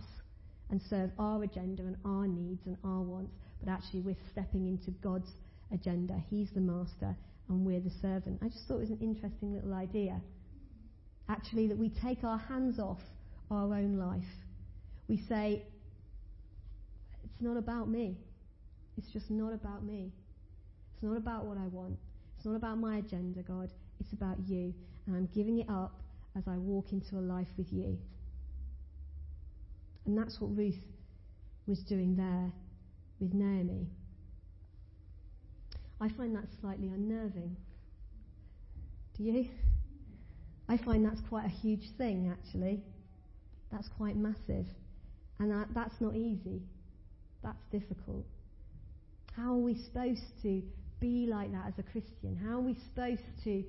and 0.70 0.82
serve 0.90 1.12
our 1.18 1.44
agenda 1.44 1.84
and 1.84 1.98
our 2.06 2.28
needs 2.28 2.62
and 2.66 2.78
our 2.84 3.02
wants, 3.02 3.34
but 3.62 3.72
actually 3.72 4.02
we're 4.02 4.16
stepping 4.32 4.68
into 4.68 4.92
God's 5.02 5.32
agenda. 5.74 6.22
He's 6.30 6.50
the 6.54 6.62
master 6.62 7.16
and 7.50 7.66
we're 7.66 7.80
the 7.80 7.92
servant. 8.02 8.40
I 8.42 8.48
just 8.48 8.68
thought 8.68 8.78
it 8.78 8.82
was 8.82 8.90
an 8.92 9.00
interesting 9.02 9.54
little 9.54 9.74
idea. 9.74 10.22
Actually, 11.28 11.68
that 11.68 11.78
we 11.78 11.90
take 11.90 12.24
our 12.24 12.38
hands 12.38 12.80
off 12.80 13.00
our 13.52 13.74
own 13.74 13.98
life. 13.98 14.24
We 15.08 15.18
say, 15.28 15.64
it's 17.24 17.42
not 17.42 17.58
about 17.58 17.90
me. 17.90 18.18
It's 18.98 19.10
just 19.12 19.32
not 19.32 19.54
about 19.54 19.84
me. 19.84 20.12
It's 20.94 21.04
not 21.04 21.18
about 21.18 21.46
what 21.46 21.58
I 21.58 21.68
want. 21.68 21.98
It's 22.38 22.46
not 22.46 22.56
about 22.56 22.78
my 22.78 22.98
agenda, 22.98 23.42
God. 23.42 23.70
It's 24.00 24.14
about 24.14 24.38
you. 24.46 24.74
And 25.08 25.16
I'm 25.16 25.30
giving 25.34 25.60
it 25.60 25.70
up 25.70 26.02
as 26.38 26.44
I 26.48 26.58
walk 26.58 26.92
into 26.92 27.18
a 27.18 27.22
life 27.22 27.48
with 27.58 27.72
you. 27.72 27.98
And 30.06 30.18
that's 30.18 30.40
what 30.40 30.56
Ruth 30.56 30.80
was 31.66 31.80
doing 31.80 32.16
there 32.16 32.52
with 33.20 33.34
Naomi. 33.34 33.88
I 36.02 36.10
find 36.10 36.36
that 36.36 36.46
slightly 36.62 36.88
unnerving. 36.88 37.56
Do 39.18 39.24
you? 39.24 39.50
I 40.68 40.78
find 40.78 41.06
that's 41.06 41.20
quite 41.28 41.46
a 41.46 41.50
huge 41.50 41.92
thing, 41.98 42.32
actually. 42.32 42.82
That's 43.72 43.88
quite 43.98 44.16
massive. 44.16 44.66
And 45.40 45.52
that, 45.52 45.68
that's 45.74 45.96
not 46.00 46.16
easy. 46.16 46.62
That's 47.44 47.64
difficult. 47.72 48.26
How 49.36 49.54
are 49.54 49.58
we 49.58 49.76
supposed 49.86 50.24
to 50.44 50.62
be 51.00 51.28
like 51.30 51.52
that 51.52 51.68
as 51.68 51.74
a 51.78 51.84
Christian? 51.84 52.36
How 52.44 52.58
are 52.58 52.62
we 52.62 52.76
supposed 52.90 53.22
to 53.46 53.64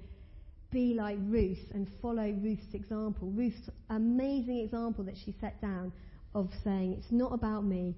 be 0.73 0.95
like 0.95 1.19
Ruth 1.23 1.59
and 1.73 1.89
follow 2.03 2.33
Ruth's 2.43 2.75
example? 2.75 3.31
Ruth's 3.31 3.71
amazing 3.89 4.59
example 4.59 5.05
that 5.05 5.15
she 5.25 5.35
set 5.41 5.61
down 5.61 5.93
of 6.35 6.49
saying, 6.65 6.95
It's 6.99 7.13
not 7.13 7.33
about 7.33 7.65
me, 7.65 7.95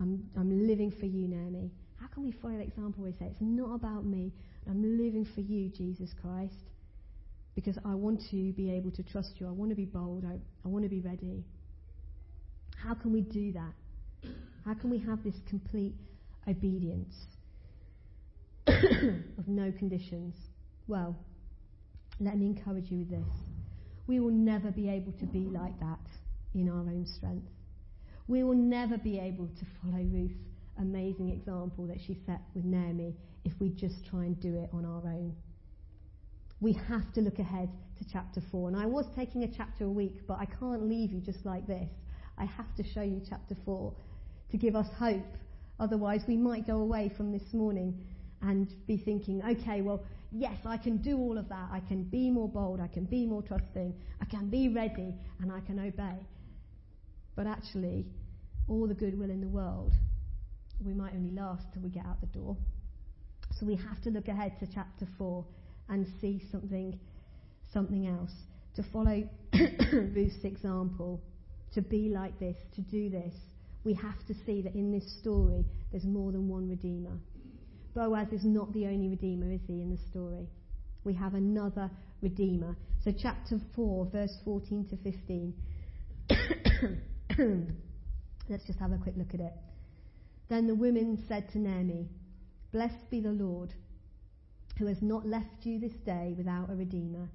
I'm, 0.00 0.28
I'm 0.36 0.66
living 0.66 0.92
for 0.98 1.06
you, 1.06 1.28
Naomi. 1.28 1.70
How 2.00 2.06
can 2.06 2.24
we 2.24 2.32
follow 2.32 2.56
the 2.56 2.62
example 2.62 3.02
where 3.02 3.12
we 3.12 3.18
say, 3.18 3.30
It's 3.30 3.40
not 3.40 3.74
about 3.74 4.04
me, 4.04 4.32
I'm 4.68 4.82
living 4.82 5.26
for 5.34 5.40
you, 5.40 5.68
Jesus 5.68 6.10
Christ? 6.22 6.69
Because 7.60 7.78
I 7.84 7.94
want 7.94 8.22
to 8.30 8.52
be 8.52 8.72
able 8.72 8.90
to 8.92 9.02
trust 9.02 9.32
you. 9.38 9.46
I 9.46 9.50
want 9.50 9.70
to 9.70 9.76
be 9.76 9.84
bold. 9.84 10.24
I, 10.24 10.38
I 10.64 10.68
want 10.68 10.82
to 10.84 10.88
be 10.88 11.00
ready. 11.00 11.44
How 12.82 12.94
can 12.94 13.12
we 13.12 13.20
do 13.20 13.52
that? 13.52 14.30
How 14.64 14.72
can 14.74 14.88
we 14.88 14.98
have 14.98 15.22
this 15.22 15.34
complete 15.46 15.94
obedience 16.48 17.14
of 18.66 19.46
no 19.46 19.70
conditions? 19.72 20.34
Well, 20.88 21.14
let 22.18 22.38
me 22.38 22.46
encourage 22.46 22.90
you 22.90 23.00
with 23.00 23.10
this. 23.10 23.28
We 24.06 24.20
will 24.20 24.30
never 24.30 24.70
be 24.70 24.88
able 24.88 25.12
to 25.12 25.26
be 25.26 25.40
like 25.40 25.78
that 25.80 26.00
in 26.54 26.70
our 26.70 26.80
own 26.80 27.06
strength. 27.06 27.46
We 28.26 28.42
will 28.42 28.54
never 28.54 28.96
be 28.96 29.18
able 29.18 29.48
to 29.48 29.66
follow 29.82 30.02
Ruth's 30.02 30.34
amazing 30.78 31.30
example 31.30 31.86
that 31.88 31.98
she 32.06 32.18
set 32.24 32.40
with 32.54 32.64
Naomi 32.64 33.14
if 33.44 33.52
we 33.60 33.68
just 33.68 34.06
try 34.08 34.20
and 34.24 34.40
do 34.40 34.56
it 34.56 34.70
on 34.72 34.86
our 34.86 35.02
own. 35.12 35.34
We 36.60 36.74
have 36.88 37.12
to 37.14 37.20
look 37.20 37.38
ahead 37.38 37.70
to 37.98 38.04
chapter 38.12 38.42
4. 38.50 38.68
And 38.68 38.76
I 38.76 38.86
was 38.86 39.06
taking 39.16 39.44
a 39.44 39.48
chapter 39.48 39.84
a 39.84 39.90
week, 39.90 40.26
but 40.26 40.38
I 40.38 40.46
can't 40.46 40.88
leave 40.88 41.10
you 41.10 41.20
just 41.20 41.44
like 41.46 41.66
this. 41.66 41.88
I 42.36 42.44
have 42.44 42.74
to 42.76 42.84
show 42.84 43.02
you 43.02 43.22
chapter 43.28 43.56
4 43.64 43.92
to 44.50 44.56
give 44.56 44.76
us 44.76 44.86
hope. 44.98 45.36
Otherwise, 45.78 46.22
we 46.28 46.36
might 46.36 46.66
go 46.66 46.78
away 46.78 47.10
from 47.16 47.32
this 47.32 47.54
morning 47.54 47.98
and 48.42 48.68
be 48.86 48.98
thinking, 48.98 49.42
okay, 49.42 49.80
well, 49.80 50.02
yes, 50.32 50.58
I 50.66 50.76
can 50.76 50.98
do 50.98 51.16
all 51.18 51.38
of 51.38 51.48
that. 51.48 51.68
I 51.72 51.80
can 51.80 52.04
be 52.04 52.30
more 52.30 52.48
bold. 52.48 52.80
I 52.80 52.88
can 52.88 53.04
be 53.04 53.26
more 53.26 53.42
trusting. 53.42 53.94
I 54.20 54.24
can 54.26 54.48
be 54.48 54.68
ready 54.68 55.14
and 55.40 55.50
I 55.50 55.60
can 55.60 55.78
obey. 55.78 56.18
But 57.36 57.46
actually, 57.46 58.06
all 58.68 58.86
the 58.86 58.94
goodwill 58.94 59.30
in 59.30 59.40
the 59.40 59.48
world, 59.48 59.92
we 60.84 60.92
might 60.92 61.14
only 61.14 61.30
last 61.30 61.64
till 61.72 61.82
we 61.82 61.88
get 61.88 62.04
out 62.04 62.20
the 62.20 62.26
door. 62.26 62.56
So 63.58 63.66
we 63.66 63.76
have 63.76 64.00
to 64.02 64.10
look 64.10 64.28
ahead 64.28 64.58
to 64.60 64.66
chapter 64.66 65.06
4 65.18 65.44
and 65.90 66.06
see 66.20 66.42
something, 66.50 66.98
something 67.72 68.06
else. 68.06 68.32
To 68.76 68.84
follow 68.92 69.28
Ruth's 69.92 70.44
example, 70.44 71.20
to 71.74 71.82
be 71.82 72.08
like 72.08 72.38
this, 72.38 72.56
to 72.76 72.80
do 72.80 73.10
this, 73.10 73.34
we 73.84 73.94
have 73.94 74.24
to 74.28 74.34
see 74.46 74.62
that 74.62 74.74
in 74.74 74.92
this 74.92 75.18
story 75.20 75.64
there's 75.90 76.04
more 76.04 76.32
than 76.32 76.48
one 76.48 76.68
Redeemer. 76.68 77.18
Boaz 77.94 78.28
is 78.32 78.44
not 78.44 78.72
the 78.72 78.86
only 78.86 79.08
Redeemer, 79.08 79.50
is 79.50 79.60
he, 79.66 79.82
in 79.82 79.90
the 79.90 79.98
story? 80.10 80.46
We 81.02 81.14
have 81.14 81.34
another 81.34 81.90
Redeemer. 82.22 82.76
So, 83.04 83.12
chapter 83.16 83.58
4, 83.74 84.06
verse 84.12 84.36
14 84.44 84.86
to 84.90 84.96
15. 84.98 85.54
Let's 88.48 88.64
just 88.66 88.78
have 88.78 88.92
a 88.92 88.98
quick 88.98 89.14
look 89.16 89.34
at 89.34 89.40
it. 89.40 89.52
Then 90.48 90.66
the 90.66 90.74
women 90.74 91.24
said 91.28 91.50
to 91.52 91.58
Naomi, 91.58 92.08
Blessed 92.72 93.10
be 93.10 93.20
the 93.20 93.30
Lord, 93.30 93.74
who 94.80 94.86
has 94.86 95.02
not 95.02 95.26
left 95.26 95.64
you 95.64 95.78
this 95.78 95.92
day 96.06 96.34
without 96.38 96.70
a 96.70 96.74
Redeemer, 96.74 97.28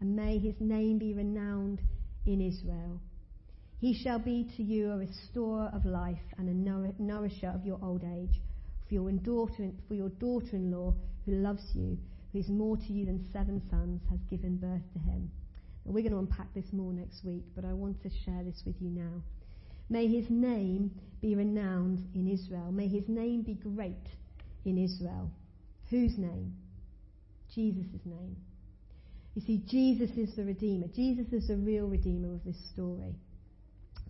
and 0.00 0.16
may 0.16 0.38
his 0.38 0.56
name 0.58 0.98
be 0.98 1.14
renowned 1.14 1.80
in 2.26 2.40
Israel. 2.40 3.00
He 3.78 3.94
shall 3.94 4.18
be 4.18 4.50
to 4.56 4.62
you 4.64 4.90
a 4.90 4.98
restorer 4.98 5.70
of 5.72 5.84
life 5.84 6.18
and 6.36 6.48
a 6.48 7.02
nourisher 7.02 7.52
of 7.54 7.64
your 7.64 7.78
old 7.80 8.02
age 8.02 8.42
for 8.88 8.94
your 8.94 9.12
daughter, 9.12 9.70
for 9.86 9.94
your 9.94 10.08
daughter-in-law 10.08 10.92
who 11.24 11.32
loves 11.32 11.62
you, 11.74 11.96
who 12.32 12.40
is 12.40 12.48
more 12.48 12.76
to 12.76 12.92
you 12.92 13.06
than 13.06 13.24
seven 13.32 13.62
sons, 13.70 14.02
has 14.10 14.18
given 14.28 14.56
birth 14.56 14.82
to 14.92 14.98
him. 14.98 15.30
Now, 15.86 15.92
we're 15.92 16.02
going 16.02 16.12
to 16.12 16.18
unpack 16.18 16.52
this 16.54 16.72
more 16.72 16.92
next 16.92 17.24
week, 17.24 17.44
but 17.54 17.64
I 17.64 17.72
want 17.72 18.02
to 18.02 18.10
share 18.24 18.42
this 18.42 18.62
with 18.66 18.74
you 18.80 18.90
now. 18.90 19.22
May 19.88 20.08
his 20.08 20.28
name 20.28 20.90
be 21.22 21.36
renowned 21.36 22.04
in 22.16 22.26
Israel. 22.26 22.72
May 22.72 22.88
his 22.88 23.04
name 23.06 23.42
be 23.42 23.54
great 23.54 24.08
in 24.64 24.76
Israel. 24.76 25.30
Whose 25.88 26.18
name? 26.18 26.54
Jesus' 27.54 28.00
name. 28.04 28.36
You 29.34 29.42
see, 29.42 29.62
Jesus 29.68 30.10
is 30.16 30.34
the 30.36 30.44
Redeemer. 30.44 30.86
Jesus 30.94 31.32
is 31.32 31.48
the 31.48 31.56
real 31.56 31.86
Redeemer 31.86 32.34
of 32.34 32.44
this 32.44 32.58
story. 32.72 33.14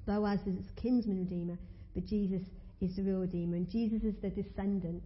Boaz 0.07 0.41
is 0.47 0.59
its 0.59 0.71
kinsman 0.81 1.19
Redeemer, 1.19 1.59
but 1.95 2.07
Jesus 2.07 2.43
is 2.81 2.97
the 2.97 3.03
real 3.03 3.21
Redeemer, 3.21 3.57
and 3.57 3.69
Jesus 3.69 4.03
is 4.03 4.15
the 4.23 4.31
descendant 4.31 5.03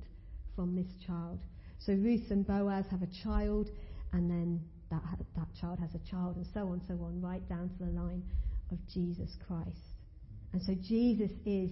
from 0.54 0.76
this 0.76 0.86
child. 1.06 1.40
So 1.80 1.92
Ruth 1.92 2.30
and 2.30 2.46
Boaz 2.46 2.84
have 2.90 3.02
a 3.02 3.08
child, 3.22 3.70
and 4.12 4.30
then 4.30 4.60
that, 4.90 5.02
that 5.36 5.48
child 5.60 5.80
has 5.80 5.90
a 5.94 6.10
child, 6.10 6.36
and 6.36 6.46
so 6.54 6.60
on, 6.60 6.80
so 6.86 6.94
on, 6.94 7.20
right 7.20 7.46
down 7.48 7.68
to 7.70 7.84
the 7.84 7.90
line 7.90 8.22
of 8.70 8.78
Jesus 8.92 9.30
Christ. 9.46 9.76
And 10.52 10.62
so 10.62 10.74
Jesus 10.74 11.32
is 11.44 11.70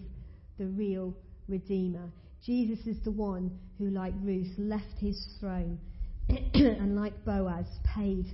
the 0.58 0.66
real 0.66 1.14
Redeemer. 1.48 2.10
Jesus 2.44 2.84
is 2.86 2.96
the 3.04 3.12
one 3.12 3.56
who, 3.78 3.90
like 3.90 4.14
Ruth, 4.20 4.52
left 4.58 4.98
his 4.98 5.24
throne 5.38 5.78
and, 6.54 6.96
like 6.96 7.24
Boaz, 7.24 7.66
paid, 7.94 8.26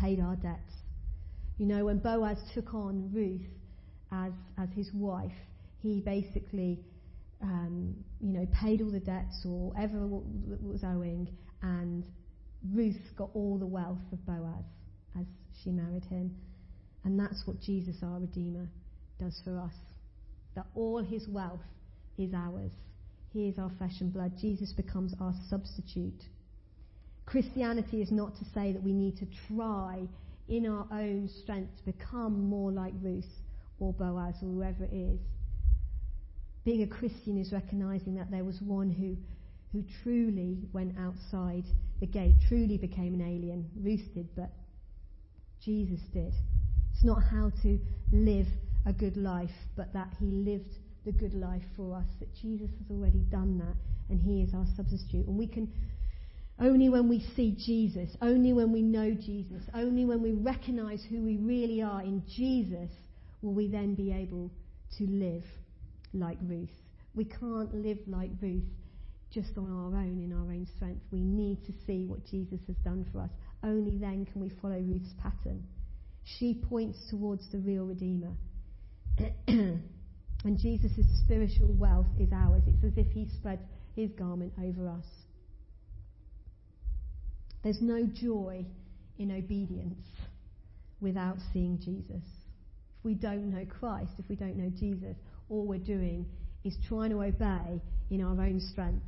paid 0.00 0.20
our 0.20 0.36
debts. 0.36 0.72
You 1.58 1.66
know, 1.66 1.86
when 1.86 1.98
Boaz 1.98 2.38
took 2.54 2.74
on 2.74 3.10
Ruth 3.12 3.40
as, 4.12 4.32
as 4.58 4.68
his 4.74 4.90
wife, 4.92 5.32
he 5.80 6.00
basically, 6.00 6.80
um, 7.42 7.94
you 8.20 8.32
know, 8.32 8.46
paid 8.60 8.82
all 8.82 8.90
the 8.90 9.00
debts 9.00 9.42
or 9.44 9.70
whatever 9.70 10.06
was 10.06 10.82
owing, 10.84 11.28
and 11.62 12.04
Ruth 12.72 13.00
got 13.16 13.30
all 13.34 13.58
the 13.58 13.66
wealth 13.66 13.98
of 14.12 14.24
Boaz 14.26 14.64
as 15.18 15.26
she 15.62 15.70
married 15.70 16.04
him. 16.04 16.34
And 17.04 17.18
that's 17.18 17.42
what 17.46 17.60
Jesus, 17.60 17.96
our 18.02 18.18
Redeemer, 18.18 18.68
does 19.18 19.40
for 19.44 19.58
us. 19.58 19.72
That 20.56 20.66
all 20.74 21.02
his 21.02 21.26
wealth 21.28 21.60
is 22.18 22.34
ours. 22.34 22.72
He 23.32 23.48
is 23.48 23.58
our 23.58 23.70
flesh 23.78 24.00
and 24.00 24.12
blood. 24.12 24.32
Jesus 24.40 24.72
becomes 24.72 25.14
our 25.20 25.34
substitute. 25.48 26.22
Christianity 27.26 28.00
is 28.00 28.10
not 28.10 28.36
to 28.36 28.44
say 28.54 28.72
that 28.72 28.82
we 28.82 28.92
need 28.92 29.16
to 29.18 29.26
try 29.48 30.06
in 30.48 30.66
our 30.66 30.86
own 30.92 31.28
strength 31.42 31.76
to 31.78 31.92
become 31.92 32.48
more 32.48 32.70
like 32.70 32.94
Ruth 33.02 33.24
or 33.80 33.92
Boaz 33.92 34.36
or 34.42 34.46
whoever 34.46 34.84
it 34.84 34.92
is. 34.92 35.20
Being 36.64 36.82
a 36.82 36.86
Christian 36.86 37.38
is 37.38 37.52
recognizing 37.52 38.14
that 38.16 38.30
there 38.30 38.44
was 38.44 38.60
one 38.60 38.90
who, 38.90 39.16
who 39.72 39.84
truly 40.02 40.58
went 40.72 40.96
outside 40.98 41.64
the 42.00 42.06
gate, 42.06 42.34
truly 42.48 42.78
became 42.78 43.14
an 43.14 43.22
alien. 43.22 43.68
Ruth 43.80 44.08
did, 44.14 44.28
but 44.36 44.50
Jesus 45.60 46.00
did. 46.12 46.32
It's 46.92 47.04
not 47.04 47.22
how 47.22 47.50
to 47.62 47.78
live 48.12 48.46
a 48.86 48.92
good 48.92 49.16
life, 49.16 49.50
but 49.76 49.92
that 49.92 50.08
he 50.18 50.26
lived 50.26 50.74
the 51.04 51.12
good 51.12 51.34
life 51.34 51.62
for 51.76 51.96
us, 51.96 52.06
that 52.20 52.34
Jesus 52.34 52.70
has 52.78 52.90
already 52.90 53.24
done 53.30 53.58
that, 53.58 53.76
and 54.10 54.20
he 54.20 54.42
is 54.42 54.54
our 54.54 54.66
substitute. 54.76 55.26
And 55.26 55.36
we 55.36 55.46
can, 55.46 55.72
only 56.58 56.88
when 56.88 57.08
we 57.08 57.20
see 57.36 57.54
Jesus, 57.58 58.16
only 58.22 58.52
when 58.52 58.72
we 58.72 58.82
know 58.82 59.12
Jesus, 59.12 59.62
only 59.74 60.04
when 60.04 60.22
we 60.22 60.32
recognize 60.32 61.04
who 61.08 61.22
we 61.22 61.36
really 61.36 61.82
are 61.82 62.02
in 62.02 62.22
Jesus, 62.34 62.90
will 63.42 63.52
we 63.52 63.68
then 63.68 63.94
be 63.94 64.12
able 64.12 64.50
to 64.98 65.04
live 65.04 65.44
like 66.14 66.38
Ruth. 66.42 66.70
We 67.14 67.24
can't 67.24 67.74
live 67.74 67.98
like 68.06 68.30
Ruth 68.40 68.64
just 69.30 69.58
on 69.58 69.70
our 69.70 69.98
own, 69.98 70.18
in 70.22 70.32
our 70.32 70.50
own 70.50 70.66
strength. 70.76 71.02
We 71.10 71.20
need 71.20 71.64
to 71.66 71.72
see 71.86 72.04
what 72.04 72.24
Jesus 72.24 72.60
has 72.66 72.76
done 72.84 73.06
for 73.12 73.20
us. 73.20 73.30
Only 73.62 73.98
then 73.98 74.26
can 74.26 74.40
we 74.40 74.50
follow 74.62 74.78
Ruth's 74.80 75.12
pattern. 75.22 75.62
She 76.24 76.54
points 76.54 76.98
towards 77.10 77.50
the 77.52 77.58
real 77.58 77.84
Redeemer. 77.84 78.32
and 79.48 80.58
Jesus' 80.58 81.06
spiritual 81.24 81.72
wealth 81.72 82.06
is 82.18 82.28
ours. 82.32 82.62
It's 82.66 82.84
as 82.84 82.96
if 82.96 83.12
he 83.12 83.28
spread 83.28 83.60
his 83.94 84.10
garment 84.12 84.52
over 84.62 84.88
us. 84.88 85.04
There's 87.66 87.82
no 87.82 88.06
joy 88.06 88.64
in 89.18 89.32
obedience 89.32 90.04
without 91.00 91.38
seeing 91.52 91.80
Jesus. 91.80 92.22
If 92.22 93.02
we 93.02 93.14
don't 93.14 93.50
know 93.50 93.66
Christ, 93.66 94.12
if 94.20 94.28
we 94.28 94.36
don't 94.36 94.56
know 94.56 94.70
Jesus, 94.78 95.16
all 95.48 95.66
we're 95.66 95.80
doing 95.80 96.26
is 96.62 96.76
trying 96.86 97.10
to 97.10 97.20
obey 97.24 97.82
in 98.08 98.22
our 98.22 98.40
own 98.40 98.60
strength. 98.60 99.02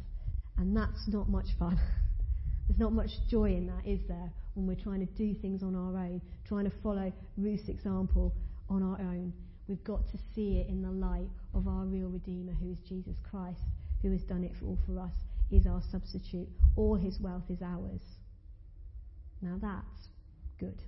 And 0.57 0.77
that's 0.77 1.07
not 1.07 1.29
much 1.29 1.47
fun. 1.57 1.79
There's 2.69 2.81
not 2.81 2.93
much 2.93 3.11
joy 3.31 3.51
in 3.51 3.69
that, 3.69 3.89
is 3.89 4.01
there, 4.09 4.33
when 4.55 4.67
we're 4.67 4.83
trying 4.83 5.07
to 5.07 5.13
do 5.13 5.35
things 5.41 5.63
on 5.63 5.77
our 5.77 5.97
own, 5.97 6.21
trying 6.45 6.65
to 6.65 6.73
follow 6.83 7.13
Ruth's 7.37 7.69
example 7.69 8.35
on 8.69 8.83
our 8.83 8.99
own. 8.99 9.33
We've 9.69 9.85
got 9.85 10.09
to 10.09 10.19
see 10.35 10.59
it 10.59 10.69
in 10.69 10.83
the 10.83 10.91
light 10.91 11.31
of 11.55 11.69
our 11.69 11.85
real 11.85 12.09
Redeemer, 12.09 12.55
who 12.61 12.73
is 12.73 12.79
Jesus 12.89 13.19
Christ, 13.31 13.61
who 14.03 14.11
has 14.11 14.23
done 14.23 14.43
it 14.43 14.51
all 14.65 14.81
for 14.85 14.99
us, 14.99 15.15
is 15.53 15.65
our 15.65 15.81
substitute. 15.93 16.49
All 16.75 16.97
his 16.97 17.21
wealth 17.21 17.45
is 17.51 17.63
ours. 17.63 18.18
Now 19.41 19.59
that's 19.61 20.09
good. 20.59 20.79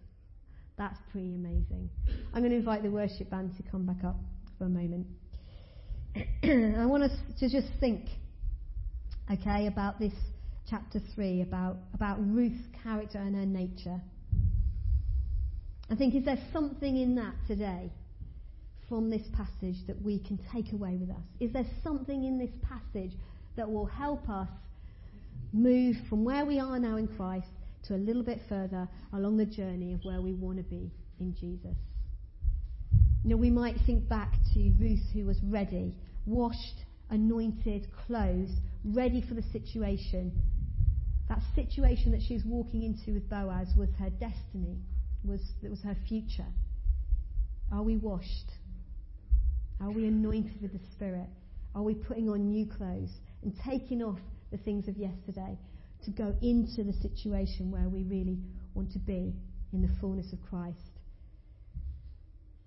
That's 0.76 0.98
pretty 1.12 1.34
amazing. 1.34 1.90
I'm 2.32 2.40
going 2.40 2.52
to 2.52 2.56
invite 2.56 2.82
the 2.82 2.90
worship 2.90 3.30
band 3.30 3.54
to 3.58 3.62
come 3.70 3.84
back 3.84 4.02
up 4.04 4.16
for 4.56 4.64
a 4.64 4.68
moment. 4.68 5.06
I 6.42 6.86
want 6.86 7.02
us 7.02 7.12
to 7.38 7.50
just 7.50 7.68
think, 7.78 8.06
okay, 9.30 9.66
about 9.66 9.98
this 9.98 10.14
chapter 10.68 11.00
3, 11.14 11.42
about, 11.42 11.76
about 11.92 12.18
Ruth's 12.20 12.64
character 12.82 13.18
and 13.18 13.34
her 13.36 13.46
nature. 13.46 14.00
I 15.90 15.96
think, 15.96 16.14
is 16.14 16.24
there 16.24 16.38
something 16.52 16.96
in 16.96 17.14
that 17.16 17.34
today 17.46 17.92
from 18.88 19.10
this 19.10 19.22
passage 19.36 19.76
that 19.86 20.00
we 20.00 20.18
can 20.18 20.40
take 20.52 20.72
away 20.72 20.96
with 20.98 21.10
us? 21.10 21.22
Is 21.40 21.52
there 21.52 21.66
something 21.84 22.24
in 22.24 22.38
this 22.38 22.50
passage 22.62 23.12
that 23.56 23.70
will 23.70 23.86
help 23.86 24.28
us 24.28 24.48
move 25.52 25.96
from 26.08 26.24
where 26.24 26.46
we 26.46 26.58
are 26.58 26.78
now 26.78 26.96
in 26.96 27.06
Christ 27.06 27.48
to 27.84 27.94
a 27.94 27.96
little 27.96 28.22
bit 28.22 28.40
further 28.48 28.88
along 29.12 29.36
the 29.36 29.46
journey 29.46 29.92
of 29.92 30.04
where 30.04 30.20
we 30.20 30.32
want 30.32 30.58
to 30.58 30.64
be 30.64 30.90
in 31.18 31.34
Jesus. 31.34 31.76
You 33.22 33.30
know, 33.30 33.36
we 33.36 33.50
might 33.50 33.76
think 33.86 34.08
back 34.08 34.32
to 34.54 34.72
Ruth 34.78 35.04
who 35.12 35.26
was 35.26 35.38
ready, 35.44 35.94
washed, 36.26 36.84
anointed, 37.10 37.88
clothed, 38.06 38.52
ready 38.84 39.22
for 39.26 39.34
the 39.34 39.42
situation. 39.52 40.32
That 41.28 41.40
situation 41.54 42.12
that 42.12 42.22
she 42.26 42.34
was 42.34 42.44
walking 42.44 42.82
into 42.82 43.12
with 43.12 43.28
Boaz 43.28 43.68
was 43.76 43.90
her 43.98 44.10
destiny, 44.10 44.78
was, 45.24 45.40
it 45.62 45.70
was 45.70 45.82
her 45.82 45.96
future. 46.08 46.46
Are 47.72 47.82
we 47.82 47.96
washed? 47.98 48.50
Are 49.80 49.90
we 49.90 50.06
anointed 50.06 50.60
with 50.60 50.72
the 50.72 50.80
Spirit? 50.92 51.28
Are 51.74 51.82
we 51.82 51.94
putting 51.94 52.28
on 52.28 52.48
new 52.48 52.66
clothes 52.66 53.12
and 53.42 53.54
taking 53.64 54.02
off 54.02 54.18
the 54.50 54.58
things 54.58 54.88
of 54.88 54.96
yesterday 54.96 55.56
to 56.04 56.10
go 56.10 56.34
into 56.42 56.84
the 56.84 56.92
situation 57.00 57.70
where 57.70 57.88
we 57.88 58.04
really 58.04 58.38
want 58.74 58.92
to 58.92 58.98
be 58.98 59.34
in 59.72 59.82
the 59.82 59.90
fullness 60.00 60.32
of 60.32 60.38
Christ? 60.48 60.76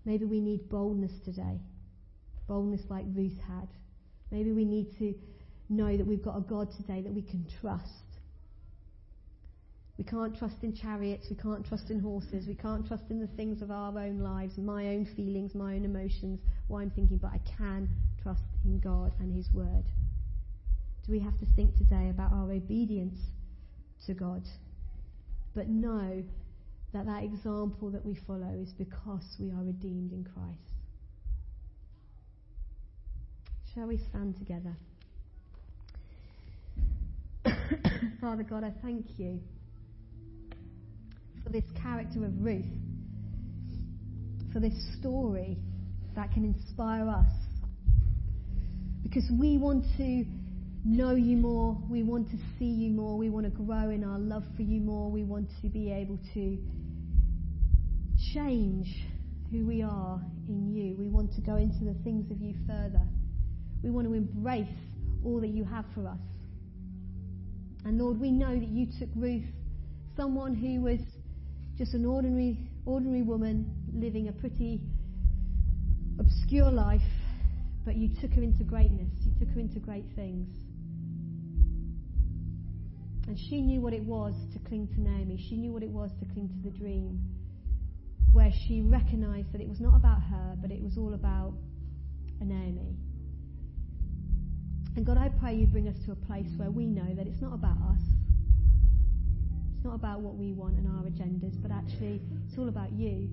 Maybe 0.05 0.25
we 0.25 0.39
need 0.39 0.69
boldness 0.69 1.11
today, 1.23 1.59
boldness 2.47 2.81
like 2.89 3.05
Ruth 3.15 3.37
had. 3.47 3.67
Maybe 4.31 4.51
we 4.51 4.65
need 4.65 4.97
to 4.99 5.13
know 5.69 5.95
that 5.95 6.05
we've 6.05 6.23
got 6.23 6.37
a 6.37 6.41
God 6.41 6.69
today 6.75 7.01
that 7.01 7.13
we 7.13 7.21
can 7.21 7.45
trust. 7.61 7.89
We 9.97 10.03
can't 10.03 10.35
trust 10.35 10.55
in 10.63 10.75
chariots, 10.75 11.27
we 11.29 11.35
can't 11.35 11.65
trust 11.65 11.91
in 11.91 11.99
horses, 11.99 12.47
we 12.47 12.55
can't 12.55 12.85
trust 12.85 13.03
in 13.09 13.19
the 13.19 13.27
things 13.27 13.61
of 13.61 13.69
our 13.69 13.97
own 13.97 14.19
lives, 14.19 14.57
my 14.57 14.87
own 14.87 15.05
feelings, 15.15 15.53
my 15.53 15.75
own 15.75 15.85
emotions, 15.85 16.39
what 16.67 16.79
I'm 16.79 16.89
thinking, 16.89 17.17
but 17.17 17.31
I 17.31 17.39
can 17.57 17.87
trust 18.21 18.41
in 18.65 18.79
God 18.79 19.13
and 19.19 19.31
His 19.31 19.47
Word. 19.53 19.83
Do 21.05 21.11
we 21.11 21.19
have 21.19 21.37
to 21.39 21.45
think 21.55 21.75
today 21.77 22.09
about 22.09 22.31
our 22.31 22.51
obedience 22.51 23.19
to 24.07 24.13
God? 24.13 24.43
But 25.53 25.67
know 25.67 26.23
that 26.93 27.05
that 27.05 27.23
example 27.23 27.89
that 27.91 28.05
we 28.05 28.17
follow 28.25 28.53
is 28.61 28.69
because 28.77 29.23
we 29.39 29.51
are 29.51 29.63
redeemed 29.63 30.13
in 30.13 30.23
Christ. 30.23 30.59
Shall 33.73 33.87
we 33.87 33.99
stand 34.09 34.37
together? 34.37 34.77
Father 38.21 38.43
God, 38.43 38.63
I 38.63 38.71
thank 38.81 39.05
you 39.17 39.39
for 41.43 41.49
this 41.49 41.65
character 41.81 42.23
of 42.23 42.31
Ruth, 42.39 42.65
for 44.53 44.59
this 44.59 44.73
story 44.99 45.57
that 46.15 46.31
can 46.31 46.45
inspire 46.45 47.09
us. 47.09 47.31
Because 49.01 49.25
we 49.37 49.57
want 49.57 49.83
to 49.97 50.25
know 50.85 51.15
you 51.15 51.37
more, 51.37 51.77
we 51.89 52.03
want 52.03 52.29
to 52.31 52.37
see 52.59 52.65
you 52.65 52.91
more, 52.91 53.17
we 53.17 53.29
want 53.29 53.45
to 53.45 53.51
grow 53.51 53.89
in 53.89 54.03
our 54.03 54.19
love 54.19 54.43
for 54.55 54.63
you 54.63 54.81
more, 54.81 55.09
we 55.09 55.23
want 55.23 55.47
to 55.61 55.69
be 55.69 55.91
able 55.91 56.19
to 56.33 56.57
change 58.33 58.87
who 59.51 59.65
we 59.65 59.81
are 59.81 60.19
in 60.47 60.73
you. 60.73 60.95
We 60.97 61.07
want 61.07 61.33
to 61.35 61.41
go 61.41 61.55
into 61.55 61.85
the 61.85 61.95
things 62.03 62.29
of 62.31 62.41
you 62.41 62.55
further. 62.67 63.01
We 63.83 63.91
want 63.91 64.07
to 64.07 64.13
embrace 64.13 64.67
all 65.23 65.39
that 65.41 65.49
you 65.49 65.63
have 65.63 65.85
for 65.93 66.07
us. 66.07 66.19
And 67.85 67.97
Lord, 67.97 68.19
we 68.19 68.31
know 68.31 68.53
that 68.57 68.69
you 68.69 68.87
took 68.99 69.09
Ruth, 69.15 69.43
someone 70.15 70.55
who 70.55 70.81
was 70.81 70.99
just 71.77 71.93
an 71.93 72.05
ordinary, 72.05 72.57
ordinary 72.85 73.21
woman 73.21 73.73
living 73.93 74.29
a 74.29 74.31
pretty 74.31 74.81
obscure 76.19 76.71
life, 76.71 77.01
but 77.85 77.95
you 77.95 78.09
took 78.21 78.31
her 78.31 78.41
into 78.41 78.63
greatness. 78.63 79.09
You 79.25 79.31
took 79.39 79.53
her 79.53 79.59
into 79.59 79.79
great 79.79 80.05
things. 80.15 80.47
And 83.27 83.37
she 83.37 83.61
knew 83.61 83.79
what 83.79 83.93
it 83.93 84.03
was 84.03 84.33
to 84.53 84.59
cling 84.59 84.87
to 84.87 85.01
Naomi. 85.01 85.37
She 85.49 85.55
knew 85.57 85.71
what 85.71 85.83
it 85.83 85.89
was 85.89 86.11
to 86.19 86.25
cling 86.33 86.49
to 86.49 86.69
the 86.69 86.77
dream, 86.77 87.19
where 88.33 88.51
she 88.67 88.81
recognized 88.81 89.53
that 89.53 89.61
it 89.61 89.69
was 89.69 89.79
not 89.79 89.95
about 89.95 90.21
her, 90.23 90.57
but 90.61 90.71
it 90.71 90.81
was 90.81 90.97
all 90.97 91.13
about 91.13 91.53
Naomi. 92.41 92.97
And 94.95 95.05
God, 95.05 95.17
I 95.17 95.29
pray 95.29 95.55
you 95.55 95.65
bring 95.65 95.87
us 95.87 95.95
to 96.05 96.11
a 96.11 96.15
place 96.15 96.49
where 96.57 96.69
we 96.69 96.85
know 96.85 97.15
that 97.15 97.25
it's 97.25 97.41
not 97.41 97.53
about 97.53 97.77
us. 97.89 98.01
It's 99.75 99.85
not 99.85 99.95
about 99.95 100.21
what 100.21 100.35
we 100.35 100.53
want 100.53 100.77
and 100.77 100.87
our 100.87 101.03
agendas, 101.03 101.59
but 101.61 101.71
actually 101.71 102.21
it's 102.47 102.57
all 102.57 102.69
about 102.69 102.91
you. 102.91 103.29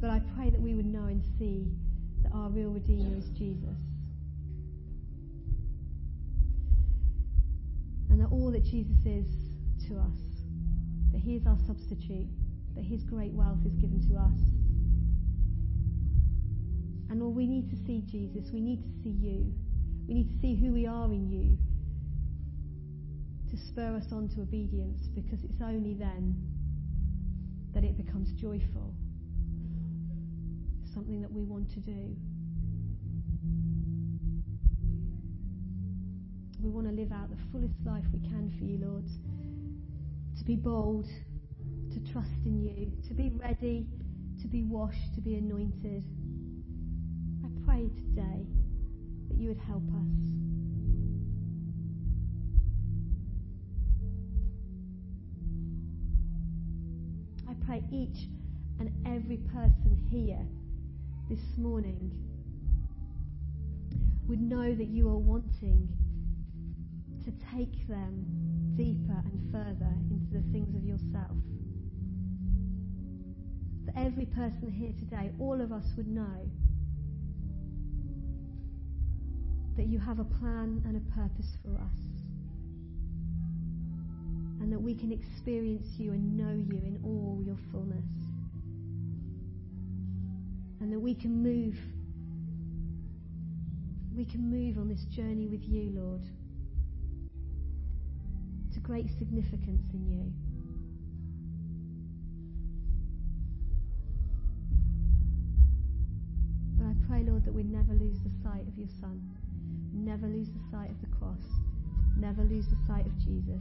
But 0.00 0.10
I 0.10 0.20
pray 0.36 0.50
that 0.50 0.60
we 0.60 0.74
would 0.74 0.86
know 0.86 1.04
and 1.04 1.22
see 1.38 1.70
that 2.22 2.32
our 2.32 2.48
real 2.50 2.70
Redeemer 2.70 3.16
is 3.16 3.28
Jesus. 3.38 3.78
And 8.16 8.24
that 8.24 8.32
all 8.32 8.50
that 8.50 8.64
Jesus 8.64 8.96
is 9.04 9.28
to 9.88 9.98
us, 9.98 10.16
that 11.12 11.20
He 11.20 11.36
is 11.36 11.46
our 11.46 11.58
substitute, 11.66 12.26
that 12.74 12.82
His 12.82 13.04
great 13.04 13.34
wealth 13.34 13.58
is 13.66 13.74
given 13.74 14.00
to 14.08 14.16
us. 14.16 14.40
And 17.10 17.20
Lord, 17.20 17.36
we 17.36 17.46
need 17.46 17.68
to 17.68 17.76
see 17.84 18.00
Jesus. 18.08 18.48
We 18.54 18.62
need 18.62 18.80
to 18.80 18.88
see 19.02 19.10
you. 19.10 19.52
We 20.08 20.14
need 20.14 20.32
to 20.32 20.40
see 20.40 20.56
who 20.56 20.72
we 20.72 20.86
are 20.86 21.12
in 21.12 21.28
you 21.28 21.58
to 23.50 23.56
spur 23.68 23.94
us 23.94 24.10
on 24.10 24.30
to 24.30 24.40
obedience 24.40 25.08
because 25.14 25.44
it's 25.44 25.60
only 25.60 25.92
then 25.92 26.40
that 27.74 27.84
it 27.84 27.98
becomes 27.98 28.32
joyful. 28.32 28.94
Something 30.94 31.20
that 31.20 31.30
we 31.30 31.44
want 31.44 31.70
to 31.72 31.80
do. 31.80 32.16
We 36.60 36.70
want 36.70 36.86
to 36.88 36.92
live 36.92 37.12
out 37.12 37.30
the 37.30 37.36
fullest 37.52 37.74
life 37.84 38.04
we 38.12 38.20
can 38.28 38.52
for 38.58 38.64
you, 38.64 38.78
Lord. 38.84 39.06
To 40.38 40.44
be 40.44 40.56
bold, 40.56 41.06
to 41.92 42.12
trust 42.12 42.30
in 42.44 42.60
you, 42.60 42.92
to 43.08 43.14
be 43.14 43.30
ready, 43.30 43.86
to 44.40 44.48
be 44.48 44.62
washed, 44.62 45.14
to 45.14 45.20
be 45.20 45.36
anointed 45.36 46.04
I 47.46 47.48
pray 47.64 47.88
today 47.94 48.46
that 49.28 49.38
you 49.38 49.48
would 49.48 49.58
help 49.58 49.84
us. 49.88 50.16
I 57.48 57.54
pray 57.64 57.84
each 57.92 58.28
and 58.80 58.90
every 59.06 59.36
person 59.36 59.96
here 60.10 60.44
this 61.28 61.56
morning 61.56 62.10
would 64.26 64.40
know 64.40 64.74
that 64.74 64.88
you 64.88 65.08
are 65.08 65.18
wanting 65.18 65.88
take 67.56 67.88
them 67.88 68.26
deeper 68.76 69.22
and 69.24 69.50
further 69.50 69.92
into 70.10 70.32
the 70.32 70.42
things 70.52 70.74
of 70.76 70.84
yourself. 70.84 71.36
That 73.86 73.96
every 73.96 74.26
person 74.26 74.70
here 74.70 74.92
today, 74.98 75.30
all 75.38 75.60
of 75.60 75.72
us 75.72 75.84
would 75.96 76.08
know 76.08 76.50
that 79.76 79.86
you 79.86 79.98
have 79.98 80.18
a 80.18 80.24
plan 80.24 80.82
and 80.84 80.96
a 80.96 81.14
purpose 81.14 81.56
for 81.62 81.74
us. 81.80 81.98
And 84.60 84.72
that 84.72 84.80
we 84.80 84.94
can 84.94 85.12
experience 85.12 85.86
you 85.98 86.12
and 86.12 86.36
know 86.36 86.52
you 86.52 86.78
in 86.78 87.00
all 87.04 87.42
your 87.44 87.56
fullness. 87.70 88.04
And 90.80 90.92
that 90.92 91.00
we 91.00 91.14
can 91.14 91.42
move. 91.42 91.76
We 94.14 94.24
can 94.24 94.50
move 94.50 94.78
on 94.78 94.88
this 94.88 95.04
journey 95.14 95.46
with 95.46 95.62
you, 95.62 95.92
Lord, 95.94 96.22
great 98.86 99.08
significance 99.18 99.82
in 99.92 100.06
you. 100.06 100.32
But 106.78 106.86
I 106.86 106.94
pray, 107.08 107.24
Lord, 107.28 107.44
that 107.46 107.52
we 107.52 107.64
never 107.64 107.94
lose 107.94 108.18
the 108.22 108.30
sight 108.44 108.62
of 108.68 108.78
your 108.78 108.86
Son. 109.00 109.20
Never 109.92 110.28
lose 110.28 110.46
the 110.46 110.62
sight 110.70 110.88
of 110.88 111.00
the 111.00 111.08
cross. 111.18 111.42
Never 112.16 112.44
lose 112.44 112.66
the 112.68 112.78
sight 112.86 113.04
of 113.06 113.18
Jesus, 113.18 113.60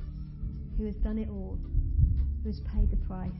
who 0.77 0.85
has 0.85 0.95
done 0.97 1.17
it 1.17 1.27
all, 1.27 1.57
who 2.43 2.49
has 2.49 2.61
paid 2.71 2.91
the 2.91 2.97
price, 3.07 3.31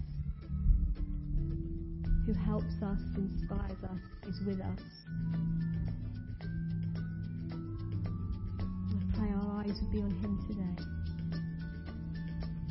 who 2.25 2.33
helps 2.33 2.81
us, 2.81 2.99
inspires 3.15 3.83
us, 3.83 4.01
is 4.27 4.41
with 4.41 4.59
us. 4.59 4.81
I 8.89 9.17
pray 9.19 9.29
our 9.29 9.61
eyes 9.61 9.77
would 9.79 9.91
be 9.91 10.01
on 10.01 10.09
him 10.09 10.43
today 10.47 10.94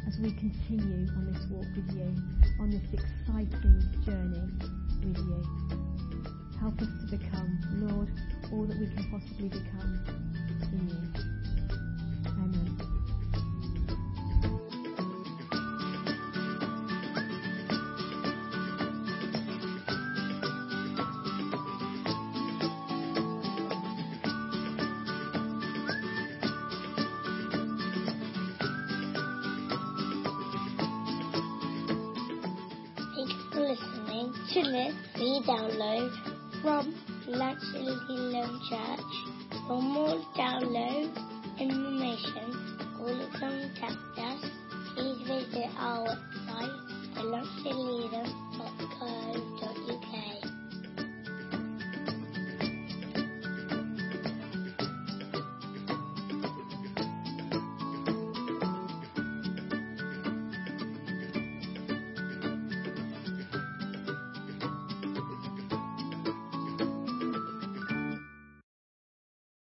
as 0.06 0.18
we 0.18 0.30
continue 0.32 1.08
on 1.16 1.32
this 1.32 1.46
walk 1.50 1.66
with 1.74 1.90
you, 1.96 2.14
on 2.60 2.70
this 2.70 2.82
exciting 2.92 3.82
journey 4.04 4.42
with 5.02 5.18
you. 5.18 5.42
Help 6.60 6.80
us 6.80 6.88
to 6.88 7.16
become, 7.16 7.58
Lord, 7.74 8.10
all 8.52 8.64
that 8.64 8.78
we 8.78 8.86
can 8.86 9.10
possibly 9.10 9.48
become 9.48 10.04
in 10.72 10.88
you. 10.88 11.33